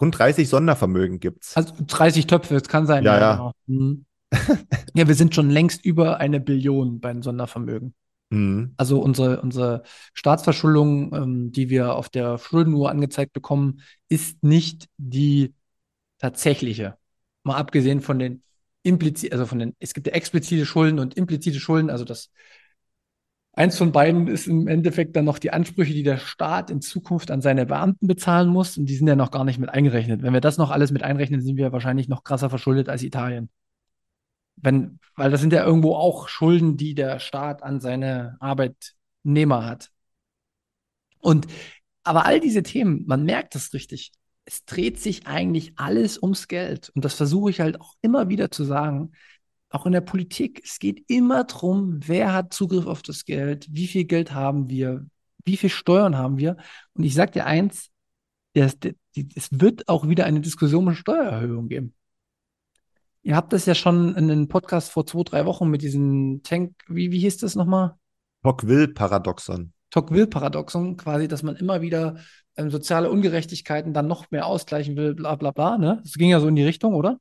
Rund 0.00 0.16
30 0.18 0.48
Sondervermögen 0.48 1.18
gibt 1.18 1.44
es. 1.44 1.56
Also 1.56 1.74
30 1.78 2.26
Töpfe, 2.26 2.54
es 2.54 2.68
kann 2.68 2.86
sein. 2.86 3.04
Ja, 3.04 3.18
ja. 3.18 3.32
Genau. 3.32 3.52
Mhm. 3.66 4.04
ja, 4.94 5.08
wir 5.08 5.14
sind 5.14 5.34
schon 5.34 5.50
längst 5.50 5.84
über 5.84 6.18
eine 6.18 6.40
Billion 6.40 7.00
bei 7.00 7.12
den 7.12 7.22
Sondervermögen. 7.22 7.94
Mhm. 8.30 8.74
Also 8.76 9.00
unsere, 9.00 9.40
unsere 9.40 9.82
Staatsverschuldung, 10.14 11.14
ähm, 11.14 11.52
die 11.52 11.70
wir 11.70 11.94
auf 11.94 12.08
der 12.08 12.38
Schuldenuhr 12.38 12.90
angezeigt 12.90 13.32
bekommen, 13.32 13.80
ist 14.08 14.42
nicht 14.44 14.88
die 14.98 15.54
tatsächliche. 16.18 16.96
Mal 17.42 17.56
abgesehen 17.56 18.00
von 18.00 18.18
den 18.18 18.42
implizit, 18.82 19.32
also 19.32 19.46
von 19.46 19.58
den, 19.58 19.74
es 19.78 19.94
gibt 19.94 20.06
ja 20.06 20.12
explizite 20.12 20.66
Schulden 20.66 20.98
und 20.98 21.14
implizite 21.14 21.58
Schulden, 21.58 21.90
also 21.90 22.04
das 22.04 22.30
Eins 23.58 23.76
von 23.76 23.90
beiden 23.90 24.28
ist 24.28 24.46
im 24.46 24.68
Endeffekt 24.68 25.16
dann 25.16 25.24
noch 25.24 25.40
die 25.40 25.50
Ansprüche, 25.50 25.92
die 25.92 26.04
der 26.04 26.18
Staat 26.18 26.70
in 26.70 26.80
Zukunft 26.80 27.32
an 27.32 27.40
seine 27.40 27.66
Beamten 27.66 28.06
bezahlen 28.06 28.50
muss. 28.50 28.78
Und 28.78 28.86
die 28.86 28.94
sind 28.94 29.08
ja 29.08 29.16
noch 29.16 29.32
gar 29.32 29.42
nicht 29.42 29.58
mit 29.58 29.68
eingerechnet. 29.68 30.22
Wenn 30.22 30.32
wir 30.32 30.40
das 30.40 30.58
noch 30.58 30.70
alles 30.70 30.92
mit 30.92 31.02
einrechnen, 31.02 31.40
sind 31.40 31.56
wir 31.56 31.72
wahrscheinlich 31.72 32.06
noch 32.06 32.22
krasser 32.22 32.50
verschuldet 32.50 32.88
als 32.88 33.02
Italien. 33.02 33.50
Wenn, 34.54 35.00
weil 35.16 35.32
das 35.32 35.40
sind 35.40 35.52
ja 35.52 35.64
irgendwo 35.64 35.96
auch 35.96 36.28
Schulden, 36.28 36.76
die 36.76 36.94
der 36.94 37.18
Staat 37.18 37.64
an 37.64 37.80
seine 37.80 38.36
Arbeitnehmer 38.38 39.66
hat. 39.66 39.90
Und 41.18 41.48
aber 42.04 42.26
all 42.26 42.38
diese 42.38 42.62
Themen, 42.62 43.06
man 43.08 43.24
merkt 43.24 43.56
das 43.56 43.72
richtig. 43.72 44.12
Es 44.44 44.66
dreht 44.66 45.00
sich 45.00 45.26
eigentlich 45.26 45.72
alles 45.74 46.22
ums 46.22 46.46
Geld. 46.46 46.90
Und 46.94 47.04
das 47.04 47.14
versuche 47.14 47.50
ich 47.50 47.58
halt 47.58 47.80
auch 47.80 47.94
immer 48.02 48.28
wieder 48.28 48.52
zu 48.52 48.62
sagen 48.62 49.10
auch 49.70 49.86
in 49.86 49.92
der 49.92 50.00
Politik, 50.00 50.62
es 50.64 50.78
geht 50.78 51.04
immer 51.08 51.44
darum, 51.44 52.00
wer 52.06 52.32
hat 52.32 52.52
Zugriff 52.52 52.86
auf 52.86 53.02
das 53.02 53.24
Geld, 53.24 53.66
wie 53.70 53.86
viel 53.86 54.04
Geld 54.04 54.32
haben 54.32 54.70
wir, 54.70 55.06
wie 55.44 55.56
viel 55.56 55.70
Steuern 55.70 56.16
haben 56.16 56.38
wir. 56.38 56.56
Und 56.94 57.04
ich 57.04 57.14
sage 57.14 57.32
dir 57.32 57.46
eins, 57.46 57.90
es 58.54 58.78
wird 59.50 59.88
auch 59.88 60.08
wieder 60.08 60.24
eine 60.24 60.40
Diskussion 60.40 60.84
mit 60.84 60.96
Steuererhöhung 60.96 61.68
geben. 61.68 61.94
Ihr 63.22 63.36
habt 63.36 63.52
das 63.52 63.66
ja 63.66 63.74
schon 63.74 64.14
in 64.16 64.30
einem 64.30 64.48
Podcast 64.48 64.90
vor 64.90 65.04
zwei, 65.06 65.22
drei 65.22 65.44
Wochen 65.44 65.68
mit 65.68 65.82
diesem 65.82 66.42
Tank, 66.42 66.74
wie, 66.88 67.12
wie 67.12 67.18
hieß 67.18 67.38
das 67.38 67.56
nochmal? 67.56 67.94
Tocqueville-Paradoxon. 68.42 69.72
Tocqueville-Paradoxon, 69.90 70.96
quasi, 70.96 71.28
dass 71.28 71.42
man 71.42 71.56
immer 71.56 71.82
wieder 71.82 72.16
ähm, 72.56 72.70
soziale 72.70 73.10
Ungerechtigkeiten 73.10 73.92
dann 73.92 74.06
noch 74.06 74.30
mehr 74.30 74.46
ausgleichen 74.46 74.96
will, 74.96 75.14
bla 75.14 75.34
bla 75.36 75.50
bla. 75.50 75.78
Ne? 75.78 76.00
Das 76.02 76.14
ging 76.14 76.30
ja 76.30 76.40
so 76.40 76.48
in 76.48 76.56
die 76.56 76.64
Richtung, 76.64 76.94
oder? 76.94 77.18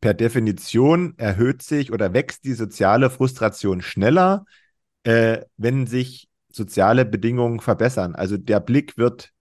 Per 0.00 0.14
Definition 0.14 1.14
erhöht 1.18 1.62
sich 1.62 1.92
oder 1.92 2.12
wächst 2.12 2.44
die 2.44 2.54
soziale 2.54 3.10
Frustration 3.10 3.82
schneller, 3.82 4.44
äh, 5.04 5.42
wenn 5.56 5.86
sich 5.86 6.28
soziale 6.48 7.04
Bedingungen 7.04 7.60
verbessern. 7.60 8.14
Also 8.14 8.36
der 8.36 8.60
Blick 8.60 8.96
wird 8.96 9.32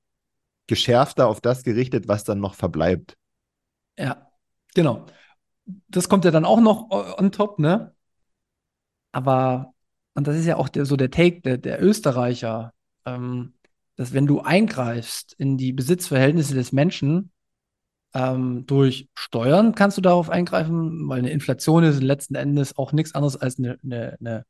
geschärfter 0.68 1.28
auf 1.28 1.42
das 1.42 1.64
gerichtet, 1.64 2.08
was 2.08 2.24
dann 2.24 2.40
noch 2.40 2.56
verbleibt. 2.56 3.18
Ja, 3.98 4.30
genau. 4.74 5.06
Das 5.88 6.10
kommt 6.10 6.26
ja 6.26 6.32
dann 6.32 6.46
auch 6.46 6.60
noch 6.60 6.90
on 6.90 7.32
top, 7.32 7.60
ne? 7.60 7.94
Aber, 9.12 9.74
und 10.14 10.28
das 10.28 10.36
ist 10.36 10.46
ja 10.46 10.58
auch 10.58 10.70
der, 10.70 10.86
so 10.86 10.98
der 10.98 11.10
Take 11.10 11.42
der, 11.42 11.58
der 11.58 11.82
Österreicher, 11.82 12.74
ähm, 13.06 13.54
dass 13.96 14.14
wenn 14.14 14.28
du 14.28 14.42
eingreifst 14.42 15.34
in 15.38 15.58
die 15.58 15.72
Besitzverhältnisse 15.72 16.54
des 16.54 16.72
Menschen, 16.72 17.32
ähm, 18.16 18.66
durch 18.66 19.10
Steuern 19.14 19.76
kannst 19.76 19.98
du 19.98 20.02
darauf 20.02 20.30
eingreifen, 20.30 21.08
weil 21.10 21.20
eine 21.20 21.32
Inflation 21.32 21.84
ist 21.84 22.02
letzten 22.02 22.36
Endes 22.36 22.78
auch 22.78 22.94
nichts 22.94 23.14
anderes 23.14 23.36
als 23.36 23.60
eine, 23.60 23.78
eine, 23.84 24.18
eine, 24.20 24.46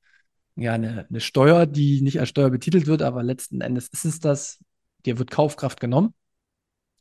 ja, 0.55 0.73
eine, 0.73 1.07
eine 1.09 1.19
Steuer, 1.19 1.65
die 1.65 2.01
nicht 2.01 2.19
als 2.19 2.29
Steuer 2.29 2.51
betitelt 2.51 2.85
wird, 2.87 3.01
aber 3.01 3.23
letzten 3.23 3.61
Endes 3.61 3.87
ist 3.89 4.05
es 4.05 4.19
das, 4.19 4.59
dir 5.05 5.17
wird 5.17 5.31
Kaufkraft 5.31 5.79
genommen. 5.79 6.13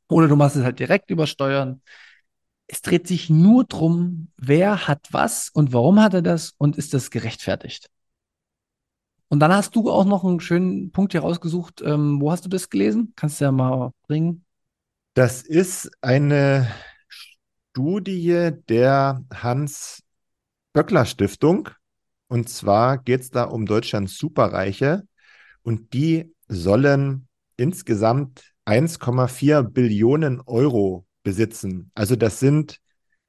Oder 0.09 0.27
du 0.27 0.37
machst 0.37 0.57
es 0.57 0.65
halt 0.65 0.79
direkt 0.79 1.11
über 1.11 1.27
Steuern. 1.27 1.83
Es 2.67 2.81
dreht 2.81 3.07
sich 3.07 3.29
nur 3.29 3.65
darum, 3.65 4.29
wer 4.39 4.89
hat 4.89 5.09
was 5.11 5.51
und 5.51 5.75
warum 5.75 6.01
hat 6.01 6.15
er 6.15 6.23
das 6.23 6.55
und 6.57 6.77
ist 6.77 6.95
das 6.95 7.11
gerechtfertigt. 7.11 7.91
Und 9.29 9.41
dann 9.41 9.53
hast 9.53 9.77
du 9.77 9.91
auch 9.91 10.05
noch 10.07 10.25
einen 10.25 10.41
schönen 10.41 10.93
Punkt 10.93 11.13
hier 11.13 11.23
rausgesucht. 11.23 11.83
Ähm, 11.85 12.21
wo 12.21 12.31
hast 12.31 12.45
du 12.45 12.49
das 12.49 12.71
gelesen? 12.71 13.13
Kannst 13.17 13.41
du 13.41 13.45
ja 13.45 13.53
mal 13.53 13.91
bringen. 14.07 14.45
Das 15.15 15.43
ist 15.43 15.91
eine 16.01 16.73
Studie 17.71 18.51
der 18.69 19.25
Hans-Böckler-Stiftung. 19.33 21.69
Und 22.27 22.49
zwar 22.49 22.99
geht 22.99 23.21
es 23.21 23.31
da 23.31 23.45
um 23.45 23.65
Deutschlands 23.65 24.19
Superreiche. 24.19 25.07
Und 25.63 25.93
die 25.93 26.35
sollen 26.49 27.29
insgesamt 27.57 28.55
1,4 28.65 29.63
Billionen 29.63 30.41
Euro 30.41 31.07
besitzen. 31.23 31.93
Also 31.95 32.17
das 32.17 32.41
sind, 32.41 32.81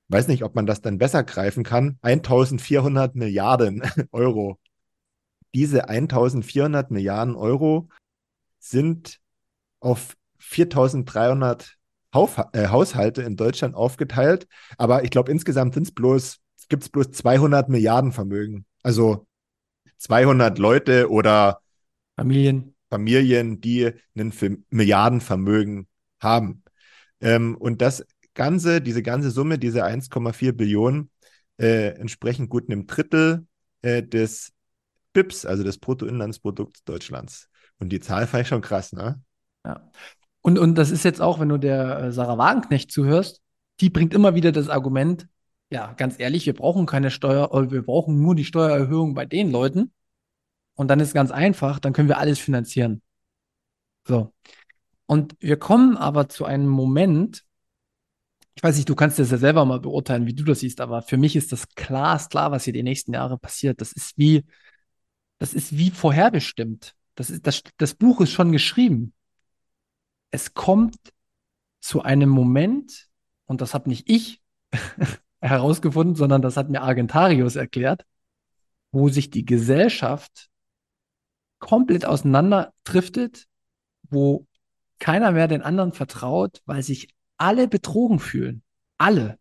weiß 0.07 0.27
nicht, 0.27 0.43
ob 0.43 0.55
man 0.55 0.65
das 0.65 0.81
dann 0.81 0.97
besser 0.97 1.23
greifen 1.23 1.63
kann, 1.63 1.99
1400 2.01 3.13
Milliarden 3.13 3.83
Euro. 4.11 4.59
Diese 5.53 5.88
1400 5.88 6.89
Milliarden 6.89 7.36
Euro 7.36 7.89
sind 8.57 9.19
auf 9.79 10.17
4300 10.45 11.75
Hauf 12.13 12.41
äh, 12.53 12.67
Haushalte 12.67 13.23
in 13.23 13.35
Deutschland 13.35 13.75
aufgeteilt. 13.75 14.47
Aber 14.77 15.03
ich 15.03 15.09
glaube, 15.09 15.31
insgesamt 15.31 15.73
sind 15.73 15.83
es 15.83 15.91
bloß, 15.91 16.37
gibt 16.69 16.83
es 16.83 16.89
bloß 16.89 17.11
200 17.11 17.67
Milliarden 17.67 18.11
Vermögen. 18.11 18.65
Also 18.83 19.27
200 19.97 20.57
Leute 20.57 21.09
oder 21.09 21.59
Familien. 22.15 22.75
Familien, 22.89 23.59
die 23.59 23.91
ein 24.15 24.33
Milliardenvermögen 24.69 25.87
haben. 26.21 26.63
Ähm, 27.19 27.55
und 27.57 27.81
das 27.81 28.05
Ganze, 28.33 28.81
diese 28.81 29.01
ganze 29.01 29.31
Summe, 29.31 29.57
diese 29.57 29.83
1,4 29.83 30.53
Billionen, 30.53 31.09
äh, 31.57 31.89
entsprechend 31.97 32.49
gut 32.49 32.69
einem 32.69 32.85
Drittel 32.85 33.47
äh, 33.81 34.03
des 34.03 34.53
BIPs, 35.13 35.45
also 35.45 35.63
des 35.63 35.77
Bruttoinlandsprodukts 35.79 36.83
Deutschlands. 36.83 37.49
Und 37.79 37.89
die 37.89 37.99
Zahl 37.99 38.27
fand 38.27 38.43
ich 38.43 38.47
schon 38.49 38.61
krass, 38.61 38.93
ne? 38.93 39.21
Ja. 39.65 39.91
Und, 40.45 40.59
und 40.59 40.75
das 40.75 40.91
ist 40.91 41.03
jetzt 41.03 41.21
auch, 41.23 41.39
wenn 41.39 41.49
du 41.49 41.57
der 41.57 41.97
äh, 41.97 42.11
Sarah 42.11 42.37
Wagenknecht 42.37 42.91
zuhörst, 42.91 43.41
die 43.79 43.89
bringt 43.89 44.13
immer 44.13 44.35
wieder 44.35 44.51
das 44.51 44.69
Argument, 44.69 45.27
ja, 45.71 45.93
ganz 45.93 46.19
ehrlich, 46.19 46.45
wir 46.45 46.53
brauchen 46.53 46.85
keine 46.85 47.09
Steuer, 47.09 47.51
äh, 47.51 47.71
wir 47.71 47.81
brauchen 47.81 48.21
nur 48.21 48.35
die 48.35 48.45
Steuererhöhung 48.45 49.15
bei 49.15 49.25
den 49.25 49.49
Leuten. 49.49 49.91
Und 50.75 50.89
dann 50.89 50.99
ist 50.99 51.15
ganz 51.15 51.31
einfach, 51.31 51.79
dann 51.79 51.93
können 51.93 52.09
wir 52.09 52.19
alles 52.19 52.37
finanzieren. 52.37 53.01
So. 54.07 54.35
Und 55.07 55.35
wir 55.39 55.57
kommen 55.57 55.97
aber 55.97 56.29
zu 56.29 56.45
einem 56.45 56.67
Moment, 56.67 57.43
ich 58.53 58.61
weiß 58.61 58.75
nicht, 58.75 58.87
du 58.87 58.93
kannst 58.93 59.17
das 59.17 59.31
ja 59.31 59.39
selber 59.39 59.65
mal 59.65 59.79
beurteilen, 59.79 60.27
wie 60.27 60.35
du 60.35 60.43
das 60.43 60.59
siehst, 60.59 60.79
aber 60.79 61.01
für 61.01 61.17
mich 61.17 61.35
ist 61.35 61.53
das 61.53 61.69
klar, 61.69 62.17
ist 62.17 62.29
klar, 62.29 62.51
was 62.51 62.65
hier 62.65 62.73
die 62.73 62.83
nächsten 62.83 63.15
Jahre 63.15 63.39
passiert. 63.39 63.81
Das 63.81 63.93
ist 63.93 64.15
wie, 64.15 64.45
das 65.39 65.55
ist 65.55 65.75
wie 65.75 65.89
vorherbestimmt. 65.89 66.93
Das 67.15 67.31
ist, 67.31 67.47
das, 67.47 67.63
das 67.77 67.95
Buch 67.95 68.21
ist 68.21 68.31
schon 68.31 68.51
geschrieben 68.51 69.15
es 70.32 70.53
kommt 70.53 70.95
zu 71.80 72.01
einem 72.01 72.30
Moment, 72.30 73.07
und 73.45 73.61
das 73.61 73.73
habe 73.73 73.89
nicht 73.89 74.09
ich 74.09 74.41
herausgefunden, 75.39 76.15
sondern 76.15 76.41
das 76.41 76.57
hat 76.57 76.69
mir 76.69 76.82
Argentarius 76.82 77.55
erklärt, 77.55 78.05
wo 78.91 79.09
sich 79.09 79.30
die 79.30 79.45
Gesellschaft 79.45 80.49
komplett 81.59 82.05
auseinanderdriftet, 82.05 83.45
wo 84.03 84.47
keiner 84.99 85.32
mehr 85.32 85.47
den 85.47 85.61
anderen 85.61 85.93
vertraut, 85.93 86.61
weil 86.65 86.84
sich 86.84 87.09
alle 87.38 87.67
betrogen 87.67 88.19
fühlen. 88.19 88.63
Alle. 88.97 89.38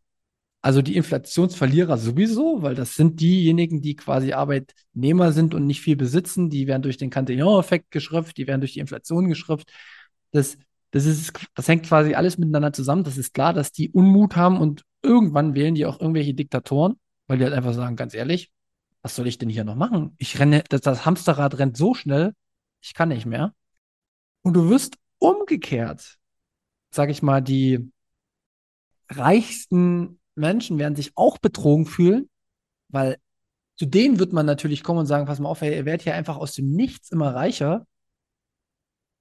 Also 0.60 0.80
die 0.80 0.96
Inflationsverlierer 0.96 1.98
sowieso, 1.98 2.62
weil 2.62 2.74
das 2.74 2.94
sind 2.94 3.20
diejenigen, 3.20 3.82
die 3.82 3.96
quasi 3.96 4.32
Arbeitnehmer 4.32 5.32
sind 5.32 5.54
und 5.54 5.66
nicht 5.66 5.82
viel 5.82 5.94
besitzen. 5.94 6.48
Die 6.48 6.66
werden 6.66 6.82
durch 6.82 6.96
den 6.96 7.10
Cantillon-Effekt 7.10 7.90
geschröpft, 7.90 8.38
die 8.38 8.46
werden 8.46 8.62
durch 8.62 8.72
die 8.72 8.80
Inflation 8.80 9.28
geschröpft. 9.28 9.70
Das, 10.30 10.56
das, 10.94 11.06
ist, 11.06 11.32
das 11.56 11.66
hängt 11.66 11.86
quasi 11.86 12.14
alles 12.14 12.38
miteinander 12.38 12.72
zusammen. 12.72 13.02
Das 13.02 13.18
ist 13.18 13.34
klar, 13.34 13.52
dass 13.52 13.72
die 13.72 13.90
Unmut 13.90 14.36
haben 14.36 14.60
und 14.60 14.84
irgendwann 15.02 15.56
wählen 15.56 15.74
die 15.74 15.86
auch 15.86 15.98
irgendwelche 15.98 16.34
Diktatoren, 16.34 16.94
weil 17.26 17.38
die 17.38 17.44
halt 17.44 17.52
einfach 17.52 17.74
sagen, 17.74 17.96
ganz 17.96 18.14
ehrlich, 18.14 18.52
was 19.02 19.16
soll 19.16 19.26
ich 19.26 19.36
denn 19.36 19.48
hier 19.48 19.64
noch 19.64 19.74
machen? 19.74 20.14
Ich 20.18 20.38
renne, 20.38 20.62
das, 20.68 20.82
das 20.82 21.04
Hamsterrad 21.04 21.58
rennt 21.58 21.76
so 21.76 21.94
schnell, 21.94 22.32
ich 22.80 22.94
kann 22.94 23.08
nicht 23.08 23.26
mehr. 23.26 23.52
Und 24.42 24.54
du 24.54 24.70
wirst 24.70 24.96
umgekehrt, 25.18 26.16
sage 26.92 27.10
ich 27.10 27.22
mal, 27.22 27.40
die 27.40 27.90
reichsten 29.08 30.20
Menschen 30.36 30.78
werden 30.78 30.94
sich 30.94 31.10
auch 31.16 31.38
betrogen 31.38 31.86
fühlen, 31.86 32.30
weil 32.88 33.18
zu 33.74 33.86
denen 33.86 34.20
wird 34.20 34.32
man 34.32 34.46
natürlich 34.46 34.84
kommen 34.84 35.00
und 35.00 35.06
sagen, 35.06 35.26
pass 35.26 35.40
mal 35.40 35.48
auf, 35.48 35.60
ihr 35.60 35.84
werdet 35.84 36.02
hier 36.02 36.14
einfach 36.14 36.36
aus 36.36 36.54
dem 36.54 36.70
Nichts 36.70 37.10
immer 37.10 37.34
reicher. 37.34 37.84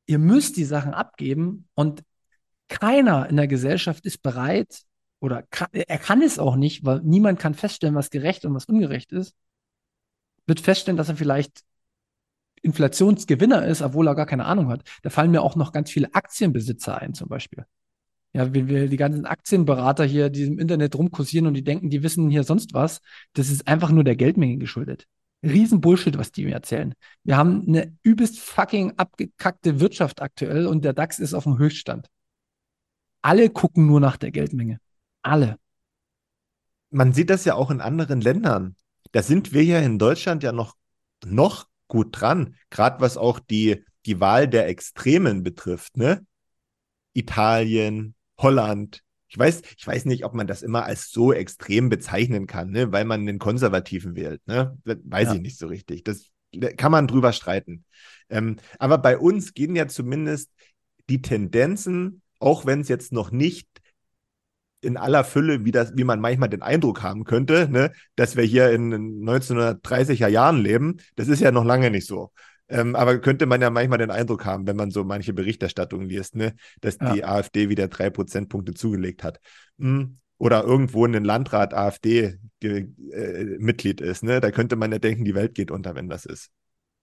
Ihr 0.05 0.19
müsst 0.19 0.57
die 0.57 0.65
Sachen 0.65 0.93
abgeben 0.93 1.67
und 1.75 2.03
keiner 2.67 3.29
in 3.29 3.37
der 3.37 3.47
Gesellschaft 3.47 4.05
ist 4.05 4.21
bereit 4.21 4.81
oder 5.19 5.43
kann, 5.43 5.69
er 5.71 5.99
kann 5.99 6.21
es 6.21 6.39
auch 6.39 6.55
nicht, 6.55 6.83
weil 6.85 7.01
niemand 7.03 7.39
kann 7.39 7.53
feststellen, 7.53 7.95
was 7.95 8.09
gerecht 8.09 8.45
und 8.45 8.53
was 8.53 8.65
ungerecht 8.65 9.11
ist, 9.13 9.35
wird 10.47 10.59
feststellen, 10.59 10.97
dass 10.97 11.09
er 11.09 11.15
vielleicht 11.15 11.63
Inflationsgewinner 12.61 13.65
ist, 13.65 13.81
obwohl 13.81 14.07
er 14.07 14.15
gar 14.15 14.25
keine 14.25 14.45
Ahnung 14.45 14.69
hat. 14.69 14.83
Da 15.01 15.09
fallen 15.09 15.31
mir 15.31 15.41
auch 15.41 15.55
noch 15.55 15.71
ganz 15.71 15.91
viele 15.91 16.13
Aktienbesitzer 16.13 16.97
ein, 16.97 17.13
zum 17.13 17.27
Beispiel. 17.29 17.65
Ja, 18.33 18.53
wenn 18.53 18.67
wir 18.67 18.87
die 18.87 18.97
ganzen 18.97 19.25
Aktienberater 19.25 20.05
hier 20.05 20.29
die 20.29 20.43
im 20.43 20.59
Internet 20.59 20.95
rumkursieren 20.95 21.45
und 21.45 21.53
die 21.53 21.63
denken, 21.63 21.89
die 21.89 22.01
wissen 22.01 22.29
hier 22.29 22.43
sonst 22.43 22.73
was, 22.73 22.99
das 23.33 23.49
ist 23.49 23.67
einfach 23.67 23.91
nur 23.91 24.03
der 24.03 24.15
Geldmenge 24.15 24.57
geschuldet. 24.57 25.07
Riesenbullshit, 25.43 26.17
was 26.17 26.31
die 26.31 26.45
mir 26.45 26.53
erzählen. 26.53 26.95
Wir 27.23 27.37
haben 27.37 27.65
eine 27.67 27.95
übelst 28.01 28.39
fucking 28.39 28.93
abgekackte 28.97 29.79
Wirtschaft 29.79 30.21
aktuell 30.21 30.65
und 30.65 30.85
der 30.85 30.93
DAX 30.93 31.19
ist 31.19 31.33
auf 31.33 31.43
dem 31.43 31.57
Höchststand. 31.57 32.07
Alle 33.21 33.49
gucken 33.49 33.85
nur 33.85 33.99
nach 33.99 34.17
der 34.17 34.31
Geldmenge. 34.31 34.79
Alle. 35.21 35.57
Man 36.89 37.13
sieht 37.13 37.29
das 37.29 37.45
ja 37.45 37.55
auch 37.55 37.71
in 37.71 37.81
anderen 37.81 38.21
Ländern. 38.21 38.75
Da 39.11 39.21
sind 39.21 39.53
wir 39.53 39.61
hier 39.61 39.81
in 39.81 39.99
Deutschland 39.99 40.43
ja 40.43 40.51
noch, 40.51 40.75
noch 41.25 41.67
gut 41.87 42.19
dran, 42.19 42.55
gerade 42.69 43.01
was 43.01 43.17
auch 43.17 43.39
die, 43.39 43.83
die 44.05 44.19
Wahl 44.19 44.47
der 44.47 44.67
Extremen 44.67 45.43
betrifft, 45.43 45.97
ne? 45.97 46.25
Italien, 47.13 48.15
Holland. 48.39 49.03
Ich 49.33 49.39
weiß, 49.39 49.63
ich 49.77 49.87
weiß 49.87 50.05
nicht, 50.05 50.25
ob 50.25 50.35
man 50.35 50.45
das 50.45 50.61
immer 50.61 50.85
als 50.85 51.09
so 51.09 51.33
extrem 51.33 51.89
bezeichnen 51.89 52.45
kann, 52.45 52.69
ne? 52.69 52.91
weil 52.91 53.03
man 53.03 53.25
den 53.25 53.39
Konservativen 53.39 54.15
wählt. 54.15 54.45
Ne? 54.45 54.77
Weiß 54.85 55.29
ja. 55.29 55.33
ich 55.33 55.41
nicht 55.41 55.57
so 55.57 55.65
richtig. 55.65 56.03
Das 56.03 56.29
kann 56.77 56.91
man 56.91 57.07
drüber 57.07 57.33
streiten. 57.33 57.83
Ähm, 58.29 58.57
aber 58.77 58.99
bei 58.99 59.17
uns 59.17 59.55
gehen 59.55 59.75
ja 59.75 59.87
zumindest 59.87 60.51
die 61.09 61.23
Tendenzen, 61.23 62.21
auch 62.37 62.67
wenn 62.67 62.81
es 62.81 62.89
jetzt 62.89 63.11
noch 63.11 63.31
nicht 63.31 63.67
in 64.81 64.97
aller 64.97 65.23
Fülle, 65.23 65.65
wie, 65.65 65.71
das, 65.71 65.93
wie 65.95 66.03
man 66.03 66.19
manchmal 66.21 66.49
den 66.49 66.61
Eindruck 66.61 67.01
haben 67.01 67.23
könnte, 67.23 67.67
ne, 67.71 67.91
dass 68.15 68.35
wir 68.35 68.43
hier 68.43 68.69
in 68.69 69.25
1930er 69.27 70.27
Jahren 70.27 70.61
leben. 70.61 70.97
Das 71.15 71.27
ist 71.27 71.39
ja 71.39 71.51
noch 71.51 71.65
lange 71.65 71.89
nicht 71.89 72.05
so. 72.05 72.31
Ähm, 72.73 72.95
aber 72.95 73.19
könnte 73.19 73.45
man 73.45 73.61
ja 73.61 73.69
manchmal 73.69 73.99
den 73.99 74.09
Eindruck 74.09 74.45
haben, 74.45 74.65
wenn 74.65 74.75
man 74.75 74.89
so 74.89 75.03
manche 75.03 75.31
Berichterstattung 75.31 76.01
liest, 76.01 76.35
ne, 76.35 76.55
dass 76.81 76.97
ja. 76.99 77.13
die 77.13 77.23
AfD 77.23 77.69
wieder 77.69 77.87
drei 77.87 78.09
Prozentpunkte 78.09 78.73
zugelegt 78.73 79.23
hat. 79.23 79.39
Hm. 79.77 80.17
Oder 80.39 80.63
irgendwo 80.63 81.05
in 81.05 81.11
den 81.11 81.23
Landrat 81.23 81.75
AfD-Mitglied 81.75 84.01
äh, 84.01 84.09
ist. 84.09 84.23
Ne? 84.23 84.41
Da 84.41 84.49
könnte 84.49 84.75
man 84.75 84.91
ja 84.91 84.97
denken, 84.97 85.23
die 85.23 85.35
Welt 85.35 85.53
geht 85.53 85.69
unter, 85.69 85.93
wenn 85.93 86.09
das 86.09 86.25
ist. 86.25 86.49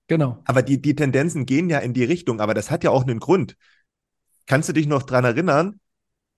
Genau. 0.08 0.42
Aber 0.44 0.62
die, 0.62 0.82
die 0.82 0.96
Tendenzen 0.96 1.46
gehen 1.46 1.70
ja 1.70 1.78
in 1.78 1.94
die 1.94 2.02
Richtung, 2.02 2.40
aber 2.40 2.52
das 2.52 2.72
hat 2.72 2.82
ja 2.82 2.90
auch 2.90 3.06
einen 3.06 3.20
Grund. 3.20 3.56
Kannst 4.46 4.68
du 4.68 4.72
dich 4.72 4.88
noch 4.88 5.04
dran 5.04 5.24
erinnern? 5.24 5.78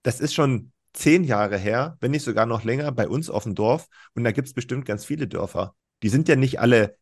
Das 0.03 0.19
ist 0.19 0.35
schon 0.35 0.71
zehn 0.93 1.23
Jahre 1.23 1.57
her, 1.57 1.97
wenn 2.01 2.11
nicht 2.11 2.23
sogar 2.23 2.45
noch 2.45 2.63
länger, 2.63 2.91
bei 2.91 3.07
uns 3.07 3.31
auf 3.31 3.41
dem 3.43 3.55
Dorf. 3.55 3.87
Und 4.13 4.25
da 4.25 4.31
gibt 4.31 4.47
es 4.47 4.53
bestimmt 4.53 4.85
ganz 4.85 5.05
viele 5.05 5.27
Dörfer. 5.27 5.73
Die 6.03 6.09
sind 6.09 6.29
ja 6.29 6.35
nicht 6.35 6.59
alle 6.59 6.97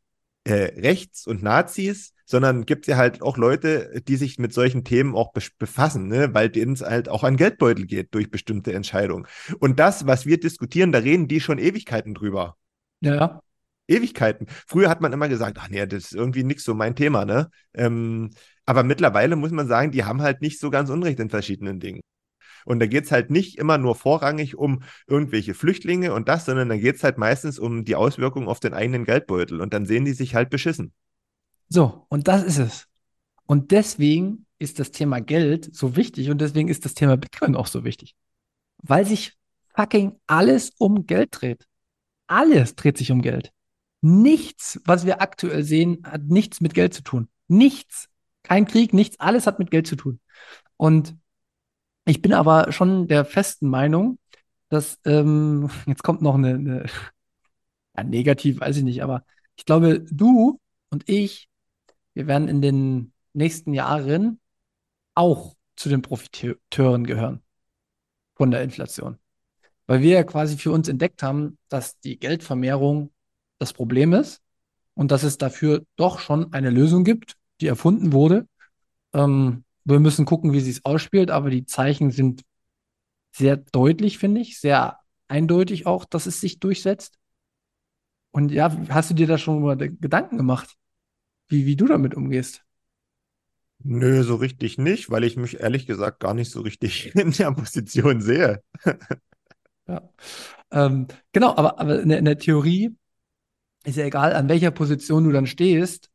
äh, 0.46 0.54
rechts 0.54 1.28
und 1.28 1.44
Nazis, 1.44 2.14
sondern 2.32 2.66
gibt 2.66 2.84
es 2.86 2.88
ja 2.88 2.98
halt 2.98 3.22
auch 3.22 3.38
Leute, 3.38 4.02
die 4.08 4.16
sich 4.16 4.40
mit 4.40 4.54
solchen 4.54 4.84
Themen 4.84 5.16
auch 5.16 5.34
be 5.34 5.42
befassen, 5.60 6.08
ne? 6.08 6.34
weil 6.34 6.50
denen 6.50 6.74
es 6.74 6.82
halt 6.82 7.10
auch 7.10 7.24
an 7.24 7.36
Geldbeutel 7.36 7.86
geht 7.86 8.16
durch 8.16 8.32
bestimmte 8.32 8.74
Entscheidungen. 8.74 9.28
Und 9.60 9.80
das, 9.80 10.08
was 10.08 10.26
wir 10.26 10.40
diskutieren, 10.40 10.92
da 10.92 11.00
reden 11.00 11.28
die 11.28 11.42
schon 11.42 11.60
Ewigkeiten 11.60 12.14
drüber. 12.14 12.58
Ja. 13.02 13.42
Ewigkeiten. 13.88 14.48
Früher 14.66 14.90
hat 14.90 15.02
man 15.02 15.12
immer 15.12 15.28
gesagt, 15.28 15.58
ach 15.60 15.68
nee, 15.70 15.86
das 15.86 16.06
ist 16.06 16.14
irgendwie 16.14 16.44
nicht 16.44 16.62
so 16.62 16.74
mein 16.74 16.96
Thema, 16.96 17.26
ne? 17.26 17.50
Ähm, 17.74 18.30
aber 18.66 18.84
mittlerweile 18.84 19.36
muss 19.36 19.52
man 19.52 19.68
sagen, 19.68 19.92
die 19.92 20.06
haben 20.06 20.22
halt 20.22 20.42
nicht 20.42 20.60
so 20.60 20.70
ganz 20.70 20.90
Unrecht 20.90 21.20
in 21.20 21.30
verschiedenen 21.30 21.80
Dingen. 21.82 22.02
Und 22.64 22.80
da 22.80 22.86
geht 22.86 23.06
es 23.06 23.12
halt 23.12 23.30
nicht 23.32 23.58
immer 23.58 23.78
nur 23.78 23.96
vorrangig 23.96 24.56
um 24.56 24.84
irgendwelche 25.08 25.54
Flüchtlinge 25.54 26.14
und 26.14 26.30
das, 26.30 26.46
sondern 26.46 26.70
da 26.70 26.78
geht 26.78 26.96
es 26.96 27.04
halt 27.04 27.18
meistens 27.18 27.60
um 27.60 27.84
die 27.84 27.96
Auswirkungen 27.96 28.48
auf 28.48 28.60
den 28.62 28.74
eigenen 28.74 29.04
Geldbeutel. 29.04 29.60
Und 29.60 29.74
dann 29.74 29.86
sehen 29.86 30.06
die 30.06 30.14
sich 30.14 30.36
halt 30.36 30.50
beschissen. 30.50 30.94
So, 31.74 32.06
und 32.10 32.28
das 32.28 32.44
ist 32.44 32.58
es. 32.58 32.88
Und 33.46 33.72
deswegen 33.72 34.46
ist 34.60 34.80
das 34.80 34.92
Thema 34.92 35.22
Geld 35.22 35.74
so 35.74 35.96
wichtig 35.96 36.30
und 36.30 36.42
deswegen 36.42 36.68
ist 36.68 36.84
das 36.84 36.96
Thema 36.96 37.16
Bitcoin 37.16 37.56
auch 37.56 37.68
so 37.68 37.86
wichtig. 37.86 38.14
Weil 38.84 39.06
sich 39.06 39.38
fucking 39.74 40.20
alles 40.28 40.72
um 40.78 41.06
Geld 41.06 41.30
dreht. 41.32 41.66
Alles 42.28 42.76
dreht 42.76 42.98
sich 42.98 43.10
um 43.10 43.22
Geld. 43.22 43.54
Nichts, 44.02 44.82
was 44.84 45.06
wir 45.06 45.22
aktuell 45.22 45.64
sehen, 45.64 46.00
hat 46.04 46.24
nichts 46.24 46.60
mit 46.60 46.74
Geld 46.74 46.94
zu 46.94 47.04
tun. 47.04 47.30
Nichts. 47.48 48.10
Kein 48.44 48.66
Krieg, 48.66 48.94
nichts. 48.94 49.18
Alles 49.22 49.48
hat 49.48 49.58
mit 49.58 49.72
Geld 49.72 49.88
zu 49.88 49.96
tun. 49.96 50.20
Und 50.76 51.16
ich 52.04 52.22
bin 52.22 52.34
aber 52.34 52.74
schon 52.74 53.08
der 53.08 53.24
festen 53.24 53.70
Meinung, 53.70 54.20
dass, 54.68 55.00
ähm, 55.06 55.70
jetzt 55.86 56.04
kommt 56.04 56.22
noch 56.22 56.36
eine, 56.36 56.56
eine 56.56 56.86
ja, 57.96 58.04
negativ, 58.04 58.60
weiß 58.60 58.76
ich 58.76 58.84
nicht, 58.84 59.04
aber 59.04 59.24
ich 59.56 59.64
glaube, 59.64 60.02
du 60.02 60.60
und 60.90 61.08
ich, 61.08 61.48
wir 62.14 62.28
werden 62.28 62.48
in 62.48 62.62
den 62.62 63.14
nächsten 63.34 63.74
Jahren 63.74 64.40
auch 65.16 65.56
zu 65.76 65.90
den 65.90 66.02
Profiteuren 66.02 67.06
gehören 67.06 67.42
von 68.36 68.52
der 68.52 68.64
Inflation. 68.64 69.18
Weil 69.88 70.02
wir 70.02 70.12
ja 70.12 70.24
quasi 70.24 70.58
für 70.58 70.72
uns 70.72 70.88
entdeckt 70.88 71.24
haben, 71.24 71.58
dass 71.70 72.00
die 72.00 72.20
Geldvermehrung 72.20 73.12
das 73.60 73.74
Problem 73.74 74.14
ist 74.14 74.42
und 74.94 75.12
dass 75.12 75.24
es 75.24 75.38
dafür 75.38 75.86
doch 75.96 76.20
schon 76.20 76.54
eine 76.54 76.70
Lösung 76.70 77.04
gibt, 77.04 77.36
die 77.62 77.68
erfunden 77.68 78.14
wurde. 78.14 78.48
Ähm, 79.14 79.64
wir 79.84 80.00
müssen 80.00 80.26
gucken, 80.26 80.54
wie 80.54 80.60
sie 80.60 80.72
es 80.72 80.86
ausspielt, 80.86 81.32
aber 81.32 81.50
die 81.50 81.66
Zeichen 81.66 82.12
sind 82.12 82.44
sehr 83.32 83.58
deutlich, 83.58 84.18
finde 84.18 84.42
ich, 84.42 84.60
sehr 84.60 85.00
eindeutig 85.28 85.86
auch, 85.86 86.06
dass 86.06 86.26
es 86.26 86.42
sich 86.42 86.60
durchsetzt. 86.60 87.18
Und 88.32 88.52
ja, 88.52 88.76
hast 88.90 89.10
du 89.10 89.14
dir 89.14 89.28
da 89.28 89.38
schon 89.38 89.62
mal 89.62 89.76
Gedanken 89.78 90.38
gemacht, 90.38 90.76
wie, 91.52 91.66
wie 91.66 91.76
du 91.76 91.86
damit 91.86 92.16
umgehst? 92.16 92.64
Nö, 93.84 94.24
so 94.24 94.36
richtig 94.36 94.78
nicht, 94.78 95.10
weil 95.10 95.24
ich 95.24 95.38
mich 95.38 95.60
ehrlich 95.60 95.88
gesagt 95.88 96.20
gar 96.20 96.34
nicht 96.34 96.52
so 96.52 96.62
richtig 96.62 97.16
in 97.16 97.32
der 97.32 97.52
Position 97.52 98.22
sehe. 98.22 98.62
ja. 99.88 100.10
Ähm, 100.72 101.08
genau, 101.32 101.56
aber, 101.56 101.80
aber 101.80 102.02
in, 102.02 102.10
der, 102.10 102.20
in 102.20 102.26
der 102.26 102.38
Theorie 102.38 102.96
ist 103.84 103.98
ja 103.98 104.06
egal, 104.06 104.34
an 104.34 104.50
welcher 104.50 104.72
Position 104.72 105.24
du 105.24 105.32
dann 105.32 105.48
stehst, 105.48 106.10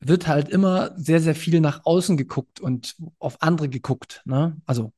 wird 0.00 0.26
halt 0.26 0.48
immer 0.48 0.92
sehr, 0.98 1.20
sehr 1.20 1.34
viel 1.34 1.60
nach 1.60 1.84
außen 1.84 2.16
geguckt 2.16 2.60
und 2.60 2.96
auf 3.18 3.40
andere 3.40 3.68
geguckt. 3.68 4.22
Ne? 4.24 4.60
Also 4.66 4.92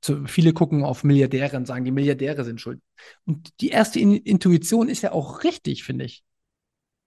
zu, 0.00 0.26
viele 0.26 0.52
gucken 0.52 0.84
auf 0.84 1.04
Milliardäre 1.04 1.56
und 1.56 1.66
sagen, 1.66 1.84
die 1.84 1.92
Milliardäre 1.92 2.44
sind 2.44 2.60
schuld. 2.60 2.80
Und 3.24 3.60
die 3.60 3.68
erste 3.68 4.00
In 4.00 4.14
Intuition 4.14 4.88
ist 4.88 5.02
ja 5.02 5.12
auch 5.12 5.44
richtig, 5.44 5.84
finde 5.84 6.06
ich. 6.06 6.24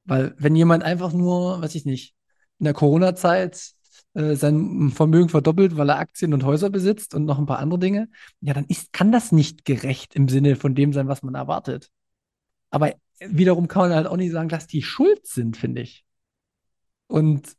Weil 0.06 0.34
wenn 0.38 0.56
jemand 0.56 0.84
einfach 0.84 1.14
nur, 1.14 1.62
weiß 1.62 1.76
ich 1.76 1.86
nicht, 1.86 2.16
in 2.60 2.66
der 2.66 2.74
Corona-Zeit 2.74 3.74
äh, 4.14 4.36
sein 4.36 4.92
Vermögen 4.92 5.30
verdoppelt, 5.30 5.78
weil 5.78 5.90
er 5.90 6.00
Aktien 6.00 6.34
und 6.34 6.44
Häuser 6.44 6.70
besitzt 6.70 7.16
und 7.16 7.26
noch 7.26 7.40
ein 7.40 7.46
paar 7.46 7.60
andere 7.60 7.80
Dinge, 7.80 8.10
ja, 8.42 8.54
dann 8.54 8.66
ist, 8.66 8.94
kann 8.94 9.12
das 9.12 9.32
nicht 9.32 9.66
gerecht 9.66 10.16
im 10.16 10.28
Sinne 10.28 10.56
von 10.56 10.76
dem 10.76 10.94
sein, 10.94 11.08
was 11.08 11.24
man 11.24 11.36
erwartet. 11.36 11.90
Aber 12.70 12.94
wiederum 13.20 13.68
kann 13.68 13.84
man 13.84 13.94
halt 13.96 14.08
auch 14.08 14.18
nicht 14.18 14.32
sagen, 14.32 14.50
dass 14.50 14.68
die 14.68 14.82
schuld 14.84 15.26
sind, 15.28 15.58
finde 15.58 15.82
ich. 15.82 16.06
Und 17.08 17.56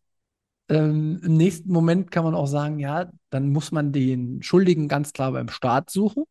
ähm, 0.68 1.20
im 1.22 1.36
nächsten 1.36 1.72
Moment 1.72 2.10
kann 2.10 2.24
man 2.24 2.34
auch 2.34 2.46
sagen, 2.46 2.78
ja, 2.78 3.10
dann 3.30 3.50
muss 3.50 3.72
man 3.72 3.92
den 3.92 4.42
Schuldigen 4.42 4.88
ganz 4.88 5.12
klar 5.12 5.32
beim 5.32 5.48
Staat 5.48 5.90
suchen, 5.90 6.24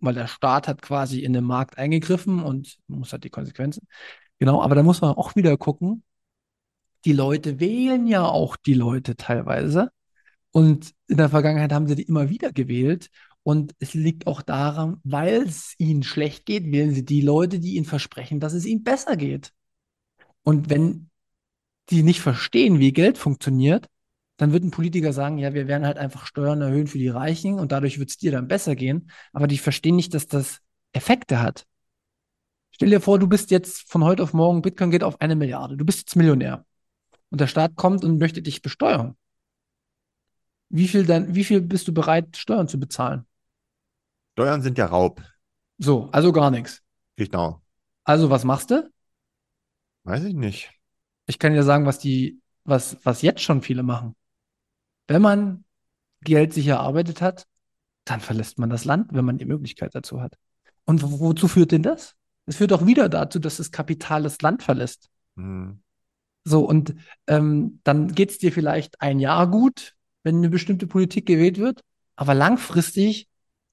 weil 0.00 0.14
der 0.14 0.26
Staat 0.26 0.68
hat 0.68 0.82
quasi 0.82 1.20
in 1.20 1.32
den 1.32 1.44
Markt 1.44 1.78
eingegriffen 1.78 2.42
und 2.42 2.78
muss 2.88 3.12
halt 3.12 3.24
die 3.24 3.30
Konsequenzen. 3.30 3.86
Genau, 4.38 4.62
aber 4.62 4.74
da 4.74 4.82
muss 4.82 5.00
man 5.00 5.14
auch 5.14 5.36
wieder 5.36 5.56
gucken, 5.56 6.02
die 7.04 7.12
Leute 7.12 7.60
wählen 7.60 8.06
ja 8.06 8.24
auch 8.26 8.56
die 8.56 8.74
Leute 8.74 9.16
teilweise. 9.16 9.90
Und 10.50 10.92
in 11.08 11.16
der 11.18 11.28
Vergangenheit 11.28 11.72
haben 11.72 11.86
sie 11.88 11.96
die 11.96 12.04
immer 12.04 12.30
wieder 12.30 12.52
gewählt. 12.52 13.10
Und 13.42 13.74
es 13.78 13.94
liegt 13.94 14.26
auch 14.26 14.40
daran, 14.40 15.00
weil 15.04 15.42
es 15.42 15.74
ihnen 15.78 16.02
schlecht 16.02 16.46
geht, 16.46 16.70
wählen 16.72 16.94
sie 16.94 17.04
die 17.04 17.20
Leute, 17.20 17.60
die 17.60 17.74
ihnen 17.76 17.84
versprechen, 17.84 18.40
dass 18.40 18.54
es 18.54 18.64
ihnen 18.64 18.82
besser 18.82 19.16
geht. 19.16 19.52
Und 20.42 20.70
wenn 20.70 21.10
die 21.90 22.02
nicht 22.02 22.20
verstehen, 22.20 22.78
wie 22.78 22.92
Geld 22.92 23.18
funktioniert, 23.18 23.88
dann 24.36 24.52
wird 24.52 24.64
ein 24.64 24.70
Politiker 24.70 25.12
sagen, 25.12 25.38
ja, 25.38 25.54
wir 25.54 25.68
werden 25.68 25.86
halt 25.86 25.98
einfach 25.98 26.26
Steuern 26.26 26.62
erhöhen 26.62 26.86
für 26.86 26.98
die 26.98 27.08
Reichen 27.08 27.58
und 27.58 27.72
dadurch 27.72 27.98
wird 27.98 28.10
es 28.10 28.16
dir 28.16 28.32
dann 28.32 28.48
besser 28.48 28.74
gehen. 28.74 29.10
Aber 29.32 29.46
die 29.46 29.58
verstehen 29.58 29.96
nicht, 29.96 30.14
dass 30.14 30.26
das 30.26 30.60
Effekte 30.92 31.40
hat. 31.40 31.66
Stell 32.74 32.90
dir 32.90 33.00
vor, 33.00 33.20
du 33.20 33.28
bist 33.28 33.52
jetzt 33.52 33.88
von 33.88 34.02
heute 34.02 34.24
auf 34.24 34.32
morgen, 34.32 34.60
Bitcoin 34.60 34.90
geht 34.90 35.04
auf 35.04 35.20
eine 35.20 35.36
Milliarde. 35.36 35.76
Du 35.76 35.84
bist 35.84 36.00
jetzt 36.00 36.16
Millionär. 36.16 36.66
Und 37.30 37.40
der 37.40 37.46
Staat 37.46 37.76
kommt 37.76 38.02
und 38.02 38.18
möchte 38.18 38.42
dich 38.42 38.62
besteuern. 38.62 39.16
Wie 40.70 40.88
viel, 40.88 41.06
dann, 41.06 41.36
wie 41.36 41.44
viel 41.44 41.60
bist 41.60 41.86
du 41.86 41.94
bereit, 41.94 42.36
Steuern 42.36 42.66
zu 42.66 42.80
bezahlen? 42.80 43.26
Steuern 44.32 44.60
sind 44.60 44.76
ja 44.76 44.86
Raub. 44.86 45.22
So, 45.78 46.08
also 46.10 46.32
gar 46.32 46.50
nichts. 46.50 46.82
Genau. 47.14 47.62
Also, 48.02 48.28
was 48.28 48.42
machst 48.42 48.72
du? 48.72 48.90
Weiß 50.02 50.24
ich 50.24 50.34
nicht. 50.34 50.72
Ich 51.26 51.38
kann 51.38 51.52
dir 51.52 51.62
sagen, 51.62 51.86
was 51.86 52.00
die, 52.00 52.40
was, 52.64 52.96
was 53.04 53.22
jetzt 53.22 53.40
schon 53.40 53.62
viele 53.62 53.84
machen. 53.84 54.16
Wenn 55.06 55.22
man 55.22 55.64
Geld 56.22 56.52
sich 56.52 56.66
erarbeitet 56.66 57.22
hat, 57.22 57.46
dann 58.04 58.18
verlässt 58.18 58.58
man 58.58 58.68
das 58.68 58.84
Land, 58.84 59.12
wenn 59.12 59.24
man 59.24 59.38
die 59.38 59.44
Möglichkeit 59.44 59.94
dazu 59.94 60.20
hat. 60.20 60.36
Und 60.84 61.02
wo, 61.02 61.20
wozu 61.20 61.46
führt 61.46 61.70
denn 61.70 61.84
das? 61.84 62.16
Es 62.46 62.56
führt 62.56 62.72
auch 62.72 62.86
wieder 62.86 63.08
dazu, 63.08 63.38
dass 63.38 63.56
das 63.56 63.70
Kapital 63.70 64.22
das 64.22 64.40
Land 64.42 64.62
verlässt. 64.62 65.08
Hm. 65.36 65.80
So, 66.44 66.64
und 66.64 66.94
ähm, 67.26 67.80
dann 67.84 68.14
geht 68.14 68.30
es 68.30 68.38
dir 68.38 68.52
vielleicht 68.52 69.00
ein 69.00 69.18
Jahr 69.18 69.50
gut, 69.50 69.94
wenn 70.24 70.36
eine 70.36 70.50
bestimmte 70.50 70.86
Politik 70.86 71.26
gewählt 71.26 71.58
wird, 71.58 71.80
aber 72.16 72.34
langfristig 72.34 73.28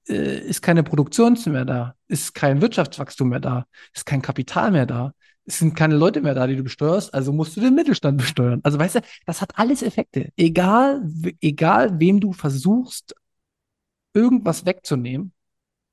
äh, 0.08 0.38
ist 0.38 0.62
keine 0.62 0.82
Produktion 0.82 1.38
mehr 1.46 1.66
da, 1.66 1.94
ist 2.08 2.34
kein 2.34 2.62
Wirtschaftswachstum 2.62 3.28
mehr 3.28 3.40
da, 3.40 3.66
ist 3.94 4.06
kein 4.06 4.22
Kapital 4.22 4.70
mehr 4.70 4.86
da, 4.86 5.12
es 5.44 5.58
sind 5.58 5.74
keine 5.74 5.96
Leute 5.96 6.20
mehr 6.20 6.34
da, 6.34 6.46
die 6.46 6.56
du 6.56 6.62
besteuerst, 6.62 7.12
also 7.12 7.32
musst 7.32 7.56
du 7.56 7.60
den 7.60 7.74
Mittelstand 7.74 8.16
besteuern. 8.18 8.60
Also 8.62 8.78
weißt 8.78 8.96
du, 8.96 9.00
das 9.26 9.40
hat 9.40 9.58
alles 9.58 9.82
Effekte. 9.82 10.30
Egal, 10.36 11.02
egal 11.40 11.98
wem 11.98 12.20
du 12.20 12.32
versuchst, 12.32 13.14
irgendwas 14.14 14.64
wegzunehmen, 14.64 15.32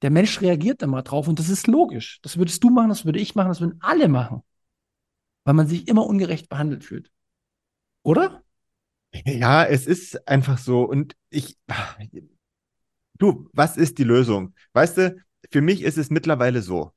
der 0.02 0.10
Mensch 0.10 0.42
reagiert 0.42 0.82
immer 0.82 1.04
drauf 1.04 1.28
und 1.28 1.40
das 1.40 1.50
ist 1.50 1.68
logisch. 1.68 2.20
Das 2.22 2.38
würdest 2.38 2.64
du 2.64 2.70
machen, 2.70 2.90
das 2.90 3.06
würde 3.06 3.20
ich 3.20 3.36
machen, 3.36 3.50
das 3.50 3.62
würden 3.62 3.80
alle 3.82 4.08
machen. 4.08 4.44
Weil 5.44 5.54
man 5.54 5.68
sich 5.68 5.88
immer 5.88 6.06
ungerecht 6.06 6.50
behandelt 6.50 6.84
fühlt. 6.84 7.12
Oder? 8.04 8.44
Ja, 9.26 9.66
es 9.66 9.88
ist 9.88 10.28
einfach 10.28 10.60
so. 10.60 10.84
Und 10.84 11.16
ich, 11.32 11.58
du, 13.18 13.50
was 13.54 13.76
ist 13.76 13.98
die 13.98 14.04
Lösung? 14.04 14.54
Weißt 14.74 14.98
du, 14.98 15.16
für 15.52 15.62
mich 15.62 15.82
ist 15.82 15.98
es 15.98 16.12
mittlerweile 16.12 16.62
so, 16.62 16.94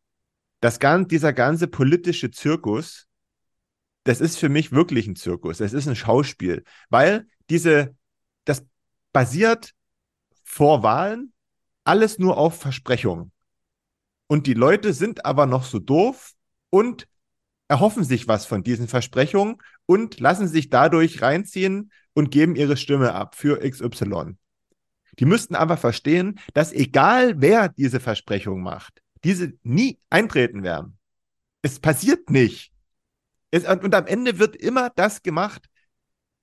dass 0.61 0.79
ganz, 0.79 1.09
dieser 1.09 1.33
ganze 1.33 1.69
politische 1.69 2.31
Zirkus, 2.31 3.07
das 4.05 4.21
ist 4.21 4.37
für 4.37 4.51
mich 4.51 4.73
wirklich 4.73 5.07
ein 5.07 5.17
Zirkus. 5.17 5.61
Es 5.61 5.73
ist 5.73 5.89
ein 5.89 5.97
Schauspiel, 5.97 6.65
weil 6.91 7.27
diese, 7.49 7.97
das 8.45 8.63
basiert 9.15 9.73
vor 10.45 10.83
Wahlen 10.83 11.33
alles 11.85 12.19
nur 12.19 12.37
auf 12.37 12.59
Versprechungen. 12.59 13.33
Und 14.27 14.47
die 14.47 14.55
Leute 14.55 14.93
sind 14.93 15.25
aber 15.27 15.47
noch 15.47 15.65
so 15.65 15.79
doof 15.79 16.33
und 16.71 17.07
erhoffen 17.69 18.05
sich 18.05 18.29
was 18.29 18.47
von 18.47 18.63
diesen 18.63 18.89
Versprechungen 18.89 19.57
und 19.87 20.21
lassen 20.21 20.49
sich 20.49 20.71
dadurch 20.71 21.23
reinziehen 21.23 21.91
und 22.15 22.31
geben 22.31 22.57
ihre 22.57 22.77
Stimme 22.77 23.15
ab 23.15 23.35
für 23.35 23.61
XY. 23.61 24.37
Die 25.19 25.25
müssten 25.25 25.55
aber 25.55 25.77
verstehen, 25.77 26.41
dass 26.55 26.73
egal 26.73 27.41
wer 27.41 27.69
diese 27.69 28.01
Versprechung 28.01 28.63
macht, 28.63 29.03
diese 29.25 29.53
nie 29.63 29.99
eintreten 30.11 30.63
werden. 30.63 30.99
Es 31.63 31.79
passiert 31.79 32.31
nicht. 32.31 32.73
Es, 33.51 33.65
und 33.65 33.95
am 33.95 34.07
Ende 34.07 34.39
wird 34.39 34.57
immer 34.57 34.91
das 34.91 35.23
gemacht, 35.23 35.69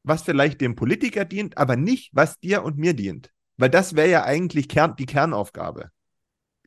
was 0.04 0.24
vielleicht 0.24 0.62
dem 0.62 0.76
Politiker 0.76 1.26
dient, 1.26 1.58
aber 1.58 1.76
nicht, 1.76 2.12
was 2.14 2.40
dir 2.40 2.64
und 2.64 2.78
mir 2.78 2.94
dient. 2.94 3.32
Weil 3.60 3.70
das 3.70 3.94
wäre 3.94 4.10
ja 4.10 4.24
eigentlich 4.24 4.70
Kern, 4.70 4.96
die 4.96 5.06
Kernaufgabe. 5.06 5.92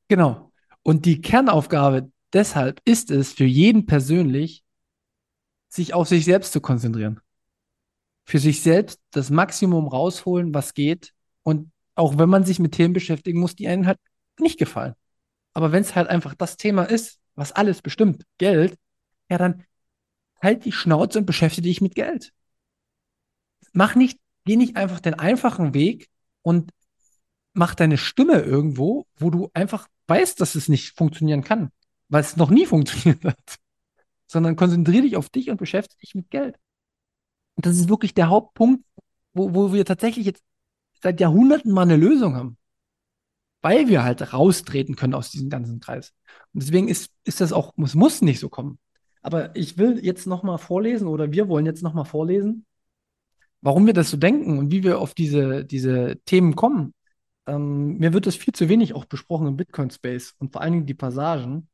Genau. 0.09 0.53
Und 0.83 1.07
die 1.07 1.23
Kernaufgabe 1.23 2.13
deshalb 2.35 2.83
ist 2.85 3.11
es 3.11 3.33
für 3.33 3.47
jeden 3.47 3.87
persönlich, 3.87 4.63
sich 5.71 5.95
auf 5.95 6.09
sich 6.09 6.27
selbst 6.27 6.53
zu 6.53 6.61
konzentrieren. 6.61 7.19
Für 8.27 8.39
sich 8.39 8.61
selbst 8.61 9.01
das 9.11 9.31
Maximum 9.31 9.89
rausholen, 9.89 10.53
was 10.53 10.75
geht. 10.75 11.15
Und 11.43 11.73
auch 11.95 12.19
wenn 12.19 12.29
man 12.29 12.45
sich 12.45 12.59
mit 12.59 12.73
Themen 12.73 12.93
beschäftigen 12.93 13.41
muss, 13.41 13.57
die 13.57 13.69
einen 13.69 13.87
halt 13.87 13.99
nicht 14.39 14.59
gefallen. 14.59 14.93
Aber 15.55 15.73
wenn 15.73 15.81
es 15.81 15.95
halt 15.95 16.09
einfach 16.09 16.35
das 16.35 16.59
Thema 16.59 16.85
ist, 16.85 17.21
was 17.37 17.53
alles 17.53 17.81
bestimmt, 17.81 18.27
Geld, 18.37 18.77
ja, 19.31 19.39
dann 19.39 19.65
halt 20.43 20.67
die 20.67 20.73
Schnauze 20.73 21.21
und 21.21 21.25
beschäftige 21.25 21.69
dich 21.69 21.81
mit 21.81 21.95
Geld. 21.95 22.35
Mach 23.73 23.95
nicht, 23.95 24.19
geh 24.45 24.57
nicht 24.57 24.77
einfach 24.77 25.01
den 25.01 25.15
einfachen 25.15 25.73
Weg 25.73 26.11
und 26.43 26.71
mach 27.55 27.75
deine 27.75 27.99
Stimme 27.99 28.41
irgendwo, 28.41 29.07
wo 29.17 29.31
du 29.31 29.51
einfach 29.55 29.89
weißt, 30.09 30.41
dass 30.41 30.55
es 30.55 30.69
nicht 30.69 30.97
funktionieren 30.97 31.43
kann, 31.43 31.71
weil 32.09 32.23
es 32.23 32.37
noch 32.37 32.51
nie 32.51 32.67
funktioniert 32.67 33.25
hat. 33.25 33.57
Sondern 34.27 34.57
konzentriere 34.57 35.03
dich 35.03 35.17
auf 35.17 35.29
dich 35.29 35.51
und 35.51 35.59
beschäftige 35.59 36.01
dich 36.01 36.15
mit 36.15 36.31
Geld. 36.31 36.57
Und 37.55 37.67
das 37.67 37.77
ist 37.77 37.89
wirklich 37.89 38.15
der 38.15 38.29
Hauptpunkt, 38.29 38.85
wo, 39.35 39.55
wo 39.55 39.73
wir 39.73 39.85
tatsächlich 39.85 40.27
jetzt 40.27 40.43
seit 41.03 41.21
Jahrhunderten 41.21 41.73
mal 41.73 41.83
eine 41.83 41.97
Lösung 41.97 42.35
haben. 42.35 42.57
Weil 43.61 43.89
wir 43.89 44.03
halt 44.03 44.33
raustreten 44.33 44.97
können 44.97 45.15
aus 45.15 45.31
diesem 45.31 45.51
ganzen 45.51 45.81
Kreis. 45.81 46.15
Und 46.53 46.63
deswegen 46.63 46.89
ist, 46.89 47.11
ist 47.25 47.41
das 47.41 47.53
auch, 47.53 47.73
es 47.77 47.95
muss 47.95 48.23
nicht 48.23 48.41
so 48.41 48.49
kommen. 48.49 48.79
Aber 49.21 49.55
ich 49.55 49.79
will 49.79 50.05
jetzt 50.05 50.27
nochmal 50.27 50.59
vorlesen 50.59 51.07
oder 51.07 51.31
wir 51.31 51.49
wollen 51.49 51.67
jetzt 51.67 51.83
nochmal 51.83 52.05
vorlesen, 52.05 52.67
warum 53.61 53.87
wir 53.87 53.93
das 53.93 54.11
so 54.11 54.17
denken 54.17 54.59
und 54.59 54.73
wie 54.73 54.83
wir 54.83 54.99
auf 54.99 55.15
diese, 55.15 55.65
diese 55.65 56.19
Themen 56.25 56.57
kommen. 56.57 56.95
Ähm, 57.47 57.99
mir 57.99 58.13
wird 58.13 58.27
das 58.27 58.37
viel 58.37 58.55
zu 58.55 58.69
wenig 58.69 58.95
auch 58.95 59.05
besprochen 59.05 59.47
im 59.47 59.57
Bitcoin-Space 59.57 60.35
und 60.39 60.53
vor 60.53 60.63
allen 60.63 60.73
Dingen 60.73 60.87
die 60.87 60.95
Passagen. 60.95 61.69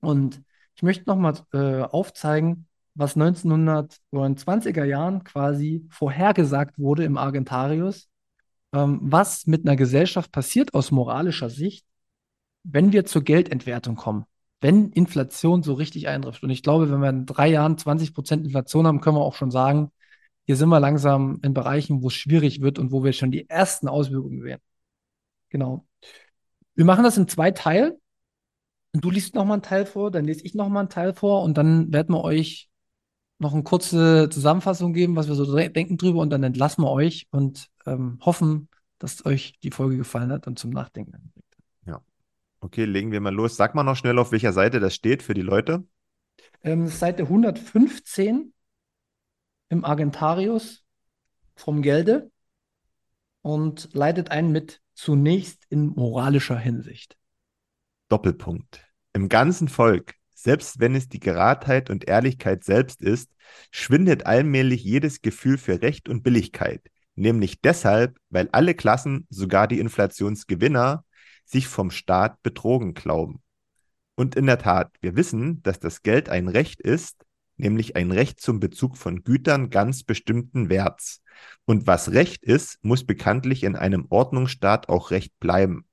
Und 0.00 0.42
ich 0.76 0.82
möchte 0.82 1.04
nochmal 1.08 1.34
äh, 1.52 1.82
aufzeigen, 1.82 2.68
was 2.94 3.16
1920er 3.16 4.84
Jahren 4.84 5.24
quasi 5.24 5.86
vorhergesagt 5.90 6.78
wurde 6.78 7.04
im 7.04 7.16
Argentarius, 7.18 8.08
ähm, 8.72 9.00
was 9.02 9.46
mit 9.46 9.66
einer 9.66 9.76
Gesellschaft 9.76 10.32
passiert 10.32 10.74
aus 10.74 10.90
moralischer 10.90 11.50
Sicht, 11.50 11.86
wenn 12.64 12.92
wir 12.92 13.04
zur 13.04 13.22
Geldentwertung 13.22 13.96
kommen, 13.96 14.24
wenn 14.60 14.90
Inflation 14.90 15.62
so 15.62 15.74
richtig 15.74 16.08
eintrifft. 16.08 16.42
Und 16.42 16.50
ich 16.50 16.62
glaube, 16.62 16.90
wenn 16.90 17.00
wir 17.00 17.10
in 17.10 17.26
drei 17.26 17.48
Jahren 17.48 17.78
20 17.78 18.14
Prozent 18.14 18.44
Inflation 18.46 18.86
haben, 18.86 19.00
können 19.00 19.16
wir 19.16 19.22
auch 19.22 19.34
schon 19.36 19.50
sagen, 19.50 19.90
hier 20.46 20.56
sind 20.56 20.68
wir 20.68 20.80
langsam 20.80 21.40
in 21.42 21.54
Bereichen, 21.54 22.02
wo 22.02 22.08
es 22.08 22.14
schwierig 22.14 22.60
wird 22.62 22.78
und 22.78 22.92
wo 22.92 23.04
wir 23.04 23.12
schon 23.12 23.30
die 23.32 23.48
ersten 23.48 23.88
Auswirkungen 23.88 24.42
sehen. 24.42 24.60
Genau. 25.54 25.86
Wir 26.74 26.84
machen 26.84 27.04
das 27.04 27.16
in 27.16 27.28
zwei 27.28 27.52
Teilen. 27.52 27.92
Du 28.92 29.08
liest 29.08 29.36
nochmal 29.36 29.54
einen 29.54 29.62
Teil 29.62 29.86
vor, 29.86 30.10
dann 30.10 30.24
lese 30.24 30.44
ich 30.44 30.56
nochmal 30.56 30.80
einen 30.80 30.88
Teil 30.88 31.14
vor 31.14 31.44
und 31.44 31.56
dann 31.56 31.92
werden 31.92 32.12
wir 32.12 32.24
euch 32.24 32.68
noch 33.38 33.54
eine 33.54 33.62
kurze 33.62 34.28
Zusammenfassung 34.30 34.92
geben, 34.92 35.14
was 35.14 35.28
wir 35.28 35.36
so 35.36 35.56
denken 35.56 35.96
drüber 35.96 36.22
und 36.22 36.30
dann 36.30 36.42
entlassen 36.42 36.82
wir 36.82 36.90
euch 36.90 37.28
und 37.30 37.68
ähm, 37.86 38.18
hoffen, 38.20 38.68
dass 38.98 39.24
euch 39.26 39.60
die 39.62 39.70
Folge 39.70 39.96
gefallen 39.96 40.32
hat 40.32 40.48
und 40.48 40.58
zum 40.58 40.70
Nachdenken 40.70 41.14
anregt. 41.14 41.56
Ja. 41.86 42.00
Okay, 42.58 42.84
legen 42.84 43.12
wir 43.12 43.20
mal 43.20 43.32
los. 43.32 43.54
Sag 43.54 43.76
mal 43.76 43.84
noch 43.84 43.94
schnell, 43.94 44.18
auf 44.18 44.32
welcher 44.32 44.52
Seite 44.52 44.80
das 44.80 44.96
steht 44.96 45.22
für 45.22 45.34
die 45.34 45.42
Leute. 45.42 45.86
Ähm, 46.64 46.88
Seite 46.88 47.22
115 47.22 48.52
im 49.68 49.84
Argentarius 49.84 50.82
vom 51.54 51.80
Gelde 51.80 52.32
und 53.42 53.94
leitet 53.94 54.32
einen 54.32 54.50
mit 54.50 54.80
zunächst 54.94 55.64
in 55.68 55.86
moralischer 55.86 56.58
Hinsicht. 56.58 57.16
Doppelpunkt. 58.08 58.84
Im 59.12 59.28
ganzen 59.28 59.68
Volk, 59.68 60.14
selbst 60.34 60.80
wenn 60.80 60.94
es 60.94 61.08
die 61.08 61.20
Geradheit 61.20 61.90
und 61.90 62.06
Ehrlichkeit 62.06 62.64
selbst 62.64 63.02
ist, 63.02 63.30
schwindet 63.70 64.26
allmählich 64.26 64.84
jedes 64.84 65.22
Gefühl 65.22 65.58
für 65.58 65.82
Recht 65.82 66.08
und 66.08 66.22
Billigkeit, 66.22 66.82
nämlich 67.14 67.60
deshalb, 67.60 68.18
weil 68.30 68.48
alle 68.52 68.74
Klassen, 68.74 69.26
sogar 69.30 69.68
die 69.68 69.78
Inflationsgewinner, 69.78 71.04
sich 71.44 71.68
vom 71.68 71.90
Staat 71.90 72.42
betrogen 72.42 72.94
glauben. 72.94 73.42
Und 74.16 74.36
in 74.36 74.46
der 74.46 74.58
Tat, 74.58 74.92
wir 75.00 75.16
wissen, 75.16 75.62
dass 75.62 75.80
das 75.80 76.02
Geld 76.02 76.28
ein 76.28 76.48
Recht 76.48 76.80
ist, 76.80 77.24
nämlich 77.56 77.96
ein 77.96 78.10
Recht 78.10 78.40
zum 78.40 78.60
Bezug 78.60 78.96
von 78.96 79.22
Gütern 79.24 79.70
ganz 79.70 80.02
bestimmten 80.02 80.68
Werts. 80.68 81.22
Und 81.64 81.86
was 81.86 82.12
Recht 82.12 82.44
ist, 82.44 82.78
muss 82.82 83.04
bekanntlich 83.04 83.64
in 83.64 83.76
einem 83.76 84.06
Ordnungsstaat 84.10 84.88
auch 84.88 85.10
Recht 85.10 85.38
bleiben. 85.40 85.86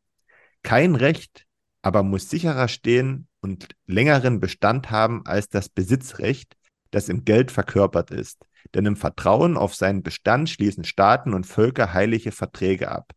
Kein 0.63 0.95
Recht 0.95 1.45
aber 1.81 2.03
muss 2.03 2.29
sicherer 2.29 2.67
stehen 2.67 3.27
und 3.41 3.69
längeren 3.87 4.39
Bestand 4.39 4.91
haben 4.91 5.25
als 5.25 5.49
das 5.49 5.69
Besitzrecht, 5.69 6.55
das 6.91 7.09
im 7.09 7.25
Geld 7.25 7.51
verkörpert 7.51 8.11
ist. 8.11 8.45
Denn 8.73 8.85
im 8.85 8.95
Vertrauen 8.95 9.57
auf 9.57 9.73
seinen 9.73 10.03
Bestand 10.03 10.49
schließen 10.49 10.83
Staaten 10.83 11.33
und 11.33 11.45
Völker 11.45 11.93
heilige 11.93 12.31
Verträge 12.31 12.91
ab, 12.91 13.13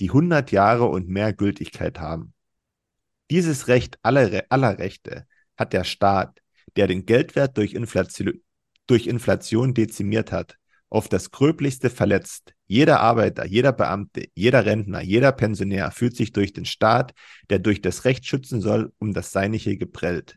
die 0.00 0.10
hundert 0.10 0.50
Jahre 0.50 0.86
und 0.86 1.08
mehr 1.08 1.32
Gültigkeit 1.32 2.00
haben. 2.00 2.34
Dieses 3.30 3.68
Recht 3.68 3.98
aller, 4.02 4.44
aller 4.48 4.78
Rechte 4.78 5.26
hat 5.56 5.72
der 5.72 5.84
Staat, 5.84 6.40
der 6.76 6.86
den 6.86 7.06
Geldwert 7.06 7.56
durch 7.56 7.74
Inflation, 7.74 8.42
durch 8.86 9.06
Inflation 9.06 9.74
dezimiert 9.74 10.32
hat, 10.32 10.56
auf 10.90 11.08
das 11.08 11.30
Gröblichste 11.30 11.90
verletzt. 11.90 12.54
Jeder 12.66 13.00
Arbeiter, 13.00 13.46
jeder 13.46 13.72
Beamte, 13.72 14.28
jeder 14.34 14.64
Rentner, 14.64 15.02
jeder 15.02 15.32
Pensionär 15.32 15.90
fühlt 15.90 16.16
sich 16.16 16.32
durch 16.32 16.52
den 16.52 16.64
Staat, 16.64 17.12
der 17.50 17.58
durch 17.58 17.80
das 17.82 18.04
Recht 18.04 18.26
schützen 18.26 18.60
soll, 18.60 18.92
um 18.98 19.12
das 19.12 19.32
Seinige 19.32 19.76
geprellt. 19.76 20.36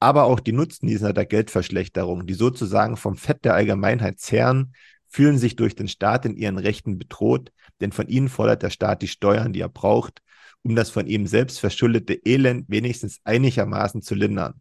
Aber 0.00 0.24
auch 0.24 0.40
die 0.40 0.52
Nutznießer 0.52 1.12
der 1.12 1.26
Geldverschlechterung, 1.26 2.26
die 2.26 2.34
sozusagen 2.34 2.96
vom 2.96 3.16
Fett 3.16 3.44
der 3.44 3.54
Allgemeinheit 3.54 4.20
zehren, 4.20 4.72
fühlen 5.08 5.38
sich 5.38 5.56
durch 5.56 5.74
den 5.74 5.88
Staat 5.88 6.26
in 6.26 6.36
ihren 6.36 6.58
Rechten 6.58 6.98
bedroht, 6.98 7.52
denn 7.80 7.92
von 7.92 8.08
ihnen 8.08 8.28
fordert 8.28 8.62
der 8.62 8.70
Staat 8.70 9.02
die 9.02 9.08
Steuern, 9.08 9.52
die 9.52 9.60
er 9.60 9.68
braucht, 9.68 10.22
um 10.62 10.74
das 10.74 10.90
von 10.90 11.06
ihm 11.06 11.26
selbst 11.26 11.58
verschuldete 11.60 12.14
Elend 12.24 12.66
wenigstens 12.68 13.20
einigermaßen 13.24 14.02
zu 14.02 14.14
lindern. 14.14 14.60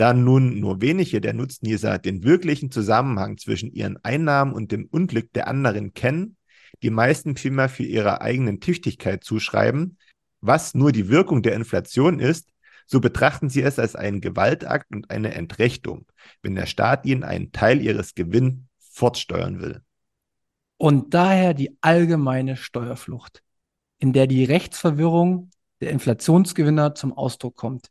Da 0.00 0.14
nun 0.14 0.60
nur 0.60 0.80
wenige 0.80 1.20
der 1.20 1.34
Nutznießer 1.34 1.98
den 1.98 2.24
wirklichen 2.24 2.70
Zusammenhang 2.70 3.36
zwischen 3.36 3.70
ihren 3.70 4.02
Einnahmen 4.02 4.54
und 4.54 4.72
dem 4.72 4.86
Unglück 4.86 5.30
der 5.34 5.46
anderen 5.46 5.92
kennen, 5.92 6.38
die 6.82 6.88
meisten 6.88 7.36
vielmehr 7.36 7.68
für 7.68 7.82
ihre 7.82 8.22
eigenen 8.22 8.60
Tüchtigkeit 8.60 9.22
zuschreiben, 9.22 9.98
was 10.40 10.72
nur 10.72 10.90
die 10.90 11.10
Wirkung 11.10 11.42
der 11.42 11.54
Inflation 11.54 12.18
ist, 12.18 12.48
so 12.86 13.00
betrachten 13.00 13.50
sie 13.50 13.60
es 13.60 13.78
als 13.78 13.94
einen 13.94 14.22
Gewaltakt 14.22 14.90
und 14.90 15.10
eine 15.10 15.34
Entrechtung, 15.34 16.06
wenn 16.40 16.54
der 16.54 16.64
Staat 16.64 17.04
ihnen 17.04 17.22
einen 17.22 17.52
Teil 17.52 17.82
ihres 17.82 18.14
Gewinns 18.14 18.54
fortsteuern 18.78 19.60
will. 19.60 19.82
Und 20.78 21.12
daher 21.12 21.52
die 21.52 21.76
allgemeine 21.82 22.56
Steuerflucht, 22.56 23.42
in 23.98 24.14
der 24.14 24.26
die 24.26 24.44
Rechtsverwirrung 24.44 25.50
der 25.82 25.90
Inflationsgewinner 25.90 26.94
zum 26.94 27.12
Ausdruck 27.12 27.54
kommt. 27.54 27.90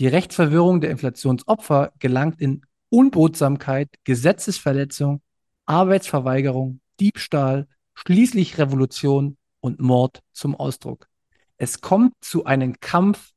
Die 0.00 0.06
Rechtsverwirrung 0.06 0.80
der 0.80 0.90
Inflationsopfer 0.92 1.92
gelangt 1.98 2.40
in 2.40 2.62
Unbotsamkeit, 2.88 3.90
Gesetzesverletzung, 4.04 5.20
Arbeitsverweigerung, 5.66 6.80
Diebstahl, 7.00 7.68
schließlich 7.92 8.56
Revolution 8.56 9.36
und 9.60 9.78
Mord 9.78 10.22
zum 10.32 10.54
Ausdruck. 10.54 11.06
Es 11.58 11.82
kommt 11.82 12.14
zu 12.22 12.46
einem 12.46 12.80
Kampf 12.80 13.32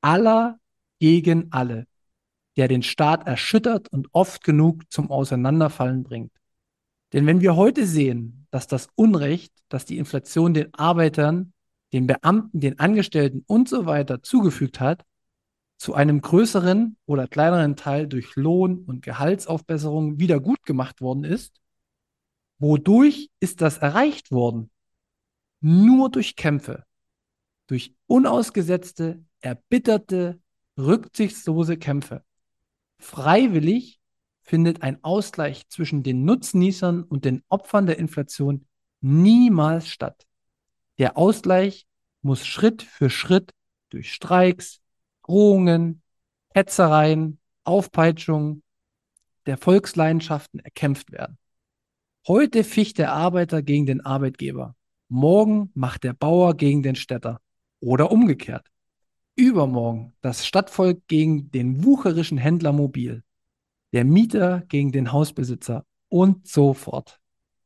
aller 0.00 0.60
gegen 1.00 1.48
alle, 1.50 1.88
der 2.56 2.68
den 2.68 2.84
Staat 2.84 3.26
erschüttert 3.26 3.88
und 3.88 4.06
oft 4.12 4.44
genug 4.44 4.84
zum 4.92 5.10
Auseinanderfallen 5.10 6.04
bringt. 6.04 6.30
Denn 7.12 7.26
wenn 7.26 7.40
wir 7.40 7.56
heute 7.56 7.86
sehen, 7.86 8.46
dass 8.52 8.68
das 8.68 8.86
Unrecht, 8.94 9.52
das 9.68 9.84
die 9.84 9.98
Inflation 9.98 10.54
den 10.54 10.72
Arbeitern, 10.74 11.52
den 11.92 12.06
Beamten, 12.06 12.60
den 12.60 12.78
Angestellten 12.78 13.42
und 13.48 13.68
so 13.68 13.84
weiter 13.84 14.22
zugefügt 14.22 14.78
hat, 14.78 15.02
zu 15.78 15.94
einem 15.94 16.20
größeren 16.20 16.96
oder 17.06 17.28
kleineren 17.28 17.76
Teil 17.76 18.08
durch 18.08 18.34
Lohn- 18.34 18.84
und 18.84 19.00
Gehaltsaufbesserungen 19.02 20.18
wieder 20.18 20.40
gut 20.40 20.64
gemacht 20.64 21.00
worden 21.00 21.24
ist, 21.24 21.60
wodurch 22.58 23.30
ist 23.40 23.60
das 23.62 23.78
erreicht 23.78 24.32
worden? 24.32 24.70
Nur 25.60 26.10
durch 26.10 26.36
Kämpfe, 26.36 26.84
durch 27.68 27.94
unausgesetzte, 28.06 29.24
erbitterte, 29.40 30.40
rücksichtslose 30.76 31.76
Kämpfe. 31.76 32.24
Freiwillig 32.98 34.00
findet 34.42 34.82
ein 34.82 35.02
Ausgleich 35.04 35.68
zwischen 35.68 36.02
den 36.02 36.24
Nutznießern 36.24 37.04
und 37.04 37.24
den 37.24 37.42
Opfern 37.48 37.86
der 37.86 37.98
Inflation 37.98 38.66
niemals 39.00 39.88
statt. 39.88 40.26
Der 40.98 41.16
Ausgleich 41.16 41.86
muss 42.22 42.44
Schritt 42.44 42.82
für 42.82 43.10
Schritt 43.10 43.52
durch 43.90 44.12
Streiks, 44.12 44.80
Drohungen, 45.28 46.02
Hetzereien, 46.54 47.38
Aufpeitschungen 47.64 48.62
der 49.46 49.58
Volksleidenschaften 49.58 50.60
erkämpft 50.60 51.12
werden. 51.12 51.38
Heute 52.26 52.64
ficht 52.64 52.98
der 52.98 53.12
Arbeiter 53.12 53.62
gegen 53.62 53.86
den 53.86 54.00
Arbeitgeber. 54.00 54.74
Morgen 55.08 55.70
macht 55.74 56.04
der 56.04 56.14
Bauer 56.14 56.56
gegen 56.56 56.82
den 56.82 56.96
Städter. 56.96 57.40
Oder 57.80 58.10
umgekehrt. 58.10 58.68
Übermorgen 59.36 60.14
das 60.20 60.46
Stadtvolk 60.46 61.06
gegen 61.06 61.50
den 61.50 61.84
wucherischen 61.84 62.38
Händler 62.38 62.72
mobil. 62.72 63.22
Der 63.92 64.04
Mieter 64.04 64.62
gegen 64.68 64.92
den 64.92 65.12
Hausbesitzer 65.12 65.84
und 66.08 66.48
so 66.48 66.74
fort. 66.74 67.20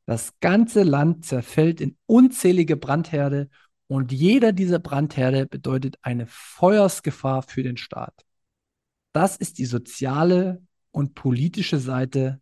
Das 0.05 0.39
ganze 0.41 0.83
Land 0.83 1.25
zerfällt 1.25 1.81
in 1.81 1.97
unzählige 2.07 2.77
Brandherde 2.77 3.49
und 3.93 4.11
jeder 4.11 4.53
dieser 4.53 4.79
Brandherde 4.79 5.45
bedeutet 5.45 5.99
eine 6.01 6.27
Feuersgefahr 6.27 7.43
für 7.43 7.63
den 7.63 7.77
Staat. 7.77 8.25
Das 9.13 9.37
ist 9.37 9.59
die 9.59 9.67
soziale 9.67 10.63
und 10.93 11.15
politische 11.15 11.79
Seite 11.79 12.41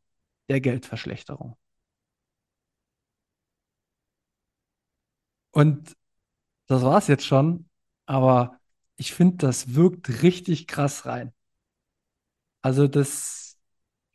der 0.48 0.60
Geldverschlechterung. 0.60 1.56
Und 5.50 5.96
das 6.68 6.82
war 6.82 6.98
es 6.98 7.08
jetzt 7.08 7.26
schon, 7.26 7.68
aber 8.06 8.60
ich 8.94 9.12
finde, 9.12 9.38
das 9.38 9.74
wirkt 9.74 10.22
richtig 10.22 10.68
krass 10.68 11.04
rein. 11.04 11.32
Also 12.62 12.86
das, 12.86 13.58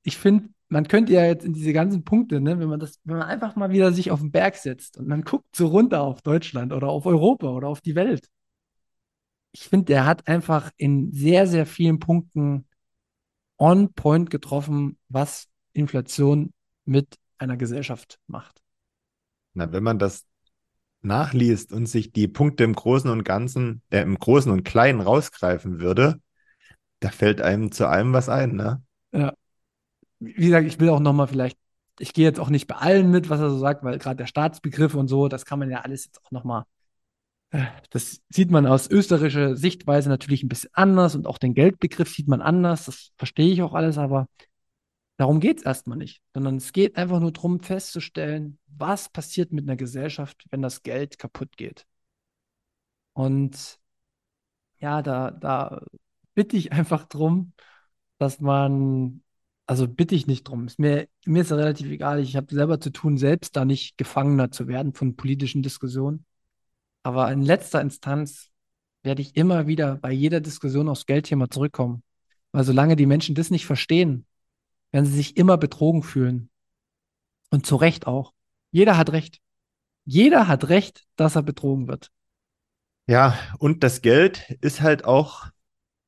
ich 0.04 0.18
finde, 0.18 0.54
man 0.68 0.88
könnte 0.88 1.14
ja 1.14 1.26
jetzt 1.26 1.46
in 1.46 1.54
diese 1.54 1.74
ganzen 1.74 2.04
Punkte, 2.04 2.42
ne, 2.42 2.60
wenn 2.60 2.70
man 2.70 2.80
das, 2.80 3.00
wenn 3.04 3.18
man 3.18 3.28
einfach 3.28 3.56
mal 3.56 3.72
wieder 3.72 3.94
sich 3.94 4.12
auf 4.12 4.20
den 4.20 4.32
Berg 4.32 4.56
setzt 4.56 4.98
und 4.98 5.08
man 5.08 5.22
guckt 5.22 5.56
so 5.56 5.68
runter 5.68 6.02
auf 6.02 6.22
Deutschland 6.22 6.74
oder 6.74 6.88
auf 6.90 7.06
Europa 7.06 7.48
oder 7.50 7.68
auf 7.68 7.82
die 7.82 7.96
Welt. 7.96 8.30
Ich 9.52 9.70
finde, 9.70 9.86
der 9.86 10.06
hat 10.06 10.28
einfach 10.28 10.72
in 10.78 11.12
sehr, 11.14 11.48
sehr 11.48 11.66
vielen 11.66 12.00
Punkten 12.00 12.66
on 13.58 13.94
point 13.94 14.30
getroffen, 14.30 14.98
was 15.08 15.48
Inflation 15.74 16.52
mit 16.84 17.18
einer 17.38 17.58
Gesellschaft 17.58 18.20
macht. 18.28 18.62
Na, 19.54 19.72
wenn 19.72 19.84
man 19.84 20.00
das 20.00 20.26
nachliest 21.02 21.72
und 21.72 21.86
sich 21.86 22.12
die 22.12 22.28
Punkte 22.28 22.64
im 22.64 22.74
Großen 22.74 23.10
und 23.10 23.24
Ganzen, 23.24 23.82
äh, 23.92 24.02
im 24.02 24.18
Großen 24.18 24.52
und 24.52 24.66
Kleinen 24.66 25.00
rausgreifen 25.00 25.80
würde, 25.80 26.20
da 27.00 27.10
fällt 27.12 27.40
einem 27.40 27.72
zu 27.72 27.88
allem 27.88 28.12
was 28.12 28.28
ein, 28.28 28.56
ne? 28.56 28.84
Ja 29.14 29.34
wie 30.20 30.46
gesagt, 30.46 30.68
ich 30.68 30.80
will 30.80 30.90
auch 30.90 31.00
nochmal 31.00 31.28
vielleicht, 31.28 31.58
ich 32.00 32.14
gehe 32.14 32.26
jetzt 32.26 32.40
auch 32.40 32.50
nicht 32.50 32.68
bei 32.68 32.76
allen 32.76 33.12
mit, 33.12 33.30
was 33.30 33.40
er 33.40 33.50
so 33.50 33.58
sagt, 33.58 33.84
weil 33.84 33.98
gerade 34.00 34.18
der 34.18 34.28
Staatsbegriff 34.28 34.96
und 34.96 35.08
so, 35.08 35.28
das 35.28 35.46
kann 35.46 35.60
man 35.60 35.70
ja 35.70 35.82
alles 35.82 36.06
jetzt 36.06 36.26
auch 36.26 36.32
nochmal, 36.32 36.66
äh, 37.52 37.66
das 37.92 38.22
sieht 38.30 38.52
man 38.52 38.66
aus 38.68 38.90
österreichischer 38.90 39.56
Sichtweise 39.56 40.10
natürlich 40.10 40.44
ein 40.44 40.50
bisschen 40.50 40.72
anders 40.74 41.16
und 41.16 41.28
auch 41.28 41.38
den 41.38 41.54
Geldbegriff 41.54 42.10
sieht 42.10 42.28
man 42.28 42.42
anders, 42.42 42.86
das 42.86 43.12
verstehe 43.18 43.52
ich 43.54 43.62
auch 43.62 43.74
alles, 43.74 43.98
aber 43.98 44.28
darum 45.18 45.40
geht 45.40 45.60
es 45.60 45.66
erstmal 45.66 45.98
nicht, 45.98 46.22
sondern 46.34 46.58
es 46.58 46.74
geht 46.74 46.98
einfach 46.98 47.20
nur 47.20 47.32
darum 47.32 47.60
festzustellen, 47.62 48.60
was 48.68 49.10
passiert 49.10 49.52
mit 49.54 49.66
einer 49.66 49.78
Gesellschaft, 49.78 50.46
wenn 50.52 50.62
das 50.62 50.84
Geld 50.84 51.18
kaputt 51.20 51.58
geht. 51.58 51.86
Und 53.14 53.80
ja, 54.80 55.02
da, 55.02 55.32
da 55.32 55.82
bitte 56.34 56.58
ich 56.58 56.72
einfach 56.72 57.06
drum, 57.06 57.54
dass 58.18 58.40
man 58.42 59.24
also 59.68 59.88
bitte 59.88 60.16
ich 60.16 60.28
nicht 60.28 60.48
drum. 60.48 60.68
Ist 60.68 60.80
mir, 60.80 61.08
mir 61.26 61.42
ist 61.42 61.52
relativ 61.52 61.90
egal. 61.90 62.20
Ich 62.20 62.36
habe 62.36 62.54
selber 62.54 62.80
zu 62.80 62.92
tun, 62.92 63.18
selbst 63.18 63.56
da 63.56 63.66
nicht 63.66 63.98
Gefangener 63.98 64.52
zu 64.52 64.68
werden 64.68 64.94
von 64.94 65.16
politischen 65.16 65.64
Diskussionen. 65.64 66.26
Aber 67.04 67.32
in 67.32 67.42
letzter 67.42 67.82
Instanz 67.82 68.52
werde 69.04 69.22
ich 69.22 69.36
immer 69.36 69.68
wieder 69.68 69.96
bei 69.98 70.12
jeder 70.12 70.42
Diskussion 70.42 70.90
aufs 70.90 71.06
Geldthema 71.06 71.50
zurückkommen. 71.50 72.04
Weil 72.52 72.64
solange 72.64 72.96
die 72.96 73.06
Menschen 73.06 73.36
das 73.36 73.50
nicht 73.50 73.66
verstehen, 73.66 74.26
werden 74.92 75.06
sie 75.06 75.16
sich 75.16 75.38
immer 75.38 75.58
betrogen 75.58 76.04
fühlen. 76.04 76.50
Und 77.50 77.66
zu 77.66 77.76
Recht 77.76 78.08
auch. 78.08 78.34
Jeder 78.72 78.98
hat 78.98 79.12
Recht. 79.12 79.40
Jeder 80.06 80.48
hat 80.48 80.70
Recht, 80.70 81.06
dass 81.16 81.36
er 81.36 81.44
betrogen 81.44 81.88
wird. 81.88 82.12
Ja, 83.08 83.38
und 83.60 83.84
das 83.84 84.02
Geld 84.02 84.58
ist 84.62 84.82
halt 84.82 85.06
auch 85.06 85.48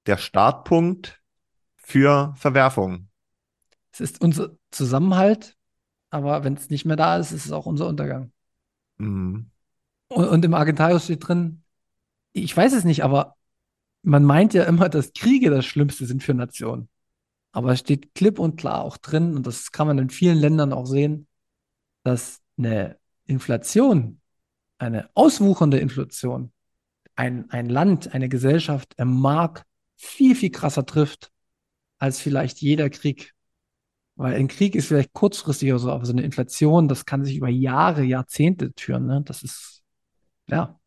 der 0.05 0.17
Startpunkt 0.17 1.21
für 1.75 2.33
Verwerfungen. 2.37 3.09
Es 3.99 4.11
ist 4.11 4.21
unser 4.21 4.51
Zusammenhalt, 4.69 5.55
aber 6.11 6.43
wenn 6.43 6.53
es 6.53 6.69
nicht 6.69 6.85
mehr 6.85 6.95
da 6.95 7.17
ist, 7.17 7.31
ist 7.31 7.45
es 7.45 7.51
auch 7.51 7.65
unser 7.65 7.87
Untergang. 7.87 8.31
Mhm. 8.97 9.49
Und, 10.07 10.27
und 10.27 10.45
im 10.45 10.53
Argentarius 10.53 11.05
steht 11.05 11.27
drin, 11.27 11.63
ich 12.33 12.55
weiß 12.55 12.73
es 12.73 12.83
nicht, 12.83 13.03
aber 13.03 13.35
man 14.03 14.23
meint 14.23 14.53
ja 14.53 14.65
immer, 14.65 14.87
dass 14.89 15.13
Kriege 15.13 15.49
das 15.49 15.65
Schlimmste 15.65 16.05
sind 16.05 16.23
für 16.23 16.33
Nationen. 16.33 16.89
Aber 17.51 17.71
es 17.71 17.79
steht 17.79 18.13
klipp 18.13 18.37
und 18.37 18.57
klar 18.57 18.83
auch 18.83 18.97
drin, 18.97 19.35
und 19.35 19.47
das 19.47 19.71
kann 19.71 19.87
man 19.87 19.97
in 19.97 20.09
vielen 20.11 20.37
Ländern 20.37 20.73
auch 20.73 20.85
sehen, 20.85 21.27
dass 22.03 22.39
eine 22.57 22.97
Inflation, 23.25 24.21
eine 24.77 25.09
auswuchernde 25.15 25.79
Inflation, 25.79 26.51
ein, 27.15 27.49
ein 27.49 27.67
Land, 27.67 28.13
eine 28.13 28.29
Gesellschaft 28.29 28.93
im 28.97 29.19
Markt 29.19 29.65
viel, 29.95 30.35
viel 30.35 30.51
krasser 30.51 30.85
trifft 30.85 31.31
als 31.97 32.19
vielleicht 32.19 32.61
jeder 32.61 32.91
Krieg 32.91 33.33
Weil 34.17 34.33
ein 34.33 34.47
Krieg 34.47 34.75
ist 34.75 34.87
vielleicht 34.87 35.13
kurzfristig 35.13 35.71
oder 35.71 35.79
so, 35.79 35.91
aber 35.91 36.03
so 36.03 36.11
eine 36.11 36.23
Inflation, 36.23 36.87
das 36.87 37.05
kann 37.05 37.23
sich 37.23 37.37
über 37.37 37.49
Jahre, 37.49 38.03
Jahrzehnte 38.03 38.71
führen. 38.77 39.05
Ne? 39.05 39.21
Das 39.23 39.43
ist, 39.43 39.83
ja. 40.47 40.79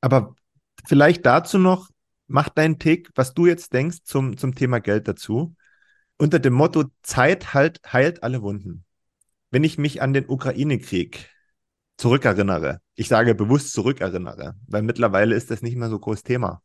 Aber 0.00 0.34
vielleicht 0.86 1.26
dazu 1.26 1.58
noch, 1.58 1.90
mach 2.28 2.48
deinen 2.48 2.78
Tick, 2.78 3.10
was 3.14 3.34
du 3.34 3.46
jetzt 3.46 3.74
denkst 3.74 3.98
zum, 4.04 4.38
zum 4.38 4.54
Thema 4.54 4.80
Geld 4.80 5.06
dazu. 5.06 5.54
Unter 6.16 6.38
dem 6.38 6.54
Motto 6.54 6.84
Zeit 7.02 7.52
halt, 7.52 7.80
heilt 7.92 8.22
alle 8.22 8.40
Wunden. 8.40 8.84
Wenn 9.50 9.64
ich 9.64 9.76
mich 9.76 10.00
an 10.00 10.14
den 10.14 10.26
Ukraine-Krieg 10.26 11.28
zurückerinnere, 11.98 12.80
ich 12.94 13.08
sage 13.08 13.34
bewusst 13.34 13.74
zurückerinnere, 13.74 14.54
weil 14.66 14.82
mittlerweile 14.82 15.34
ist 15.34 15.50
das 15.50 15.60
nicht 15.60 15.76
mehr 15.76 15.90
so 15.90 15.98
groß 15.98 16.22
Thema, 16.22 16.62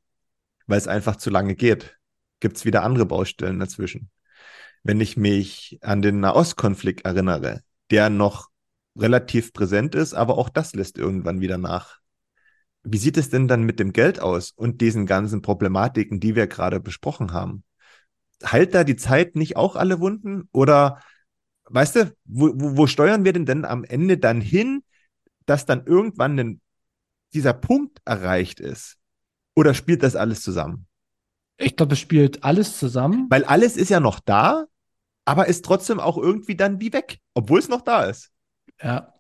weil 0.68 0.78
es 0.78 0.88
einfach 0.88 1.18
zu 1.18 1.30
lange 1.30 1.56
geht. 1.56 1.98
Gibt 2.40 2.56
es 2.56 2.64
wieder 2.64 2.84
andere 2.84 3.06
Baustellen 3.06 3.60
dazwischen. 3.60 4.10
Wenn 4.84 5.02
ich 5.02 5.18
mich 5.18 5.80
an 5.82 6.02
den 6.02 6.20
Nahostkonflikt 6.20 7.06
erinnere, 7.06 7.62
der 7.92 8.10
noch 8.10 8.50
relativ 8.98 9.54
präsent 9.54 9.96
ist, 9.96 10.14
aber 10.14 10.38
auch 10.38 10.50
das 10.50 10.74
lässt 10.74 10.98
irgendwann 10.98 11.42
wieder 11.42 11.58
nach. 11.58 12.00
Wie 12.84 12.98
sieht 12.98 13.18
es 13.18 13.30
denn 13.30 13.48
dann 13.48 13.64
mit 13.64 13.80
dem 13.80 13.94
Geld 13.94 14.20
aus 14.20 14.52
und 14.52 14.82
diesen 14.82 15.06
ganzen 15.06 15.42
Problematiken, 15.42 16.20
die 16.20 16.36
wir 16.36 16.48
gerade 16.48 16.80
besprochen 16.80 17.34
haben? 17.34 17.64
Heilt 18.44 18.74
da 18.74 18.84
die 18.84 18.96
Zeit 18.96 19.36
nicht 19.36 19.58
auch 19.58 19.76
alle 19.76 20.00
Wunden? 20.00 20.48
Oder 20.52 21.02
weißt 21.66 21.96
du, 21.96 22.16
wo, 22.26 22.52
wo, 22.56 22.88
steuern 22.88 23.26
wir 23.26 23.34
denn 23.34 23.46
denn 23.46 23.66
am 23.66 23.84
Ende 23.84 24.18
dann 24.18 24.42
hin, 24.42 24.84
dass 25.46 25.66
dann 25.66 25.86
irgendwann 25.86 26.40
ein, 26.40 26.62
dieser 27.34 27.54
Punkt 27.54 28.00
erreicht 28.06 28.60
ist? 28.60 28.98
Oder 29.56 29.74
spielt 29.74 30.04
das 30.04 30.16
alles 30.16 30.42
zusammen? 30.42 30.87
Ich 31.58 31.76
glaube, 31.76 31.94
es 31.94 32.00
spielt 32.00 32.44
alles 32.44 32.78
zusammen. 32.78 33.28
Weil 33.30 33.44
alles 33.44 33.78
ist 33.78 33.90
ja 33.90 34.00
noch 34.00 34.20
da, 34.20 34.66
aber 35.26 35.48
ist 35.48 35.66
trotzdem 35.66 36.00
auch 36.00 36.18
irgendwie 36.18 36.56
dann 36.56 36.80
wie 36.80 36.94
weg, 36.94 37.20
obwohl 37.34 37.60
es 37.60 37.70
noch 37.70 37.82
da 37.82 38.04
ist. 38.04 38.32
Ja. 38.82 39.14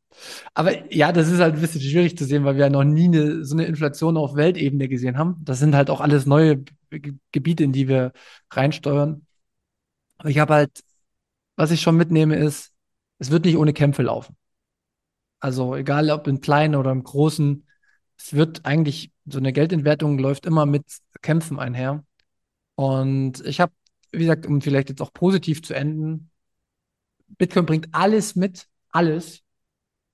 Aber 0.54 0.92
ja, 0.94 1.12
das 1.12 1.30
ist 1.30 1.40
halt 1.40 1.56
ein 1.56 1.62
bisschen 1.62 1.82
schwierig 1.82 2.18
zu 2.18 2.26
sehen, 2.26 2.44
weil 2.44 2.56
wir 2.56 2.66
ja 2.66 2.70
noch 2.70 2.84
nie 2.84 3.06
eine, 3.06 3.44
so 3.44 3.56
eine 3.56 3.66
Inflation 3.66 4.18
auf 4.18 4.36
Weltebene 4.36 4.88
gesehen 4.88 5.18
haben. 5.18 5.36
Das 5.44 5.60
sind 5.60 5.76
halt 5.76 5.90
auch 5.90 6.02
alles 6.02 6.26
neue 6.26 6.64
Gebiete, 7.32 7.64
in 7.64 7.72
die 7.72 7.88
wir 7.88 8.14
reinsteuern. 8.52 9.26
Aber 10.18 10.30
ich 10.30 10.40
habe 10.40 10.54
halt, 10.54 10.84
was 11.56 11.72
ich 11.72 11.82
schon 11.82 11.98
mitnehme, 11.98 12.36
ist, 12.36 12.74
es 13.20 13.32
wird 13.32 13.46
nicht 13.46 13.58
ohne 13.58 13.74
Kämpfe 13.74 14.04
laufen. 14.04 14.36
Also 15.40 15.76
egal 15.76 16.10
ob 16.10 16.28
im 16.28 16.42
Kleinen 16.42 16.76
oder 16.76 16.92
im 16.92 17.04
Großen, 17.04 17.68
es 18.18 18.34
wird 18.34 18.66
eigentlich, 18.66 19.12
so 19.26 19.38
eine 19.38 19.54
Geldentwertung 19.54 20.18
läuft 20.18 20.46
immer 20.46 20.66
mit 20.66 20.86
Kämpfen 21.22 21.60
einher. 21.60 22.04
Und 22.78 23.44
ich 23.44 23.60
habe, 23.60 23.74
wie 24.12 24.20
gesagt, 24.20 24.46
um 24.46 24.62
vielleicht 24.62 24.90
jetzt 24.90 25.02
auch 25.02 25.12
positiv 25.12 25.64
zu 25.64 25.74
enden, 25.74 26.30
Bitcoin 27.28 27.66
bringt 27.66 27.90
alles 27.92 28.36
mit, 28.36 28.68
alles. 28.92 29.42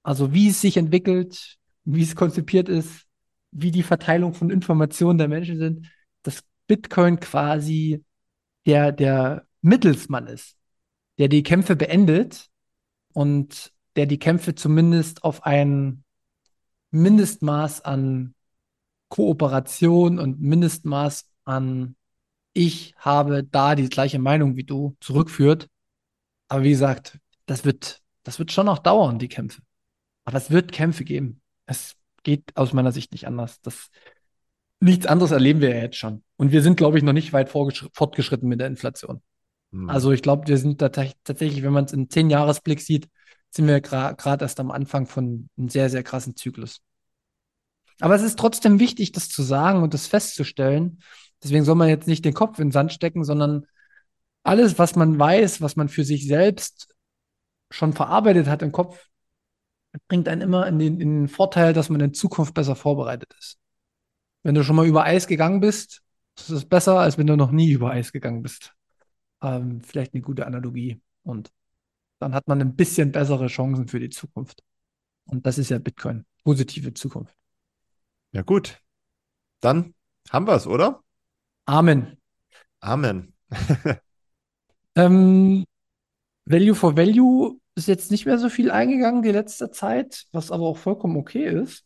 Also 0.02 0.34
wie 0.34 0.48
es 0.48 0.62
sich 0.62 0.78
entwickelt, 0.78 1.58
wie 1.84 2.04
es 2.04 2.16
konzipiert 2.16 2.70
ist, 2.70 3.06
wie 3.52 3.72
die 3.72 3.84
Verteilung 3.84 4.34
von 4.34 4.50
Informationen 4.50 5.18
der 5.18 5.28
Menschen 5.28 5.58
sind, 5.58 5.92
dass 6.24 6.46
Bitcoin 6.68 7.20
quasi 7.20 8.06
der, 8.66 8.94
der 8.94 9.46
Mittelsmann 9.62 10.28
ist, 10.28 10.56
der 11.18 11.28
die 11.28 11.44
Kämpfe 11.44 11.76
beendet 11.76 12.50
und 13.12 13.74
der 13.98 14.06
die 14.06 14.20
Kämpfe 14.20 14.56
zumindest 14.56 15.26
auf 15.26 15.44
ein 15.44 16.06
Mindestmaß 16.92 17.82
an 17.82 18.36
Kooperation 19.10 20.18
und 20.18 20.40
Mindestmaß 20.40 21.30
an 21.44 21.98
ich 22.54 22.94
habe 22.98 23.44
da 23.44 23.76
die 23.76 23.90
gleiche 23.90 24.20
Meinung 24.20 24.56
wie 24.56 24.64
du 24.64 24.96
zurückführt. 25.00 25.68
Aber 26.48 26.64
wie 26.64 26.70
gesagt, 26.70 27.20
das 27.46 27.66
wird, 27.66 28.02
das 28.24 28.40
wird 28.40 28.52
schon 28.52 28.68
noch 28.68 28.80
dauern, 28.80 29.20
die 29.20 29.28
Kämpfe. 29.28 29.62
Aber 30.26 30.38
es 30.38 30.52
wird 30.52 30.72
Kämpfe 30.72 31.04
geben. 31.04 31.42
Es 31.66 31.96
geht 32.24 32.56
aus 32.56 32.74
meiner 32.74 32.92
Sicht 32.92 33.12
nicht 33.12 33.28
anders. 33.28 33.60
Das, 33.62 33.90
nichts 34.80 35.06
anderes 35.06 35.32
erleben 35.32 35.62
wir 35.62 35.76
ja 35.76 35.82
jetzt 35.82 35.98
schon. 35.98 36.24
Und 36.38 36.52
wir 36.52 36.62
sind, 36.62 36.78
glaube 36.78 36.98
ich, 36.98 37.04
noch 37.04 37.14
nicht 37.14 37.34
weit 37.34 37.50
fortgeschritten 37.50 38.48
mit 38.48 38.60
der 38.60 38.68
Inflation. 38.68 39.22
Hm. 39.72 39.90
Also 39.90 40.12
ich 40.12 40.22
glaube, 40.22 40.48
wir 40.48 40.58
sind 40.58 40.82
da 40.82 40.90
tatsächlich, 40.90 41.64
wenn 41.64 41.74
man 41.74 41.86
es 41.86 41.94
in 41.94 42.10
zehn 42.10 42.30
Jahresblick 42.30 42.82
sieht, 42.82 43.10
sind 43.50 43.68
wir 43.68 43.82
gerade 43.82 44.44
erst 44.44 44.60
am 44.60 44.72
Anfang 44.72 45.06
von 45.06 45.50
einem 45.58 45.70
sehr, 45.70 45.90
sehr 45.90 46.04
krassen 46.04 46.36
Zyklus. 46.36 46.82
Aber 48.00 48.16
es 48.16 48.24
ist 48.24 48.40
trotzdem 48.40 48.80
wichtig, 48.80 49.12
das 49.12 49.30
zu 49.30 49.44
sagen 49.44 49.84
und 49.84 49.94
das 49.94 50.08
festzustellen. 50.08 51.00
Deswegen 51.44 51.66
soll 51.66 51.76
man 51.76 51.90
jetzt 51.90 52.08
nicht 52.08 52.24
den 52.24 52.34
Kopf 52.34 52.60
in 52.60 52.68
den 52.68 52.72
Sand 52.72 52.94
stecken, 52.94 53.24
sondern 53.24 53.66
alles, 54.44 54.80
was 54.80 54.96
man 54.96 55.18
weiß, 55.20 55.62
was 55.62 55.76
man 55.76 55.90
für 55.90 56.04
sich 56.04 56.28
selbst 56.28 56.96
schon 57.70 57.94
verarbeitet 57.94 58.48
hat 58.48 58.62
im 58.62 58.72
Kopf, 58.72 59.10
bringt 60.08 60.28
einen 60.28 60.42
immer 60.42 60.68
in 60.68 60.80
den, 60.80 61.00
in 61.00 61.22
den 61.22 61.28
Vorteil, 61.28 61.74
dass 61.74 61.90
man 61.90 62.02
in 62.02 62.14
Zukunft 62.14 62.54
besser 62.54 62.76
vorbereitet 62.76 63.34
ist. 63.40 63.58
Wenn 64.44 64.56
du 64.56 64.64
schon 64.64 64.76
mal 64.76 64.88
über 64.88 65.04
Eis 65.04 65.28
gegangen 65.28 65.60
bist, 65.60 66.02
ist 66.38 66.50
es 66.50 66.66
besser, 66.66 67.00
als 67.00 67.18
wenn 67.18 67.28
du 67.28 67.36
noch 67.36 67.52
nie 67.52 67.72
über 67.72 67.92
Eis 67.92 68.12
gegangen 68.12 68.42
bist. 68.42 68.74
Ähm, 69.42 69.82
vielleicht 69.82 70.14
eine 70.14 70.22
gute 70.22 70.46
Analogie. 70.46 71.02
Und 71.24 71.52
dann 72.20 72.34
hat 72.34 72.48
man 72.48 72.62
ein 72.62 72.76
bisschen 72.76 73.12
bessere 73.12 73.48
Chancen 73.48 73.88
für 73.88 74.00
die 74.00 74.10
Zukunft. 74.10 74.64
Und 75.26 75.46
das 75.46 75.58
ist 75.58 75.70
ja 75.70 75.80
Bitcoin. 75.80 76.26
Positive 76.44 76.94
Zukunft. 76.94 77.36
Ja, 78.32 78.42
gut. 78.42 78.82
Dann 79.62 79.94
haben 80.30 80.48
wir 80.48 80.56
es, 80.56 80.68
oder? 80.68 81.02
Amen. 81.66 82.18
Amen. 82.80 83.34
ähm, 84.96 85.66
Value 86.46 86.76
for 86.76 86.98
Value 86.98 87.58
ist 87.76 87.88
jetzt 87.88 88.12
nicht 88.12 88.26
mehr 88.26 88.38
so 88.38 88.50
viel 88.50 88.70
eingegangen 88.72 89.24
die 89.24 89.32
letzte 89.32 89.72
Zeit, 89.72 90.26
was 90.32 90.52
aber 90.52 90.66
auch 90.66 90.78
vollkommen 90.78 91.18
okay 91.18 91.46
ist. 91.48 91.86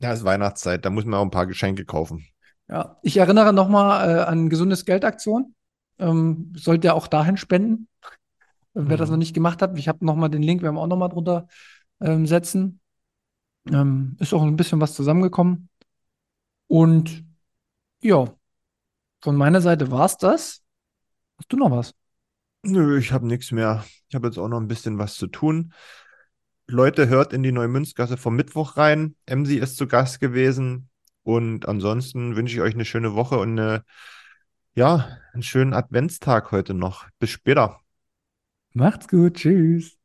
Ja, 0.00 0.12
es 0.12 0.20
ist 0.20 0.24
Weihnachtszeit, 0.24 0.84
da 0.84 0.90
muss 0.90 1.04
man 1.04 1.14
auch 1.14 1.24
ein 1.24 1.30
paar 1.30 1.46
Geschenke 1.46 1.84
kaufen. 1.84 2.26
Ja, 2.68 2.98
ich 3.02 3.16
erinnere 3.16 3.52
nochmal 3.52 4.08
äh, 4.08 4.22
an 4.22 4.48
gesundes 4.48 4.84
Geldaktion. 4.84 5.54
Ähm, 5.98 6.52
sollt 6.56 6.84
ihr 6.84 6.94
auch 6.94 7.06
dahin 7.06 7.36
spenden, 7.36 7.88
mhm. 8.74 8.88
wer 8.88 8.96
das 8.96 9.10
noch 9.10 9.16
nicht 9.16 9.34
gemacht 9.34 9.62
hat. 9.62 9.78
Ich 9.78 9.88
habe 9.88 10.04
nochmal 10.04 10.30
den 10.30 10.42
Link, 10.42 10.62
werden 10.62 10.74
wir 10.74 10.80
auch 10.80 10.86
nochmal 10.86 11.08
drunter 11.08 11.46
ähm, 12.00 12.26
setzen. 12.26 12.80
Ähm, 13.70 14.16
ist 14.18 14.34
auch 14.34 14.42
ein 14.42 14.56
bisschen 14.56 14.80
was 14.80 14.94
zusammengekommen. 14.94 15.68
Und 16.66 17.24
ja, 18.00 18.34
von 19.24 19.36
meiner 19.36 19.62
Seite 19.62 19.90
war 19.90 20.04
es 20.04 20.18
das. 20.18 20.62
Hast 21.38 21.50
du 21.50 21.56
noch 21.56 21.70
was? 21.70 21.94
Nö, 22.62 22.98
ich 22.98 23.10
habe 23.10 23.26
nichts 23.26 23.52
mehr. 23.52 23.82
Ich 24.10 24.14
habe 24.14 24.26
jetzt 24.26 24.36
auch 24.36 24.48
noch 24.48 24.60
ein 24.60 24.68
bisschen 24.68 24.98
was 24.98 25.14
zu 25.14 25.28
tun. 25.28 25.72
Leute, 26.66 27.08
hört 27.08 27.32
in 27.32 27.42
die 27.42 27.50
Neumünzgasse 27.50 28.18
vom 28.18 28.36
Mittwoch 28.36 28.76
rein. 28.76 29.16
Emsi 29.24 29.56
ist 29.56 29.78
zu 29.78 29.86
Gast 29.86 30.20
gewesen. 30.20 30.90
Und 31.22 31.66
ansonsten 31.66 32.36
wünsche 32.36 32.56
ich 32.56 32.60
euch 32.60 32.74
eine 32.74 32.84
schöne 32.84 33.14
Woche 33.14 33.38
und 33.38 33.58
eine, 33.58 33.84
ja, 34.74 35.16
einen 35.32 35.42
schönen 35.42 35.72
Adventstag 35.72 36.52
heute 36.52 36.74
noch. 36.74 37.06
Bis 37.18 37.30
später. 37.30 37.80
Macht's 38.74 39.08
gut. 39.08 39.36
Tschüss. 39.36 39.96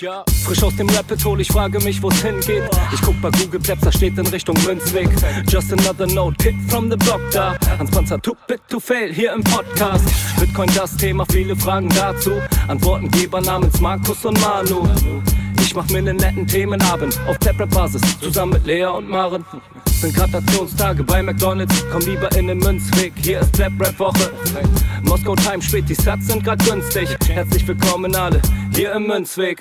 Ja, 0.00 0.24
frisch 0.44 0.62
aus 0.62 0.76
dem 0.76 0.88
Rapid 0.90 1.24
Hole, 1.24 1.42
ich 1.42 1.48
frage 1.48 1.80
mich, 1.80 2.00
wo's 2.00 2.22
hingeht. 2.22 2.62
Ich 2.92 3.00
guck 3.00 3.20
bei 3.20 3.30
Google 3.30 3.60
Maps, 3.66 3.80
da 3.80 3.90
steht 3.90 4.16
in 4.16 4.26
Richtung 4.28 4.56
Münzweg. 4.64 5.08
Just 5.48 5.72
another 5.72 6.06
note, 6.06 6.36
Kid 6.36 6.54
from 6.68 6.88
the 6.88 6.96
Block 6.96 7.20
da. 7.32 7.56
Hans 7.78 7.90
Panzer, 7.90 8.22
too 8.22 8.36
bit 8.46 8.60
to 8.68 8.78
fail, 8.78 9.12
hier 9.12 9.32
im 9.32 9.42
Podcast. 9.42 10.04
Bitcoin 10.38 10.70
das 10.76 10.96
Thema, 10.96 11.26
viele 11.32 11.56
Fragen 11.56 11.88
dazu. 11.88 12.30
Antwortengeber 12.68 13.40
namens 13.40 13.80
Markus 13.80 14.24
und 14.24 14.40
Manu. 14.40 14.88
Ich 15.60 15.74
mach 15.74 15.88
mir 15.88 16.02
nen 16.02 16.16
netten 16.16 16.46
Themenabend 16.46 17.18
auf 17.26 17.36
Taprap-Basis, 17.38 18.20
zusammen 18.20 18.52
mit 18.52 18.66
Lea 18.66 18.84
und 18.84 19.08
Maren. 19.08 19.44
Sind 20.00 20.14
Gratationstage 20.14 21.02
bei 21.02 21.20
McDonalds, 21.24 21.74
komm 21.90 22.02
lieber 22.02 22.30
in 22.36 22.46
den 22.46 22.58
Münzweg, 22.58 23.12
hier 23.20 23.40
ist 23.40 23.56
Flap 23.56 23.72
Rap 23.80 23.98
Woche. 23.98 24.32
Moskau 25.02 25.34
Time 25.34 25.60
spät, 25.60 25.88
die 25.88 25.94
Sats 25.94 26.28
sind 26.28 26.44
grad 26.44 26.64
günstig. 26.64 27.08
Herzlich 27.26 27.66
willkommen 27.66 28.14
alle, 28.14 28.40
hier 28.76 28.92
im 28.92 29.08
Münzweg. 29.08 29.60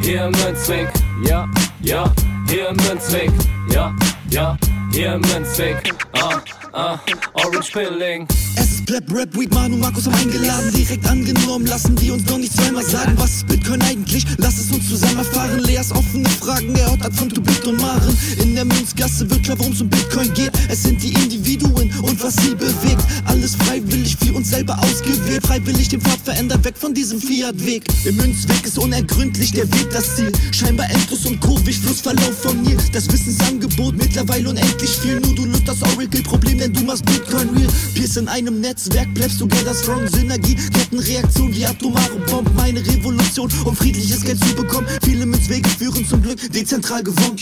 Hier 0.00 0.24
im 0.24 0.32
Münzweg, 0.32 0.88
ja, 1.24 1.48
ja, 1.80 2.12
hier 2.48 2.70
im 2.70 2.76
Münzweg, 2.76 3.30
ja, 3.72 3.94
ja, 4.30 4.56
hier 4.90 5.14
im 5.14 5.20
Münzweg, 5.20 5.94
ah, 6.14 6.40
ah, 6.72 6.98
Orange 7.34 7.70
Pilling. 7.72 8.26
Es 8.56 8.81
Clap, 8.86 9.04
Rap, 9.12 9.38
Weed, 9.38 9.52
Manu, 9.54 9.76
Markus 9.76 10.06
haben 10.06 10.14
eingeladen. 10.14 10.72
Direkt 10.74 11.06
angenommen, 11.06 11.66
lassen 11.66 11.94
die 11.96 12.10
uns 12.10 12.24
doch 12.24 12.38
nicht 12.38 12.52
zweimal 12.52 12.84
sagen. 12.84 13.12
Was 13.16 13.36
ist 13.36 13.46
Bitcoin 13.46 13.80
eigentlich? 13.82 14.24
Lass 14.38 14.58
es 14.58 14.70
uns 14.72 14.88
zusammen 14.88 15.18
erfahren. 15.18 15.60
Leas 15.60 15.92
offene 15.92 16.28
Fragen, 16.28 16.74
er 16.74 16.90
hat 16.90 17.14
von 17.14 17.28
Tubit 17.28 17.64
und 17.66 17.80
Maren. 17.80 18.16
In 18.42 18.54
der 18.54 18.64
Münzgasse 18.64 19.28
wird 19.30 19.44
klar, 19.44 19.58
worum 19.58 19.72
es 19.72 19.80
um 19.80 19.88
Bitcoin 19.88 20.32
geht. 20.34 20.50
Es 20.68 20.82
sind 20.82 21.02
die 21.02 21.12
Individuen 21.12 21.92
und 22.02 22.22
was 22.22 22.34
sie 22.36 22.54
bewegt. 22.54 23.02
Alles 23.26 23.54
freiwillig 23.54 24.16
für 24.16 24.32
uns 24.32 24.50
selber 24.50 24.78
ausgewählt. 24.78 25.46
Freiwillig 25.46 25.88
den 25.88 26.00
Pfad 26.00 26.20
verändert, 26.24 26.64
weg 26.64 26.74
von 26.76 26.92
diesem 26.92 27.20
Fiat-Weg. 27.20 27.84
Im 28.04 28.16
Münzweg 28.16 28.64
ist 28.64 28.78
unergründlich 28.78 29.52
der 29.52 29.72
Weg 29.72 29.90
das 29.92 30.16
Ziel. 30.16 30.32
Scheinbar 30.50 30.90
endlos 30.90 31.24
und 31.26 31.40
kurvig, 31.40 31.78
Flussverlauf 31.78 32.42
von 32.42 32.60
mir. 32.62 32.76
Das 32.92 33.10
Wissensangebot 33.12 33.96
mittlerweile 33.96 34.48
unendlich 34.48 34.90
viel. 34.90 35.20
Nur 35.20 35.34
du 35.34 35.44
löst 35.44 35.68
das 35.68 35.82
Oracle-Problem, 35.82 36.58
denn 36.58 36.72
du 36.72 36.82
machst 36.82 37.04
Bitcoin 37.06 37.48
real. 37.50 37.68
Peers 37.94 38.16
in 38.16 38.28
einem 38.28 38.60
Netzwerk, 38.72 39.12
bleibst 39.12 39.38
together 39.38 39.74
strong. 39.74 40.08
Synergie, 40.08 40.54
Kettenreaktion 40.54 41.54
wie 41.54 41.66
atomare 41.66 42.16
Bomben. 42.30 42.54
Meine 42.56 42.80
Revolution, 42.80 43.50
um 43.66 43.76
friedliches 43.76 44.24
Geld 44.24 44.42
zu 44.42 44.54
bekommen. 44.54 44.86
Viele 45.04 45.26
Münzwege 45.26 45.68
führen 45.68 46.06
zum 46.06 46.22
Glück 46.22 46.38
dezentral 46.50 47.02
gewonnen. 47.02 47.36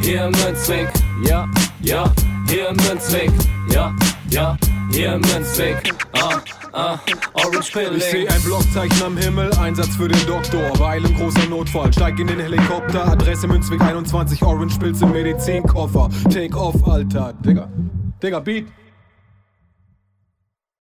Hier 0.00 0.26
im 0.26 0.30
Münzweg, 0.30 0.88
ja, 1.26 1.48
ja, 1.82 2.12
hier 2.48 2.68
im 2.68 2.76
Münzweg, 2.76 3.32
ja, 3.72 3.92
ja, 4.30 4.56
hier 4.92 5.14
im 5.14 5.20
Münzweg, 5.22 5.92
ah, 6.12 6.40
ah, 6.72 6.98
Orange 7.32 7.72
Pilling. 7.72 7.96
Ich 7.96 8.04
seh 8.04 8.28
ein 8.28 8.42
Blockzeichen 8.42 9.02
am 9.02 9.16
Himmel, 9.16 9.52
Einsatz 9.54 9.96
für 9.96 10.06
den 10.06 10.24
Doktor. 10.24 10.70
Weil 10.78 11.04
im 11.04 11.16
großer 11.16 11.46
Notfall, 11.48 11.92
steig 11.92 12.16
in 12.20 12.28
den 12.28 12.38
Helikopter. 12.38 13.08
Adresse 13.08 13.48
Münzweg 13.48 13.80
21, 13.80 14.40
Orange 14.44 14.78
Pilz 14.78 15.00
im 15.00 15.10
Medizinkoffer. 15.10 16.10
Take 16.32 16.56
off, 16.56 16.76
Alter. 16.86 17.34
Digga, 17.44 17.68
Digga, 18.22 18.38
Beat. 18.38 18.66